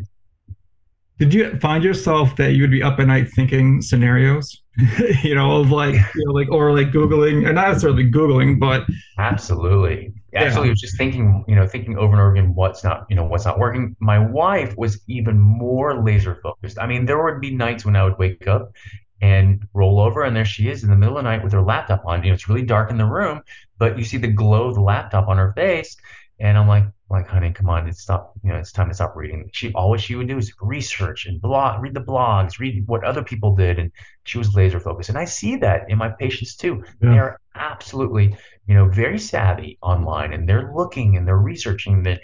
did 1.19 1.33
you 1.33 1.57
find 1.59 1.83
yourself 1.83 2.35
that 2.35 2.53
you 2.53 2.61
would 2.61 2.71
be 2.71 2.83
up 2.83 2.99
at 2.99 3.07
night 3.07 3.29
thinking 3.29 3.81
scenarios? 3.81 4.61
you 5.23 5.33
know, 5.33 5.61
of 5.61 5.71
like, 5.71 5.95
you 5.95 6.25
know, 6.25 6.33
like, 6.33 6.51
or 6.51 6.71
like 6.75 6.91
Googling, 6.91 7.45
and 7.45 7.55
not 7.55 7.69
necessarily 7.69 8.09
Googling, 8.09 8.59
but 8.59 8.85
absolutely. 9.17 10.13
Actually, 10.35 10.67
yeah. 10.67 10.71
was 10.71 10.81
just 10.81 10.97
thinking, 10.97 11.43
you 11.47 11.55
know, 11.55 11.65
thinking 11.65 11.97
over 11.97 12.13
and 12.13 12.21
over 12.21 12.31
again, 12.31 12.53
what's 12.53 12.83
not, 12.83 13.07
you 13.09 13.15
know, 13.15 13.23
what's 13.23 13.45
not 13.45 13.57
working. 13.57 13.95
My 13.99 14.19
wife 14.19 14.77
was 14.77 15.01
even 15.07 15.39
more 15.39 16.03
laser 16.03 16.35
focused. 16.43 16.77
I 16.77 16.85
mean, 16.85 17.07
there 17.07 17.23
would 17.23 17.41
be 17.41 17.55
nights 17.55 17.85
when 17.85 17.95
I 17.95 18.03
would 18.03 18.19
wake 18.19 18.47
up 18.47 18.71
and 19.19 19.67
roll 19.73 19.99
over, 19.99 20.23
and 20.23 20.35
there 20.35 20.45
she 20.45 20.69
is 20.69 20.83
in 20.83 20.91
the 20.91 20.95
middle 20.95 21.17
of 21.17 21.23
the 21.23 21.29
night 21.29 21.43
with 21.43 21.53
her 21.53 21.61
laptop 21.63 22.03
on. 22.05 22.23
You 22.23 22.29
know, 22.29 22.35
it's 22.35 22.47
really 22.47 22.61
dark 22.61 22.91
in 22.91 22.97
the 22.97 23.05
room, 23.05 23.41
but 23.79 23.97
you 23.97 24.03
see 24.03 24.17
the 24.17 24.27
glow 24.27 24.67
of 24.67 24.75
the 24.75 24.81
laptop 24.81 25.27
on 25.27 25.37
her 25.37 25.53
face, 25.53 25.97
and 26.39 26.55
I'm 26.55 26.67
like, 26.67 26.83
like, 27.09 27.27
honey, 27.27 27.51
come 27.51 27.69
on, 27.69 27.87
it's 27.87 28.01
stop. 28.01 28.33
You 28.43 28.51
know, 28.51 28.57
it's 28.57 28.71
time 28.71 28.89
to 28.89 28.93
stop 28.93 29.15
reading. 29.15 29.49
She 29.53 29.71
always 29.73 30.01
she 30.01 30.15
would 30.15 30.27
do 30.27 30.37
is 30.37 30.53
research 30.61 31.25
and 31.25 31.41
blog, 31.41 31.81
read 31.81 31.93
the 31.93 32.01
blogs, 32.01 32.59
read 32.59 32.85
what 32.87 33.03
other 33.03 33.23
people 33.23 33.55
did, 33.55 33.79
and 33.79 33.91
she 34.23 34.37
was 34.37 34.55
laser 34.55 34.79
focused. 34.79 35.09
And 35.09 35.17
I 35.17 35.25
see 35.25 35.55
that 35.57 35.89
in 35.89 35.97
my 35.97 36.09
patients 36.09 36.55
too. 36.55 36.83
Yeah. 37.01 37.09
They 37.09 37.17
are 37.19 37.39
absolutely, 37.55 38.35
you 38.67 38.75
know, 38.75 38.89
very 38.89 39.19
savvy 39.19 39.77
online, 39.81 40.33
and 40.33 40.47
they're 40.47 40.73
looking 40.75 41.15
and 41.15 41.27
they're 41.27 41.37
researching 41.37 42.03
that. 42.03 42.21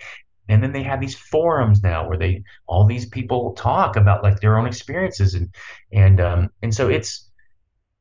And 0.50 0.62
then 0.62 0.74
they 0.74 0.84
have 0.84 1.00
these 1.00 1.16
forums 1.16 1.82
now 1.82 2.06
where 2.06 2.18
they 2.18 2.44
all 2.68 2.86
these 2.86 3.06
people 3.06 3.54
talk 3.54 3.96
about 3.96 4.24
like 4.24 4.42
their 4.42 4.58
own 4.58 4.68
experiences, 4.68 5.36
and 5.36 5.56
and 5.94 6.20
um 6.20 6.50
and 6.62 6.74
so 6.76 6.90
it's 6.90 7.30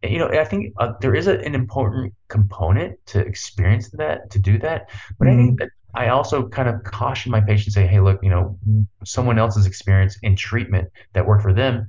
you 0.03 0.19
know, 0.19 0.29
I 0.29 0.45
think 0.45 0.75
uh, 0.79 0.95
there 1.01 1.15
is 1.15 1.29
a, 1.29 1.39
an 1.41 1.55
important 1.55 2.15
component 2.29 2.99
to 3.07 3.21
experience 3.21 3.89
that, 3.91 4.31
to 4.31 4.39
do 4.39 4.59
that. 4.59 4.91
But 5.19 5.29
mm-hmm. 5.29 5.33
I 5.33 5.37
think 5.37 5.51
mm-hmm. 5.51 5.65
that 5.65 5.71
I 5.95 6.09
also 6.09 6.49
kind 6.49 6.69
of 6.69 6.83
caution 6.85 7.31
my 7.31 7.41
patients, 7.41 7.75
say, 7.75 7.87
hey, 7.87 8.01
look, 8.01 8.19
you 8.23 8.31
know, 8.31 8.59
someone 9.05 9.39
else's 9.39 9.67
experience 9.67 10.19
in 10.23 10.37
treatment 10.37 10.89
that 11.13 11.27
worked 11.27 11.43
for 11.43 11.53
them 11.53 11.87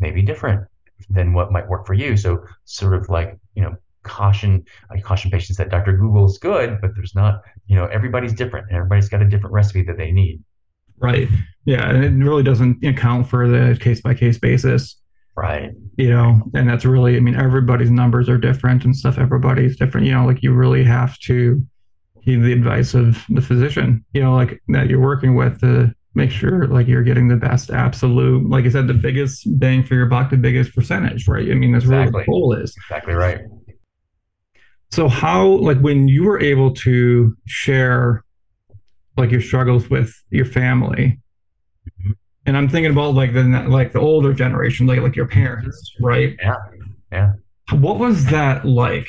may 0.00 0.10
be 0.10 0.22
different 0.22 0.66
than 1.08 1.32
what 1.32 1.52
might 1.52 1.68
work 1.68 1.86
for 1.86 1.94
you. 1.94 2.16
So 2.16 2.44
sort 2.64 2.94
of 2.94 3.08
like, 3.08 3.38
you 3.54 3.62
know, 3.62 3.76
caution, 4.02 4.64
I 4.90 5.00
caution 5.00 5.30
patients 5.30 5.56
that 5.58 5.70
Dr. 5.70 5.96
Google 5.96 6.24
is 6.24 6.38
good, 6.38 6.80
but 6.80 6.90
there's 6.94 7.14
not, 7.14 7.42
you 7.66 7.76
know, 7.76 7.86
everybody's 7.86 8.32
different 8.32 8.66
and 8.68 8.76
everybody's 8.76 9.08
got 9.08 9.22
a 9.22 9.24
different 9.24 9.52
recipe 9.52 9.82
that 9.84 9.96
they 9.96 10.10
need. 10.10 10.42
Right. 10.98 11.28
Yeah. 11.64 11.88
And 11.90 12.04
it 12.04 12.24
really 12.24 12.42
doesn't 12.42 12.84
account 12.84 13.28
for 13.28 13.48
the 13.48 13.78
case 13.80 14.00
by 14.00 14.14
case 14.14 14.38
basis. 14.38 15.00
Right. 15.36 15.70
You 15.96 16.10
know, 16.10 16.42
and 16.54 16.68
that's 16.68 16.84
really, 16.84 17.16
I 17.16 17.20
mean, 17.20 17.34
everybody's 17.34 17.90
numbers 17.90 18.28
are 18.28 18.38
different 18.38 18.84
and 18.84 18.96
stuff. 18.96 19.18
Everybody's 19.18 19.76
different. 19.76 20.06
You 20.06 20.12
know, 20.12 20.26
like 20.26 20.42
you 20.42 20.52
really 20.54 20.84
have 20.84 21.18
to 21.20 21.64
heed 22.24 22.42
the 22.42 22.52
advice 22.52 22.94
of 22.94 23.22
the 23.28 23.42
physician, 23.42 24.04
you 24.14 24.22
know, 24.22 24.34
like 24.34 24.62
that 24.68 24.88
you're 24.88 25.00
working 25.00 25.36
with 25.36 25.60
to 25.60 25.94
make 26.14 26.30
sure 26.30 26.66
like 26.68 26.86
you're 26.86 27.02
getting 27.02 27.28
the 27.28 27.36
best 27.36 27.70
absolute, 27.70 28.48
like 28.48 28.64
I 28.64 28.70
said, 28.70 28.86
the 28.86 28.94
biggest 28.94 29.46
bang 29.58 29.84
for 29.84 29.94
your 29.94 30.06
buck, 30.06 30.30
the 30.30 30.36
biggest 30.36 30.74
percentage, 30.74 31.28
right? 31.28 31.50
I 31.50 31.54
mean, 31.54 31.72
that's 31.72 31.84
exactly. 31.84 32.12
really 32.12 32.24
the 32.24 32.30
goal 32.30 32.52
is. 32.54 32.74
Exactly 32.76 33.14
right. 33.14 33.40
So 34.90 35.08
how, 35.08 35.46
like 35.46 35.78
when 35.80 36.08
you 36.08 36.24
were 36.24 36.40
able 36.40 36.72
to 36.74 37.36
share 37.46 38.24
like 39.16 39.30
your 39.30 39.40
struggles 39.40 39.90
with 39.90 40.14
your 40.30 40.46
family, 40.46 41.20
mm-hmm. 41.88 42.12
and 42.46 42.56
I'm 42.56 42.68
thinking 42.68 42.92
about 42.92 43.14
like 43.14 43.34
the 43.34 43.42
like 43.68 43.92
the 43.92 44.00
older 44.00 44.32
generation, 44.32 44.86
like 44.86 45.00
like 45.00 45.16
your 45.16 45.26
parents, 45.26 45.94
right? 46.00 46.36
Yeah, 46.40 46.54
yeah. 47.12 47.32
What 47.72 47.98
was 47.98 48.26
that 48.26 48.64
like? 48.64 49.08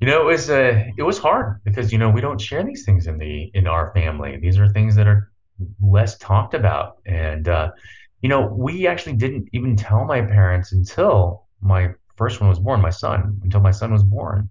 You 0.00 0.06
know, 0.06 0.22
it 0.22 0.24
was 0.24 0.48
uh, 0.48 0.84
it 0.96 1.02
was 1.02 1.18
hard 1.18 1.62
because 1.62 1.92
you 1.92 1.98
know 1.98 2.08
we 2.08 2.22
don't 2.22 2.40
share 2.40 2.64
these 2.64 2.84
things 2.86 3.06
in 3.06 3.18
the 3.18 3.50
in 3.52 3.66
our 3.66 3.92
family. 3.92 4.38
These 4.38 4.58
are 4.58 4.68
things 4.68 4.96
that 4.96 5.06
are 5.06 5.30
less 5.80 6.16
talked 6.16 6.54
about, 6.54 6.96
and 7.04 7.46
uh, 7.46 7.72
you 8.22 8.30
know 8.30 8.46
we 8.46 8.86
actually 8.86 9.16
didn't 9.16 9.48
even 9.52 9.76
tell 9.76 10.06
my 10.06 10.22
parents 10.22 10.72
until 10.72 11.46
my 11.60 11.90
first 12.16 12.40
one 12.40 12.48
was 12.48 12.58
born, 12.58 12.80
my 12.80 12.90
son, 12.90 13.40
until 13.42 13.60
my 13.60 13.70
son 13.70 13.92
was 13.92 14.02
born, 14.02 14.48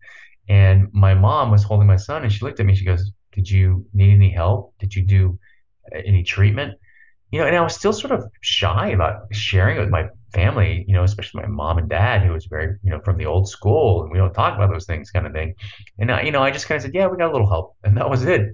and 0.47 0.87
my 0.93 1.15
mom 1.15 1.49
was 1.49 1.63
holding 1.63 1.87
my 1.87 1.97
son, 1.97 2.21
and 2.21 2.31
she 2.31 2.45
looked 2.45 2.59
at 2.59 2.67
me. 2.67 2.75
She 2.75 2.85
goes, 2.85 3.11
"Did 3.31 3.49
you 3.49 3.87
need 3.91 4.13
any 4.13 4.29
help? 4.29 4.75
Did 4.77 4.95
you 4.95 5.03
do 5.03 5.39
any 5.91 6.21
treatment?" 6.21 6.77
You 7.31 7.39
know, 7.39 7.47
and 7.47 7.55
I 7.55 7.61
was 7.61 7.75
still 7.75 7.93
sort 7.93 8.11
of 8.11 8.25
shy 8.41 8.89
about 8.89 9.27
sharing 9.31 9.77
it 9.77 9.81
with 9.81 9.89
my 9.89 10.09
family, 10.33 10.85
you 10.87 10.93
know, 10.93 11.03
especially 11.03 11.41
my 11.41 11.47
mom 11.47 11.77
and 11.77 11.89
dad, 11.89 12.21
who 12.23 12.33
was 12.33 12.45
very, 12.45 12.75
you 12.83 12.91
know, 12.91 12.99
from 13.01 13.17
the 13.17 13.25
old 13.25 13.47
school, 13.47 14.03
and 14.03 14.11
we 14.11 14.17
don't 14.17 14.33
talk 14.33 14.55
about 14.55 14.71
those 14.71 14.85
things, 14.85 15.11
kind 15.11 15.25
of 15.25 15.33
thing. 15.33 15.53
And 15.97 16.11
I, 16.11 16.21
you 16.23 16.31
know, 16.31 16.41
I 16.41 16.51
just 16.51 16.67
kind 16.67 16.77
of 16.77 16.83
said, 16.83 16.93
yeah, 16.93 17.07
we 17.07 17.17
got 17.17 17.29
a 17.29 17.31
little 17.31 17.49
help, 17.49 17.75
and 17.83 17.97
that 17.97 18.09
was 18.09 18.25
it. 18.25 18.53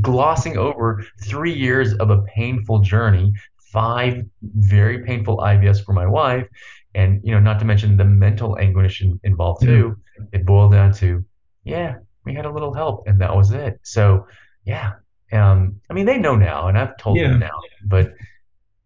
Glossing 0.00 0.56
over 0.56 1.04
three 1.22 1.52
years 1.52 1.94
of 1.94 2.10
a 2.10 2.22
painful 2.22 2.80
journey, 2.80 3.32
five 3.72 4.24
very 4.42 5.04
painful 5.04 5.38
IVFs 5.38 5.84
for 5.84 5.92
my 5.92 6.06
wife, 6.06 6.46
and 6.94 7.20
you 7.24 7.32
know, 7.32 7.40
not 7.40 7.58
to 7.58 7.64
mention 7.64 7.96
the 7.96 8.04
mental 8.04 8.58
anguish 8.58 9.02
in, 9.02 9.18
involved 9.24 9.62
too. 9.62 9.96
Mm. 10.20 10.28
It 10.32 10.46
boiled 10.46 10.72
down 10.72 10.92
to, 10.94 11.24
yeah, 11.64 11.96
we 12.24 12.34
had 12.34 12.44
a 12.44 12.50
little 12.50 12.74
help, 12.74 13.04
and 13.06 13.20
that 13.20 13.34
was 13.34 13.50
it. 13.50 13.80
So, 13.82 14.26
yeah, 14.64 14.92
um, 15.32 15.80
I 15.88 15.94
mean, 15.94 16.06
they 16.06 16.18
know 16.18 16.36
now, 16.36 16.68
and 16.68 16.78
I've 16.78 16.96
told 16.96 17.18
yeah. 17.18 17.28
them 17.28 17.40
now, 17.40 17.60
but 17.84 18.12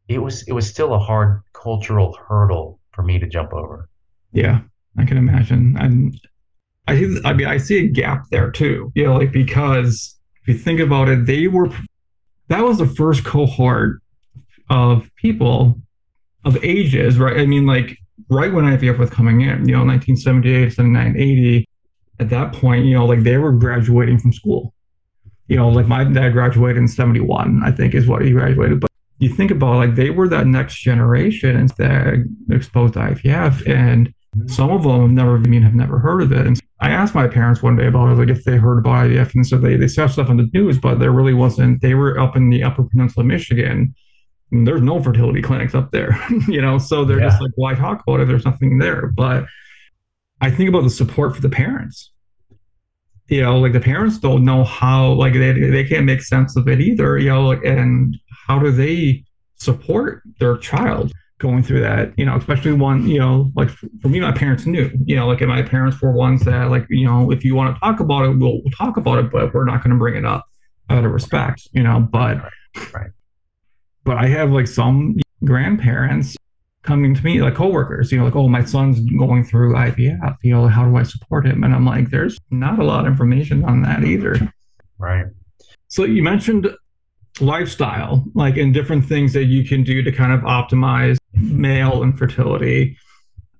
it 0.08 0.18
was 0.18 0.46
it 0.46 0.52
was 0.52 0.68
still 0.68 0.94
a 0.94 0.98
hard 0.98 1.42
cultural 1.52 2.16
hurdle 2.28 2.78
for 2.92 3.02
me 3.02 3.18
to 3.18 3.26
jump 3.26 3.52
over. 3.52 3.88
Yeah, 4.32 4.60
I 4.96 5.04
can 5.04 5.16
imagine. 5.16 5.76
And 5.78 6.20
I 6.86 6.94
I 7.24 7.32
mean 7.32 7.46
I 7.46 7.58
see 7.58 7.84
a 7.84 7.88
gap 7.88 8.26
there 8.30 8.50
too. 8.50 8.92
You 8.94 9.04
know, 9.04 9.16
like 9.16 9.32
because 9.32 10.16
if 10.42 10.48
you 10.48 10.54
think 10.54 10.80
about 10.80 11.08
it, 11.08 11.26
they 11.26 11.48
were 11.48 11.68
that 12.48 12.62
was 12.62 12.78
the 12.78 12.86
first 12.86 13.24
cohort 13.24 14.00
of 14.70 15.10
people 15.16 15.80
of 16.44 16.62
ages, 16.62 17.18
right? 17.18 17.40
I 17.40 17.46
mean, 17.46 17.66
like 17.66 17.98
right 18.30 18.52
when 18.52 18.64
IVF 18.64 18.98
was 18.98 19.10
coming 19.10 19.40
in, 19.40 19.68
you 19.68 19.74
know, 19.74 19.84
1978, 19.84 20.72
79, 20.72 21.16
80, 21.16 21.68
at 22.20 22.28
that 22.30 22.52
point, 22.52 22.84
you 22.84 22.94
know, 22.94 23.04
like 23.04 23.20
they 23.20 23.36
were 23.36 23.52
graduating 23.52 24.18
from 24.18 24.32
school. 24.32 24.72
You 25.48 25.56
know, 25.56 25.68
like 25.68 25.86
my 25.86 26.04
dad 26.04 26.30
graduated 26.30 26.78
in 26.78 26.88
71, 26.88 27.62
I 27.64 27.70
think 27.70 27.94
is 27.94 28.08
what 28.08 28.22
he 28.22 28.32
graduated. 28.32 28.80
But 28.80 28.90
you 29.18 29.28
think 29.28 29.50
about 29.50 29.76
like 29.76 29.94
they 29.94 30.10
were 30.10 30.28
that 30.28 30.46
next 30.46 30.80
generation 30.80 31.66
that 31.78 32.26
exposed 32.50 32.94
to 32.94 33.00
IVF, 33.00 33.66
and 33.68 34.08
mm-hmm. 34.08 34.48
some 34.48 34.70
of 34.70 34.82
them 34.82 35.14
never 35.14 35.36
I 35.36 35.40
mean 35.40 35.62
have 35.62 35.74
never 35.74 35.98
heard 35.98 36.22
of 36.22 36.32
it. 36.32 36.46
And 36.46 36.60
I 36.80 36.90
asked 36.90 37.14
my 37.14 37.26
parents 37.26 37.62
one 37.62 37.76
day 37.76 37.86
about 37.86 38.10
it, 38.10 38.18
like 38.18 38.28
if 38.28 38.44
they 38.44 38.56
heard 38.56 38.78
about 38.78 39.06
IVF, 39.06 39.34
and 39.34 39.46
so 39.46 39.56
they 39.56 39.76
they 39.76 39.88
saw 39.88 40.06
stuff 40.06 40.28
on 40.28 40.36
the 40.36 40.50
news, 40.52 40.78
but 40.78 40.98
there 40.98 41.12
really 41.12 41.34
wasn't. 41.34 41.80
They 41.80 41.94
were 41.94 42.18
up 42.18 42.36
in 42.36 42.50
the 42.50 42.62
Upper 42.62 42.84
Peninsula, 42.84 43.22
of 43.22 43.28
Michigan. 43.28 43.94
there's 44.50 44.82
no 44.82 45.02
fertility 45.02 45.42
clinics 45.42 45.74
up 45.74 45.90
there, 45.92 46.20
you 46.48 46.60
know, 46.60 46.78
so 46.78 47.04
they're 47.04 47.20
yeah. 47.20 47.28
just 47.28 47.42
like, 47.42 47.52
why 47.56 47.74
talk 47.74 48.02
about 48.06 48.20
it? 48.20 48.28
There's 48.28 48.44
nothing 48.44 48.78
there. 48.78 49.06
But 49.06 49.46
I 50.40 50.50
think 50.50 50.68
about 50.68 50.82
the 50.82 50.90
support 50.90 51.34
for 51.34 51.40
the 51.40 51.48
parents 51.48 52.10
you 53.28 53.42
know 53.42 53.58
like 53.58 53.72
the 53.72 53.80
parents 53.80 54.18
don't 54.18 54.44
know 54.44 54.64
how 54.64 55.12
like 55.12 55.32
they, 55.32 55.52
they 55.52 55.84
can't 55.84 56.06
make 56.06 56.22
sense 56.22 56.56
of 56.56 56.68
it 56.68 56.80
either 56.80 57.18
you 57.18 57.28
know 57.28 57.42
like 57.42 57.64
and 57.64 58.16
how 58.46 58.58
do 58.58 58.70
they 58.70 59.24
support 59.56 60.22
their 60.38 60.56
child 60.58 61.12
going 61.38 61.62
through 61.62 61.80
that 61.80 62.12
you 62.16 62.24
know 62.24 62.36
especially 62.36 62.72
one 62.72 63.06
you 63.06 63.18
know 63.18 63.50
like 63.56 63.68
for 63.68 64.08
me 64.08 64.20
my 64.20 64.32
parents 64.32 64.64
knew 64.64 64.90
you 65.04 65.16
know 65.16 65.26
like 65.26 65.40
and 65.40 65.50
my 65.50 65.62
parents 65.62 66.00
were 66.00 66.12
ones 66.12 66.44
that 66.44 66.70
like 66.70 66.86
you 66.88 67.04
know 67.04 67.30
if 67.30 67.44
you 67.44 67.54
want 67.54 67.74
to 67.74 67.80
talk 67.80 68.00
about 68.00 68.24
it 68.24 68.30
we'll, 68.30 68.62
we'll 68.62 68.72
talk 68.76 68.96
about 68.96 69.18
it 69.18 69.30
but 69.30 69.52
we're 69.52 69.64
not 69.64 69.82
going 69.82 69.90
to 69.90 69.98
bring 69.98 70.16
it 70.16 70.24
up 70.24 70.46
out 70.88 71.04
of 71.04 71.10
respect 71.10 71.68
you 71.72 71.82
know 71.82 72.00
but 72.00 72.38
right. 72.94 73.10
but 74.04 74.16
i 74.16 74.26
have 74.26 74.50
like 74.50 74.66
some 74.66 75.16
grandparents 75.44 76.35
coming 76.86 77.14
to 77.14 77.22
me 77.24 77.42
like 77.42 77.54
coworkers 77.54 78.10
you 78.10 78.18
know 78.18 78.24
like 78.24 78.36
oh 78.36 78.48
my 78.48 78.64
son's 78.64 79.00
going 79.18 79.44
through 79.44 79.74
ivf 79.74 80.36
you 80.42 80.52
know 80.52 80.66
how 80.68 80.84
do 80.84 80.96
i 80.96 81.02
support 81.02 81.46
him 81.46 81.64
and 81.64 81.74
i'm 81.74 81.84
like 81.84 82.10
there's 82.10 82.38
not 82.50 82.78
a 82.78 82.84
lot 82.84 83.00
of 83.00 83.06
information 83.06 83.64
on 83.64 83.82
that 83.82 84.04
either 84.04 84.52
right 84.98 85.26
so 85.88 86.04
you 86.04 86.22
mentioned 86.22 86.68
lifestyle, 87.40 88.24
like 88.34 88.56
in 88.56 88.72
different 88.72 89.04
things 89.04 89.32
that 89.32 89.44
you 89.44 89.64
can 89.64 89.82
do 89.82 90.02
to 90.02 90.12
kind 90.12 90.32
of 90.32 90.40
optimize 90.40 91.16
male 91.34 92.02
infertility 92.02 92.96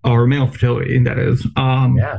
or 0.04 0.26
male 0.26 0.46
fertility, 0.46 0.98
that 1.02 1.18
is. 1.18 1.46
Um, 1.56 1.96
yeah. 1.96 2.18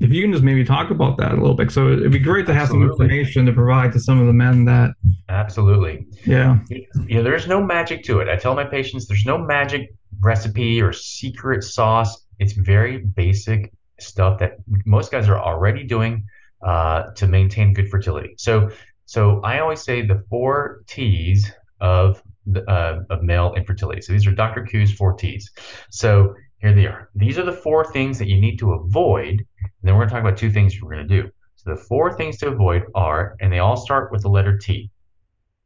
If 0.00 0.12
you 0.12 0.22
can 0.22 0.32
just 0.32 0.44
maybe 0.44 0.64
talk 0.64 0.90
about 0.90 1.16
that 1.18 1.32
a 1.32 1.36
little 1.36 1.54
bit. 1.54 1.72
So 1.72 1.92
it'd 1.92 2.12
be 2.12 2.18
great 2.18 2.46
to 2.46 2.54
have 2.54 2.64
Absolutely. 2.64 2.96
some 2.96 3.04
information 3.04 3.46
to 3.46 3.52
provide 3.52 3.92
to 3.92 4.00
some 4.00 4.20
of 4.20 4.26
the 4.26 4.32
men 4.32 4.64
that, 4.66 4.92
Absolutely. 5.28 6.06
yeah, 6.24 6.58
know, 6.70 7.22
there's 7.22 7.48
no 7.48 7.62
magic 7.62 8.04
to 8.04 8.20
it. 8.20 8.28
I 8.28 8.36
tell 8.36 8.54
my 8.54 8.64
patients 8.64 9.08
there's 9.08 9.26
no 9.26 9.38
magic 9.38 9.92
recipe 10.20 10.80
or 10.80 10.92
secret 10.92 11.64
sauce. 11.64 12.26
It's 12.38 12.52
very 12.52 12.98
basic 12.98 13.72
stuff 14.00 14.38
that 14.38 14.52
most 14.86 15.10
guys 15.10 15.28
are 15.28 15.38
already 15.38 15.84
doing 15.84 16.24
uh, 16.64 17.10
to 17.16 17.26
maintain 17.26 17.72
good 17.72 17.88
fertility. 17.88 18.34
So, 18.36 18.70
so 19.06 19.40
I 19.40 19.58
always 19.60 19.82
say 19.82 20.06
the 20.06 20.22
four 20.30 20.82
T's 20.86 21.50
of 21.80 22.22
the, 22.46 22.68
uh, 22.70 23.00
of 23.10 23.22
male 23.22 23.54
infertility. 23.54 24.00
So 24.00 24.12
these 24.12 24.26
are 24.26 24.32
Dr. 24.32 24.64
Ku's 24.64 24.92
four 24.92 25.14
T's. 25.14 25.50
So 25.90 26.34
here 26.60 26.74
they 26.74 26.86
are. 26.86 27.08
These 27.14 27.38
are 27.38 27.44
the 27.44 27.52
four 27.52 27.84
things 27.92 28.18
that 28.18 28.28
you 28.28 28.40
need 28.40 28.58
to 28.58 28.72
avoid. 28.72 29.46
And 29.60 29.70
then 29.82 29.94
we're 29.94 30.00
going 30.00 30.08
to 30.08 30.14
talk 30.14 30.22
about 30.22 30.36
two 30.36 30.50
things 30.50 30.80
we're 30.80 30.94
going 30.94 31.08
to 31.08 31.22
do. 31.22 31.30
So 31.56 31.70
the 31.70 31.80
four 31.80 32.16
things 32.16 32.38
to 32.38 32.48
avoid 32.48 32.84
are, 32.94 33.36
and 33.40 33.52
they 33.52 33.58
all 33.58 33.76
start 33.76 34.10
with 34.10 34.22
the 34.22 34.28
letter 34.28 34.56
T. 34.56 34.90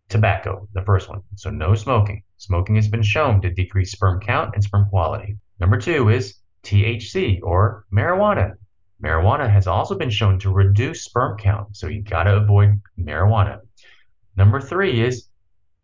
Tobacco, 0.09 0.68
the 0.74 0.83
first 0.83 1.09
one. 1.09 1.22
So 1.37 1.48
no 1.48 1.74
smoking. 1.74 2.22
Smoking 2.37 2.74
has 2.74 2.88
been 2.88 3.02
shown 3.02 3.40
to 3.40 3.50
decrease 3.50 3.92
sperm 3.92 4.20
count 4.20 4.55
and 4.55 4.62
sperm 4.62 4.87
quality. 4.90 5.38
Number 5.59 5.78
two 5.78 6.11
is 6.11 6.35
THC 6.64 7.40
or 7.42 7.87
marijuana. 7.92 8.55
Marijuana 9.02 9.50
has 9.50 9.66
also 9.66 9.96
been 9.96 10.11
shown 10.11 10.38
to 10.40 10.52
reduce 10.52 11.05
sperm 11.05 11.38
count, 11.38 11.76
so 11.76 11.88
you 11.88 12.02
got 12.02 12.24
to 12.24 12.37
avoid 12.37 12.81
marijuana. 12.98 13.61
Number 14.37 14.61
three 14.61 15.00
is 15.00 15.28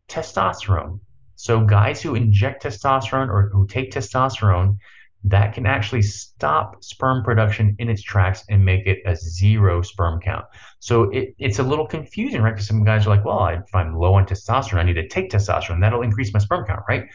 testosterone. 0.08 1.00
So 1.34 1.64
guys 1.64 2.02
who 2.02 2.14
inject 2.14 2.64
testosterone 2.64 3.28
or 3.28 3.48
who 3.52 3.66
take 3.66 3.92
testosterone, 3.92 4.78
that 5.24 5.52
can 5.52 5.66
actually 5.66 6.02
stop 6.02 6.82
sperm 6.82 7.24
production 7.24 7.74
in 7.78 7.88
its 7.88 8.02
tracks 8.02 8.44
and 8.48 8.64
make 8.64 8.86
it 8.86 8.98
a 9.04 9.16
zero 9.16 9.82
sperm 9.82 10.20
count. 10.20 10.44
So 10.78 11.04
it, 11.10 11.34
it's 11.38 11.58
a 11.58 11.62
little 11.62 11.86
confusing, 11.86 12.40
right? 12.40 12.54
Because 12.54 12.68
some 12.68 12.84
guys 12.84 13.06
are 13.06 13.10
like, 13.10 13.24
well, 13.24 13.46
if 13.48 13.74
I'm 13.74 13.96
low 13.96 14.14
on 14.14 14.26
testosterone, 14.26 14.78
I 14.78 14.84
need 14.84 14.94
to 14.94 15.08
take 15.08 15.30
testosterone. 15.30 15.80
That'll 15.80 16.02
increase 16.02 16.32
my 16.32 16.38
sperm 16.38 16.64
count, 16.66 16.82
right? 16.88 17.06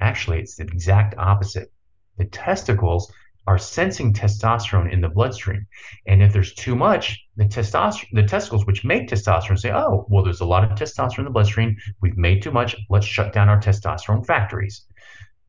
Actually, 0.00 0.40
it's 0.40 0.56
the 0.56 0.64
exact 0.64 1.16
opposite. 1.18 1.70
The 2.16 2.24
testicles 2.24 3.12
are 3.46 3.58
sensing 3.58 4.12
testosterone 4.12 4.92
in 4.92 5.00
the 5.00 5.08
bloodstream. 5.08 5.66
And 6.06 6.22
if 6.22 6.32
there's 6.32 6.54
too 6.54 6.76
much, 6.76 7.20
the 7.36 7.44
testosterone, 7.44 8.06
the 8.12 8.22
testicles, 8.22 8.66
which 8.66 8.84
make 8.84 9.08
testosterone, 9.08 9.58
say, 9.58 9.72
oh, 9.72 10.06
well, 10.08 10.24
there's 10.24 10.40
a 10.40 10.46
lot 10.46 10.64
of 10.64 10.70
testosterone 10.70 11.20
in 11.20 11.24
the 11.24 11.30
bloodstream. 11.30 11.76
We've 12.00 12.16
made 12.16 12.42
too 12.42 12.52
much. 12.52 12.76
Let's 12.88 13.06
shut 13.06 13.32
down 13.32 13.48
our 13.48 13.60
testosterone 13.60 14.24
factories. 14.24 14.86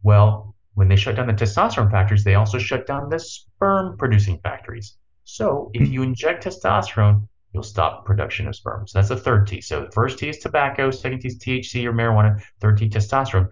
Well, 0.01 0.52
when 0.75 0.87
they 0.87 0.95
shut 0.95 1.15
down 1.15 1.27
the 1.27 1.33
testosterone 1.33 1.91
factories, 1.91 2.23
they 2.23 2.35
also 2.35 2.57
shut 2.57 2.87
down 2.87 3.09
the 3.09 3.19
sperm 3.19 3.97
producing 3.97 4.39
factories. 4.39 4.97
So 5.23 5.69
if 5.73 5.89
you 5.89 6.03
inject 6.03 6.45
testosterone, 6.45 7.27
you'll 7.53 7.63
stop 7.63 8.05
production 8.05 8.47
of 8.47 8.55
sperm. 8.55 8.87
So 8.87 8.97
that's 8.97 9.09
the 9.09 9.17
third 9.17 9.47
T. 9.47 9.61
So 9.61 9.81
the 9.81 9.91
first 9.91 10.17
T 10.17 10.29
is 10.29 10.39
tobacco, 10.39 10.91
second 10.91 11.19
T 11.19 11.27
is 11.27 11.37
THC 11.39 11.85
or 11.85 11.93
marijuana, 11.93 12.41
third 12.59 12.77
T 12.77 12.89
testosterone. 12.89 13.49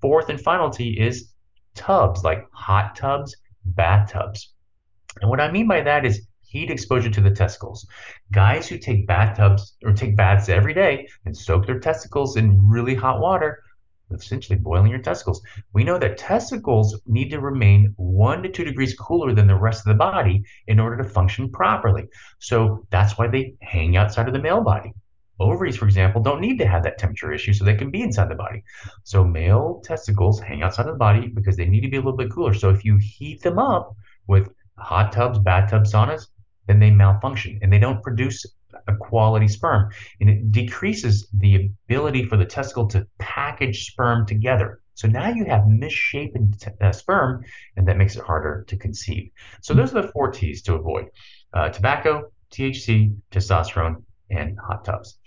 Fourth 0.00 0.28
and 0.28 0.40
final 0.40 0.70
T 0.70 0.98
is 1.00 1.32
tubs, 1.74 2.24
like 2.24 2.44
hot 2.52 2.96
tubs, 2.96 3.36
bathtubs. 3.64 4.52
And 5.20 5.30
what 5.30 5.40
I 5.40 5.50
mean 5.50 5.68
by 5.68 5.80
that 5.82 6.04
is 6.04 6.26
heat 6.42 6.70
exposure 6.70 7.10
to 7.10 7.20
the 7.20 7.30
testicles. 7.30 7.86
Guys 8.32 8.68
who 8.68 8.78
take 8.78 9.06
bathtubs 9.06 9.76
or 9.84 9.92
take 9.92 10.16
baths 10.16 10.48
every 10.48 10.74
day 10.74 11.08
and 11.24 11.36
soak 11.36 11.66
their 11.66 11.80
testicles 11.80 12.36
in 12.36 12.60
really 12.68 12.94
hot 12.94 13.20
water, 13.20 13.62
essentially 14.10 14.58
boiling 14.58 14.90
your 14.90 15.00
testicles. 15.00 15.42
We 15.72 15.84
know 15.84 15.98
that 15.98 16.18
testicles 16.18 17.00
need 17.06 17.30
to 17.30 17.40
remain 17.40 17.94
one 17.96 18.42
to 18.42 18.48
two 18.48 18.64
degrees 18.64 18.94
cooler 18.94 19.34
than 19.34 19.46
the 19.46 19.56
rest 19.56 19.80
of 19.80 19.92
the 19.92 19.98
body 19.98 20.44
in 20.66 20.78
order 20.78 20.96
to 21.02 21.08
function 21.08 21.50
properly. 21.50 22.08
So 22.38 22.86
that's 22.90 23.18
why 23.18 23.28
they 23.28 23.54
hang 23.60 23.96
outside 23.96 24.28
of 24.28 24.34
the 24.34 24.42
male 24.42 24.62
body. 24.62 24.92
Ovaries, 25.40 25.76
for 25.76 25.86
example, 25.86 26.22
don't 26.22 26.40
need 26.40 26.58
to 26.58 26.66
have 26.66 26.84
that 26.84 26.96
temperature 26.96 27.32
issue, 27.32 27.52
so 27.52 27.64
they 27.64 27.74
can 27.74 27.90
be 27.90 28.02
inside 28.02 28.28
the 28.28 28.36
body. 28.36 28.62
So 29.02 29.24
male 29.24 29.82
testicles 29.84 30.38
hang 30.38 30.62
outside 30.62 30.86
of 30.86 30.94
the 30.94 30.98
body 30.98 31.26
because 31.26 31.56
they 31.56 31.66
need 31.66 31.80
to 31.80 31.88
be 31.88 31.96
a 31.96 32.00
little 32.00 32.16
bit 32.16 32.30
cooler. 32.30 32.54
So 32.54 32.70
if 32.70 32.84
you 32.84 32.98
heat 32.98 33.42
them 33.42 33.58
up 33.58 33.96
with 34.28 34.52
hot 34.78 35.12
tubs, 35.12 35.40
bathtubs, 35.40 35.92
saunas, 35.92 36.28
then 36.66 36.78
they 36.78 36.90
malfunction 36.90 37.58
and 37.62 37.72
they 37.72 37.78
don't 37.78 38.02
produce 38.02 38.46
a 38.86 38.96
quality 38.96 39.48
sperm. 39.48 39.90
And 40.20 40.30
it 40.30 40.52
decreases 40.52 41.28
the 41.32 41.70
ability 41.86 42.24
for 42.24 42.36
the 42.36 42.44
testicle 42.44 42.86
to 42.88 43.06
package 43.18 43.86
sperm 43.86 44.26
together. 44.26 44.80
So 44.94 45.08
now 45.08 45.28
you 45.28 45.44
have 45.46 45.66
misshapen 45.66 46.52
t- 46.52 46.70
uh, 46.80 46.92
sperm, 46.92 47.44
and 47.76 47.86
that 47.88 47.96
makes 47.96 48.16
it 48.16 48.22
harder 48.22 48.64
to 48.68 48.76
conceive. 48.76 49.30
So 49.60 49.74
those 49.74 49.94
are 49.94 50.02
the 50.02 50.08
four 50.08 50.30
T's 50.30 50.62
to 50.62 50.74
avoid 50.74 51.06
uh, 51.52 51.70
tobacco, 51.70 52.32
THC, 52.52 53.16
testosterone, 53.30 54.02
and 54.30 54.56
hot 54.58 54.84
tubs. 54.84 55.18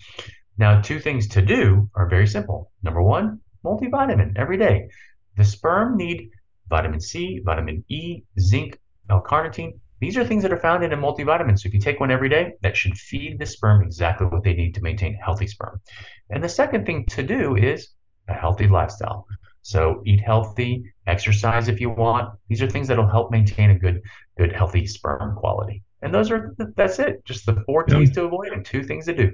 Now, 0.57 0.81
two 0.81 0.99
things 0.99 1.27
to 1.29 1.41
do 1.41 1.89
are 1.95 2.07
very 2.07 2.27
simple. 2.27 2.71
Number 2.81 3.01
one, 3.01 3.41
multivitamin 3.63 4.37
every 4.37 4.57
day. 4.57 4.87
The 5.35 5.43
sperm 5.43 5.97
need 5.97 6.29
vitamin 6.69 6.99
C, 6.99 7.41
vitamin 7.43 7.83
E, 7.89 8.23
zinc, 8.39 8.79
L-carnitine. 9.09 9.79
These 9.99 10.17
are 10.17 10.25
things 10.25 10.43
that 10.43 10.51
are 10.53 10.59
found 10.59 10.83
in 10.83 10.93
a 10.93 10.97
multivitamin. 10.97 11.57
So 11.59 11.67
if 11.67 11.73
you 11.73 11.79
take 11.79 11.99
one 11.99 12.11
every 12.11 12.29
day, 12.29 12.53
that 12.61 12.77
should 12.77 12.97
feed 12.97 13.39
the 13.39 13.45
sperm 13.45 13.81
exactly 13.81 14.27
what 14.27 14.43
they 14.43 14.53
need 14.53 14.75
to 14.75 14.81
maintain 14.81 15.15
healthy 15.15 15.47
sperm. 15.47 15.81
And 16.29 16.43
the 16.43 16.49
second 16.49 16.85
thing 16.85 17.05
to 17.07 17.23
do 17.23 17.55
is 17.55 17.89
a 18.27 18.33
healthy 18.33 18.67
lifestyle. 18.67 19.25
So 19.63 20.01
eat 20.05 20.21
healthy, 20.21 20.83
exercise 21.07 21.67
if 21.67 21.81
you 21.81 21.89
want. 21.89 22.29
These 22.47 22.61
are 22.61 22.69
things 22.69 22.87
that'll 22.87 23.07
help 23.09 23.31
maintain 23.31 23.71
a 23.71 23.77
good, 23.79 24.01
good, 24.37 24.53
healthy 24.53 24.85
sperm 24.85 25.35
quality. 25.35 25.83
And 26.01 26.13
those 26.13 26.29
are 26.31 26.55
that's 26.75 26.99
it. 26.99 27.25
Just 27.25 27.45
the 27.47 27.63
four 27.65 27.83
Yeah. 27.87 27.99
T's 27.99 28.11
to 28.11 28.25
avoid 28.25 28.49
and 28.53 28.63
two 28.63 28.83
things 28.83 29.05
to 29.05 29.13
do. 29.15 29.31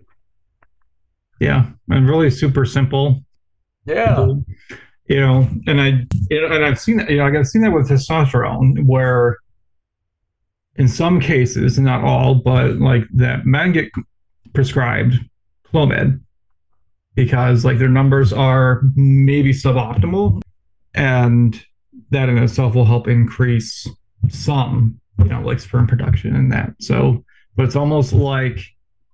yeah, 1.39 1.65
and 1.89 2.07
really 2.07 2.29
super 2.29 2.65
simple. 2.65 3.21
Yeah. 3.85 4.27
You 5.09 5.19
know, 5.19 5.49
and 5.67 5.81
I, 5.81 5.87
you 6.29 6.39
know, 6.41 6.55
and 6.55 6.63
I've 6.63 6.79
seen 6.79 6.97
that, 6.97 7.09
you 7.09 7.17
know, 7.17 7.25
I've 7.25 7.45
seen 7.47 7.61
that 7.63 7.71
with 7.71 7.89
testosterone 7.89 8.85
where 8.85 9.37
in 10.75 10.87
some 10.87 11.19
cases, 11.19 11.77
not 11.79 12.03
all, 12.03 12.35
but 12.35 12.77
like 12.77 13.03
that 13.13 13.45
men 13.45 13.71
get 13.73 13.91
prescribed 14.53 15.15
Clomid 15.71 16.19
because 17.15 17.63
like 17.63 17.77
their 17.77 17.89
numbers 17.89 18.33
are 18.33 18.81
maybe 18.95 19.51
suboptimal 19.53 20.41
and 20.95 21.63
that 22.09 22.29
in 22.29 22.37
itself 22.37 22.75
will 22.75 22.85
help 22.85 23.07
increase 23.07 23.87
some, 24.29 24.99
you 25.19 25.25
know, 25.25 25.41
like 25.41 25.59
sperm 25.59 25.85
production 25.87 26.35
and 26.35 26.51
that. 26.51 26.71
So, 26.79 27.23
but 27.55 27.65
it's 27.65 27.75
almost 27.75 28.13
like 28.13 28.59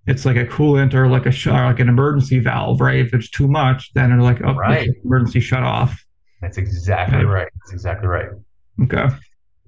it's 0.07 0.25
like 0.25 0.37
a 0.37 0.45
coolant 0.45 0.93
or 0.93 1.07
like 1.07 1.25
a 1.25 1.31
sh- 1.31 1.47
or 1.47 1.51
like 1.51 1.79
an 1.79 1.89
emergency 1.89 2.39
valve, 2.39 2.81
right? 2.81 2.99
If 3.05 3.13
it's 3.13 3.29
too 3.29 3.47
much, 3.47 3.93
then 3.93 4.09
they're 4.09 4.21
like, 4.21 4.41
oh, 4.43 4.53
Right. 4.55 4.89
emergency 5.03 5.39
shut 5.39 5.61
off. 5.63 6.03
That's 6.41 6.57
exactly 6.57 7.19
Yeah. 7.19 7.25
right. 7.25 7.47
That's 7.61 7.73
exactly 7.73 8.07
right. 8.07 8.29
Okay. 8.83 9.07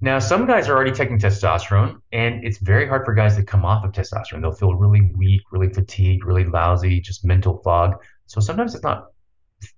Now, 0.02 0.18
some 0.18 0.46
guys 0.46 0.68
are 0.68 0.74
already 0.74 0.90
taking 0.90 1.16
testosterone, 1.16 2.00
and 2.12 2.44
it's 2.44 2.58
very 2.58 2.88
hard 2.88 3.04
for 3.04 3.14
guys 3.14 3.36
to 3.36 3.44
come 3.44 3.64
off 3.64 3.84
of 3.84 3.92
testosterone. 3.92 4.42
They'll 4.42 4.50
feel 4.50 4.74
really 4.74 5.12
weak, 5.16 5.42
really 5.52 5.72
fatigued, 5.72 6.24
really 6.24 6.44
lousy, 6.44 7.00
just 7.00 7.24
mental 7.24 7.62
fog. 7.62 7.94
So 8.26 8.40
sometimes 8.40 8.74
it's 8.74 8.82
not 8.82 9.12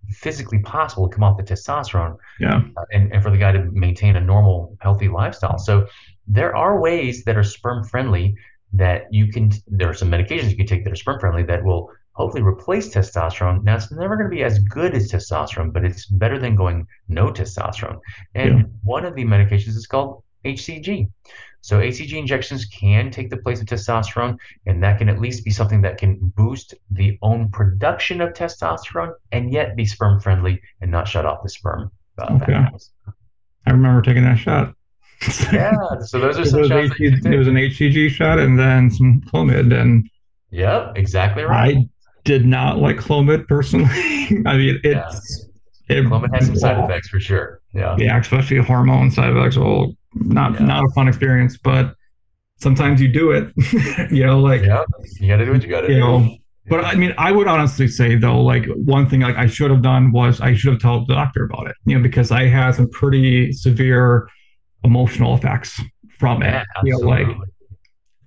physically 0.09 0.61
possible 0.61 1.11
to 1.11 1.15
come 1.15 1.25
off 1.25 1.37
the 1.37 1.43
testosterone 1.43 2.17
Yeah. 2.41 2.63
uh, 2.75 2.85
and, 2.93 3.13
and 3.13 3.23
for 3.23 3.31
the 3.31 3.37
guy 3.37 3.53
to 3.53 3.65
maintain 3.71 4.17
a 4.17 4.21
normal, 4.21 4.79
healthy 4.81 5.09
lifestyle. 5.09 5.59
So 5.59 5.89
there 6.27 6.57
are 6.57 6.81
ways 6.81 7.25
that 7.25 7.37
are 7.37 7.45
sperm 7.45 7.85
friendly 7.85 8.35
that 8.73 9.03
you 9.13 9.29
can, 9.29 9.53
there 9.69 9.91
are 9.91 9.95
some 9.95 10.11
medications 10.11 10.49
you 10.51 10.57
can 10.57 10.67
take 10.67 10.85
that 10.85 10.93
are 10.95 10.97
sperm 10.97 11.21
friendly 11.21 11.43
that 11.43 11.63
will 11.63 11.91
hopefully 12.15 12.43
replace 12.43 12.89
testosterone. 12.95 13.63
Now, 13.65 13.77
it's 13.77 13.91
never 13.93 14.17
going 14.17 14.31
to 14.31 14.35
be 14.35 14.43
as 14.45 14.59
good 14.61 14.95
as 14.95 15.11
testosterone, 15.11 15.73
but 15.73 15.85
it's 15.85 16.07
better 16.07 16.39
than 16.39 16.57
going 16.57 16.87
no 17.09 17.27
testosterone. 17.31 17.99
And 18.35 18.59
Yeah. 18.59 18.65
one 18.85 19.05
of 19.05 19.15
the 19.15 19.25
medications 19.25 19.77
is 19.77 19.87
called 19.87 20.23
HCG. 20.45 21.09
So 21.61 21.81
HCG 21.81 22.19
injections 22.19 22.67
can 22.67 23.11
take 23.11 23.31
the 23.31 23.39
place 23.39 23.61
of 23.61 23.67
testosterone, 23.67 24.37
and 24.67 24.83
that 24.83 24.99
can 24.99 25.09
at 25.09 25.19
least 25.19 25.45
be 25.45 25.51
something 25.51 25.81
that 25.83 25.97
can 25.99 26.19
boost 26.37 26.75
the 26.91 27.19
own 27.23 27.49
production 27.51 28.21
of 28.21 28.33
testosterone 28.35 29.13
and 29.33 29.51
yet 29.53 29.75
be 29.75 29.87
sperm 29.87 30.21
friendly 30.21 30.61
and 30.83 30.91
not 30.91 31.09
shut 31.09 31.25
off 31.27 31.43
the 31.43 31.49
sperm. 31.49 31.91
Uh, 32.19 32.35
Okay. 32.35 32.53
factors. 32.53 32.93
I 33.67 33.71
remember 33.71 34.03
taking 34.03 34.25
that 34.25 34.39
shot. 34.39 34.75
Yeah, 35.53 36.01
so 36.01 36.21
those 36.21 36.39
are 36.39 36.45
some 36.45 36.61
was 36.61 36.69
shots 36.69 36.91
HCG 37.01 37.39
was 37.39 37.49
an 37.49 37.55
HCG 37.55 38.11
shot 38.11 38.39
and 38.39 38.59
then 38.59 38.91
some 38.91 39.23
Clomid. 39.23 39.73
And 39.73 40.09
Yep, 40.51 40.93
exactly 40.97 41.45
right. 41.45 41.77
I 41.79 41.89
did 42.25 42.45
not 42.47 42.79
like 42.79 42.97
Clomid 42.97 43.47
personally. 43.47 43.87
I 44.47 44.57
mean, 44.57 44.81
Yeah. 44.85 45.11
it, 45.89 46.05
Clomid 46.07 46.35
has 46.35 46.47
some 46.47 46.57
side 46.57 46.83
effects 46.83 47.09
for 47.09 47.21
sure. 47.21 47.61
Yeah. 47.75 47.97
Yeah, 47.99 48.19
especially 48.19 48.59
hormone 48.59 49.11
side 49.11 49.31
effects. 49.37 49.57
Well, 49.57 49.95
not 50.15 50.55
Yeah. 50.61 50.67
not 50.67 50.85
a 50.85 50.89
fun 50.95 51.09
experience, 51.09 51.57
but 51.59 51.95
sometimes 52.59 53.01
you 53.01 53.09
do 53.09 53.31
it. 53.33 53.53
you 54.11 54.25
know, 54.25 54.41
like 54.41 54.63
Yeah, 54.63 54.85
you 55.21 55.29
got 55.29 55.37
to 55.39 55.45
do 55.45 55.53
what 55.53 55.63
you 55.63 55.69
got 55.69 55.83
to 55.83 55.89
you 55.89 55.95
do. 55.95 56.01
know. 56.01 56.37
But 56.67 56.83
I 56.87 56.95
mean, 56.95 57.13
I 57.19 57.31
would 57.31 57.47
honestly 57.47 57.89
say 57.89 58.15
though, 58.17 58.41
like 58.41 58.65
one 58.75 59.07
thing 59.07 59.21
like 59.21 59.37
I 59.37 59.47
should 59.47 59.71
have 59.71 59.83
done 59.83 60.13
was 60.13 60.41
I 60.41 60.55
should 60.55 60.73
have 60.73 60.81
told 60.81 61.09
the 61.09 61.15
doctor 61.15 61.45
about 61.45 61.67
it. 61.67 61.77
You 61.85 61.97
know, 61.99 62.03
because 62.03 62.31
I 62.31 62.47
had 62.47 62.75
some 62.75 62.89
pretty 62.89 63.53
severe 63.53 64.27
emotional 64.83 65.35
effects 65.35 65.79
from 66.19 66.43
it. 66.43 66.53
Yeah, 66.55 66.63
You 66.85 66.93
know, 66.93 66.99
like 67.07 67.27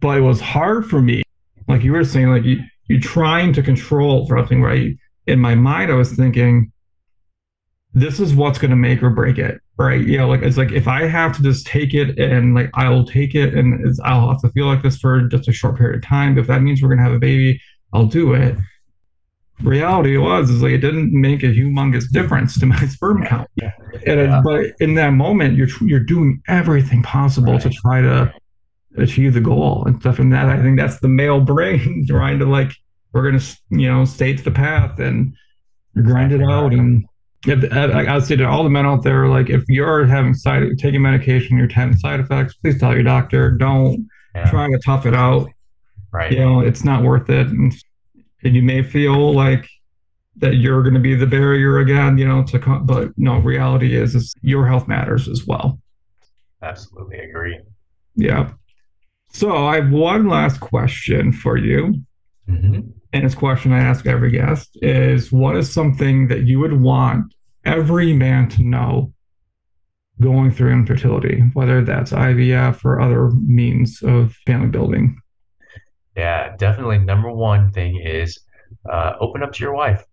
but 0.02 0.20
it 0.20 0.22
was 0.22 0.40
hard 0.40 0.86
for 0.88 1.02
me. 1.02 1.24
Like 1.68 1.84
you 1.84 1.94
were 1.94 2.04
saying, 2.06 2.30
like 2.30 2.44
you 2.44 2.60
you're 2.88 3.02
trying 3.02 3.54
to 3.54 3.62
control 3.62 4.28
something, 4.28 4.62
right? 4.62 4.96
In 5.28 5.40
my 5.40 5.56
mind, 5.56 5.92
I 5.92 5.96
was 5.96 6.14
thinking, 6.14 6.72
this 7.94 8.20
is 8.20 8.36
what's 8.36 8.60
going 8.60 8.72
to 8.72 8.78
make 8.78 9.02
or 9.02 9.10
break 9.10 9.38
it, 9.38 9.60
right? 9.78 10.06
You 10.06 10.18
know, 10.18 10.28
like 10.28 10.42
it's 10.42 10.58
like 10.58 10.72
if 10.72 10.88
I 10.88 11.08
have 11.08 11.36
to 11.38 11.44
just 11.44 11.66
take 11.66 11.94
it 11.94 12.18
and 12.20 12.54
like 12.54 12.70
I'll 12.76 13.06
take 13.06 13.34
it 13.34 13.54
and 13.56 13.96
I'll 14.04 14.30
have 14.30 14.42
to 14.42 14.50
feel 14.50 14.68
like 14.68 14.84
this 14.84 14.98
for 14.98 15.22
just 15.28 15.48
a 15.48 15.54
short 15.54 15.78
period 15.78 15.98
of 15.98 16.04
time. 16.04 16.38
If 16.38 16.48
that 16.48 16.62
means 16.62 16.82
we're 16.82 16.90
going 16.90 17.00
to 17.00 17.04
have 17.04 17.14
a 17.14 17.20
baby, 17.20 17.60
I'll 17.94 18.06
do 18.06 18.34
it. 18.34 18.56
Reality 19.64 20.16
was 20.18 20.52
is 20.52 20.62
like 20.62 20.74
it 20.74 20.80
didn't 20.80 21.12
make 21.12 21.42
a 21.42 21.48
humongous 21.48 22.12
difference 22.12 22.60
to 22.60 22.68
my 22.68 22.78
sperm 22.88 23.26
count. 23.26 23.50
Yeah. 23.56 23.72
And 24.06 24.20
yeah. 24.20 24.42
but 24.44 24.66
in 24.80 24.94
that 24.96 25.12
moment, 25.12 25.58
you're 25.58 25.70
you're 25.82 26.00
doing 26.00 26.44
everything 26.48 27.02
possible 27.02 27.54
right. 27.54 27.62
to 27.64 27.70
try 27.72 28.02
to 28.02 28.32
achieve 28.98 29.34
the 29.34 29.42
goal 29.42 29.84
and 29.86 30.00
stuff. 30.00 30.20
And 30.20 30.32
that 30.34 30.48
I 30.48 30.62
think 30.62 30.78
that's 30.78 31.00
the 31.00 31.08
male 31.08 31.40
brain 31.40 32.06
trying 32.10 32.40
to 32.40 32.46
like 32.46 32.72
we're 33.14 33.30
gonna 33.30 33.44
you 33.70 33.92
know 33.92 34.06
stay 34.06 34.34
to 34.34 34.44
the 34.44 34.52
path 34.52 35.00
and 35.00 35.34
grind 35.96 36.32
it 36.32 36.42
out 36.42 36.74
and 36.74 37.06
if, 37.46 37.72
uh, 37.72 37.80
I 37.80 38.14
would 38.16 38.26
say 38.26 38.36
to 38.36 38.48
all 38.48 38.64
the 38.64 38.70
men 38.70 38.86
out 38.86 39.04
there, 39.04 39.28
like 39.28 39.50
if 39.50 39.64
you're 39.68 40.06
having 40.06 40.34
side 40.34 40.64
taking 40.78 41.02
medication, 41.02 41.58
you're 41.58 41.70
having 41.70 41.96
side 41.96 42.20
effects, 42.20 42.56
please 42.56 42.80
tell 42.80 42.94
your 42.94 43.04
doctor. 43.04 43.52
Don't 43.52 44.08
yeah. 44.36 44.50
try 44.50 44.68
to 44.68 44.80
tough 44.84 45.06
it 45.06 45.14
out. 45.14 45.48
Right. 46.12 46.32
You 46.32 46.40
know, 46.40 46.60
it's 46.62 46.84
not 46.84 47.04
worth 47.04 47.30
it. 47.30 47.48
And, 47.48 47.74
and 48.44 48.56
you 48.56 48.62
may 48.62 48.82
feel 48.82 49.34
like 49.34 49.68
that 50.38 50.56
you're 50.56 50.84
going 50.84 50.94
to 50.94 51.00
be 51.00 51.16
the 51.16 51.28
barrier 51.28 51.80
again, 51.80 52.18
you 52.18 52.28
know, 52.28 52.44
to 52.44 52.60
come, 52.60 52.86
but 52.86 53.12
no, 53.18 53.40
reality 53.40 53.96
is, 53.96 54.16
is 54.16 54.34
your 54.42 54.68
health 54.68 54.88
matters 54.88 55.28
as 55.28 55.46
well. 55.46 55.80
Absolutely 56.62 57.20
agree. 57.20 57.60
Yeah. 58.16 58.52
So 59.38 59.56
I 59.56 59.76
have 59.76 59.92
one 59.92 60.28
last 60.28 60.62
question 60.62 61.32
for 61.32 61.58
you. 61.58 62.02
Mm-hmm. 62.50 62.90
And 63.14 63.24
this 63.24 63.36
question 63.36 63.72
I 63.72 63.78
ask 63.78 64.08
every 64.08 64.32
guest 64.32 64.76
is 64.82 65.32
what 65.32 65.56
is 65.56 65.72
something 65.72 66.28
that 66.30 66.48
you 66.48 66.58
would 66.60 66.82
want 66.82 67.36
every 67.64 68.14
man 68.14 68.50
to 68.50 68.64
know 68.64 69.14
going 70.20 70.50
through 70.50 70.72
infertility, 70.74 71.44
whether 71.54 71.84
that's 71.84 72.14
IVF 72.14 72.84
or 72.84 73.00
other 73.00 73.30
means 73.30 74.02
of 74.02 74.34
family 74.48 74.70
building? 74.70 75.22
Yeah, 76.16 76.56
definitely. 76.56 76.98
Number 76.98 77.32
one 77.32 77.72
thing 77.72 78.02
is 78.04 78.40
uh, 78.92 79.18
open 79.20 79.44
up 79.44 79.54
to 79.54 79.64
your 79.64 79.76
wife. 79.76 80.04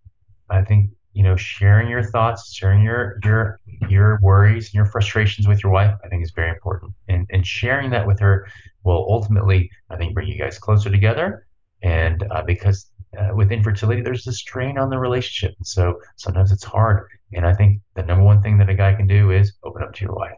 I 0.50 0.60
think 0.60 0.90
you 1.14 1.22
know 1.22 1.36
sharing 1.36 1.88
your 1.88 2.02
thoughts, 2.02 2.52
sharing 2.52 2.82
your 2.82 3.18
your 3.24 3.58
your 3.88 4.18
worries 4.20 4.66
and 4.66 4.74
your 4.74 4.84
frustrations 4.84 5.48
with 5.48 5.62
your 5.62 5.72
wife. 5.72 5.94
I 6.04 6.08
think 6.08 6.22
is 6.22 6.32
very 6.32 6.50
important, 6.50 6.92
and 7.08 7.26
and 7.30 7.46
sharing 7.46 7.88
that 7.90 8.06
with 8.06 8.20
her 8.20 8.46
will 8.84 9.06
ultimately, 9.08 9.70
I 9.90 9.96
think, 9.96 10.14
bring 10.14 10.28
you 10.28 10.38
guys 10.38 10.58
closer 10.58 10.90
together. 10.90 11.46
And 11.82 12.24
uh, 12.30 12.42
because 12.46 12.90
uh, 13.18 13.34
with 13.34 13.52
infertility, 13.52 14.02
there's 14.02 14.26
a 14.26 14.32
strain 14.32 14.78
on 14.78 14.90
the 14.90 14.98
relationship. 14.98 15.56
So 15.62 15.98
sometimes 16.16 16.52
it's 16.52 16.64
hard. 16.64 17.06
And 17.32 17.46
I 17.46 17.54
think 17.54 17.80
the 17.94 18.02
number 18.02 18.24
one 18.24 18.42
thing 18.42 18.58
that 18.58 18.68
a 18.68 18.74
guy 18.74 18.94
can 18.94 19.06
do 19.06 19.30
is 19.30 19.52
open 19.64 19.82
up 19.82 19.92
to 19.94 20.04
your 20.04 20.14
wife 20.14 20.36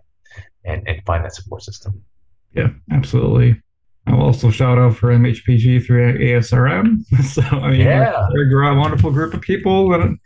and, 0.64 0.86
and 0.86 1.04
find 1.04 1.24
that 1.24 1.34
support 1.34 1.62
system. 1.62 2.02
Yeah, 2.54 2.68
absolutely. 2.90 3.60
I'll 4.06 4.22
also 4.22 4.50
shout 4.50 4.78
out 4.78 4.96
for 4.96 5.08
MHPG 5.08 5.84
through 5.84 6.18
ASRM. 6.18 7.04
So, 7.24 7.42
I 7.42 7.70
mean, 7.72 7.80
yeah. 7.80 8.28
they're 8.32 8.62
a 8.62 8.78
wonderful 8.78 9.10
group 9.10 9.34
of 9.34 9.40
people, 9.40 9.94
and 9.94 10.18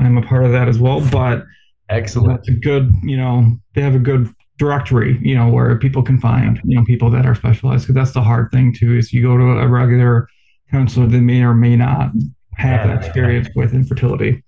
I'm 0.00 0.16
a 0.16 0.22
part 0.22 0.44
of 0.44 0.52
that 0.52 0.68
as 0.68 0.78
well. 0.78 1.00
But 1.10 1.44
excellent. 1.88 2.38
That's 2.38 2.48
a 2.48 2.52
good, 2.52 2.94
you 3.02 3.16
know, 3.16 3.56
they 3.74 3.82
have 3.82 3.94
a 3.94 4.00
good 4.00 4.32
directory, 4.58 5.18
you 5.22 5.34
know, 5.34 5.48
where 5.48 5.76
people 5.78 6.02
can 6.02 6.18
find, 6.18 6.60
you 6.64 6.76
know, 6.76 6.84
people 6.84 7.10
that 7.10 7.26
are 7.26 7.34
specialized. 7.34 7.84
Because 7.84 7.94
that's 7.94 8.12
the 8.12 8.22
hard 8.22 8.50
thing, 8.50 8.72
too, 8.72 8.96
is 8.96 9.12
you 9.12 9.22
go 9.22 9.36
to 9.36 9.44
a 9.44 9.68
regular 9.68 10.28
counselor 10.70 11.06
that 11.06 11.20
may 11.20 11.42
or 11.42 11.54
may 11.54 11.76
not 11.76 12.10
have 12.54 12.86
that 12.86 13.04
experience 13.04 13.48
with 13.54 13.74
infertility. 13.74 14.42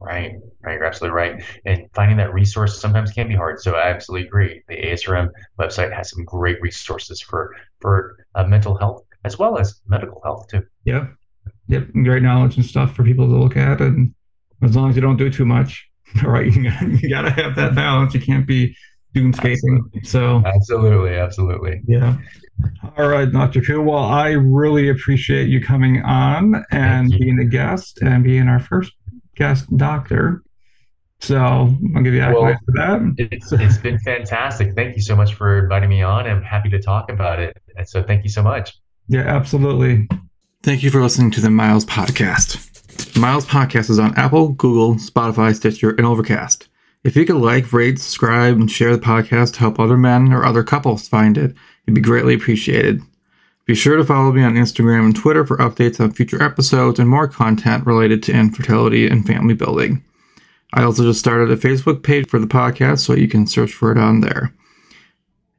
Right, 0.00 0.32
right. 0.62 0.74
You're 0.74 0.84
absolutely 0.84 1.16
right. 1.16 1.42
And 1.64 1.88
finding 1.94 2.16
that 2.18 2.32
resource 2.32 2.80
sometimes 2.80 3.10
can 3.10 3.26
be 3.26 3.34
hard. 3.34 3.60
So 3.60 3.74
I 3.74 3.88
absolutely 3.88 4.28
agree. 4.28 4.62
The 4.68 4.76
ASRM 4.76 5.28
website 5.58 5.92
has 5.92 6.10
some 6.10 6.24
great 6.24 6.60
resources 6.60 7.20
for 7.20 7.54
for 7.80 8.16
uh, 8.34 8.44
mental 8.44 8.76
health 8.76 9.02
as 9.24 9.38
well 9.38 9.58
as 9.58 9.80
medical 9.88 10.20
health 10.22 10.46
too. 10.48 10.62
Yep, 10.84 11.12
yep. 11.66 11.88
Great 11.92 12.22
knowledge 12.22 12.56
and 12.56 12.64
stuff 12.64 12.94
for 12.94 13.02
people 13.02 13.26
to 13.26 13.36
look 13.36 13.56
at. 13.56 13.80
And 13.80 14.14
as 14.62 14.76
long 14.76 14.90
as 14.90 14.96
you 14.96 15.02
don't 15.02 15.16
do 15.16 15.30
too 15.30 15.44
much, 15.44 15.88
right? 16.24 16.52
You 16.54 17.08
got 17.08 17.22
to 17.22 17.30
have 17.30 17.56
that 17.56 17.74
balance. 17.74 18.14
You 18.14 18.20
can't 18.20 18.46
be 18.46 18.76
doomscaping. 19.18 19.84
Absolutely. 19.96 20.00
So 20.04 20.42
absolutely, 20.46 21.16
absolutely. 21.16 21.80
Yeah. 21.86 22.16
All 22.96 23.08
right, 23.08 23.30
Dr. 23.30 23.60
Ku. 23.60 23.80
Well, 23.82 24.04
I 24.04 24.30
really 24.30 24.88
appreciate 24.88 25.48
you 25.48 25.60
coming 25.60 26.02
on 26.02 26.64
and 26.70 27.10
being 27.10 27.38
a 27.38 27.44
guest 27.44 28.00
and 28.02 28.24
being 28.24 28.48
our 28.48 28.60
first 28.60 28.92
guest 29.36 29.74
doctor. 29.76 30.42
So 31.20 31.36
I'll 31.36 32.02
give 32.02 32.14
you 32.14 32.20
accolades 32.20 32.42
well, 32.42 32.58
for 32.64 32.72
that. 32.76 33.28
It's, 33.32 33.52
it's 33.52 33.78
been 33.78 33.98
fantastic. 33.98 34.74
Thank 34.74 34.96
you 34.96 35.02
so 35.02 35.16
much 35.16 35.34
for 35.34 35.58
inviting 35.58 35.90
me 35.90 36.02
on. 36.02 36.26
I'm 36.26 36.42
happy 36.42 36.68
to 36.70 36.80
talk 36.80 37.10
about 37.10 37.40
it. 37.40 37.60
And 37.76 37.88
so 37.88 38.02
thank 38.02 38.24
you 38.24 38.30
so 38.30 38.42
much. 38.42 38.78
Yeah, 39.08 39.22
absolutely. 39.22 40.08
Thank 40.62 40.82
you 40.82 40.90
for 40.90 41.00
listening 41.00 41.30
to 41.32 41.40
the 41.40 41.50
Miles 41.50 41.84
Podcast. 41.84 42.64
Miles 43.16 43.46
Podcast 43.46 43.90
is 43.90 43.98
on 43.98 44.14
Apple, 44.16 44.50
Google, 44.50 44.94
Spotify, 44.94 45.54
Stitcher, 45.54 45.90
and 45.90 46.06
Overcast. 46.06 46.67
If 47.04 47.16
you 47.16 47.24
could 47.24 47.36
like, 47.36 47.72
rate, 47.72 47.98
subscribe, 47.98 48.56
and 48.56 48.70
share 48.70 48.94
the 48.94 49.02
podcast 49.02 49.54
to 49.54 49.60
help 49.60 49.78
other 49.78 49.96
men 49.96 50.32
or 50.32 50.44
other 50.44 50.64
couples 50.64 51.08
find 51.08 51.38
it, 51.38 51.54
it'd 51.86 51.94
be 51.94 52.00
greatly 52.00 52.34
appreciated. 52.34 53.00
Be 53.66 53.74
sure 53.74 53.96
to 53.96 54.04
follow 54.04 54.32
me 54.32 54.42
on 54.42 54.54
Instagram 54.54 55.04
and 55.04 55.16
Twitter 55.16 55.44
for 55.44 55.58
updates 55.58 56.00
on 56.00 56.10
future 56.10 56.42
episodes 56.42 56.98
and 56.98 57.08
more 57.08 57.28
content 57.28 57.86
related 57.86 58.22
to 58.24 58.32
infertility 58.32 59.06
and 59.06 59.26
family 59.26 59.54
building. 59.54 60.02
I 60.74 60.82
also 60.82 61.02
just 61.02 61.20
started 61.20 61.50
a 61.50 61.56
Facebook 61.56 62.02
page 62.02 62.26
for 62.28 62.38
the 62.38 62.46
podcast, 62.46 63.00
so 63.00 63.14
you 63.14 63.28
can 63.28 63.46
search 63.46 63.72
for 63.72 63.92
it 63.92 63.98
on 63.98 64.20
there. 64.20 64.52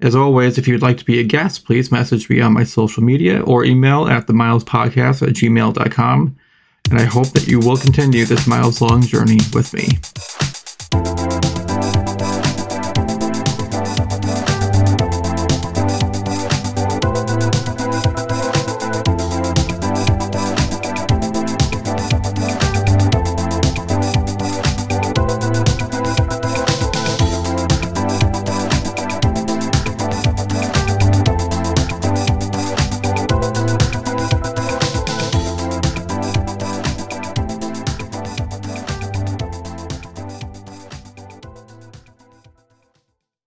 As 0.01 0.15
always, 0.15 0.57
if 0.57 0.67
you'd 0.67 0.81
like 0.81 0.97
to 0.97 1.05
be 1.05 1.19
a 1.19 1.23
guest, 1.23 1.65
please 1.65 1.91
message 1.91 2.29
me 2.29 2.41
on 2.41 2.53
my 2.53 2.63
social 2.63 3.03
media 3.03 3.41
or 3.41 3.65
email 3.65 4.07
at 4.07 4.27
themilespodcast 4.27 5.27
at 5.27 5.35
gmail.com. 5.35 6.37
And 6.89 6.99
I 6.99 7.03
hope 7.03 7.27
that 7.33 7.47
you 7.47 7.59
will 7.59 7.77
continue 7.77 8.25
this 8.25 8.47
miles 8.47 8.81
long 8.81 9.01
journey 9.01 9.37
with 9.53 9.73
me. 9.73 9.99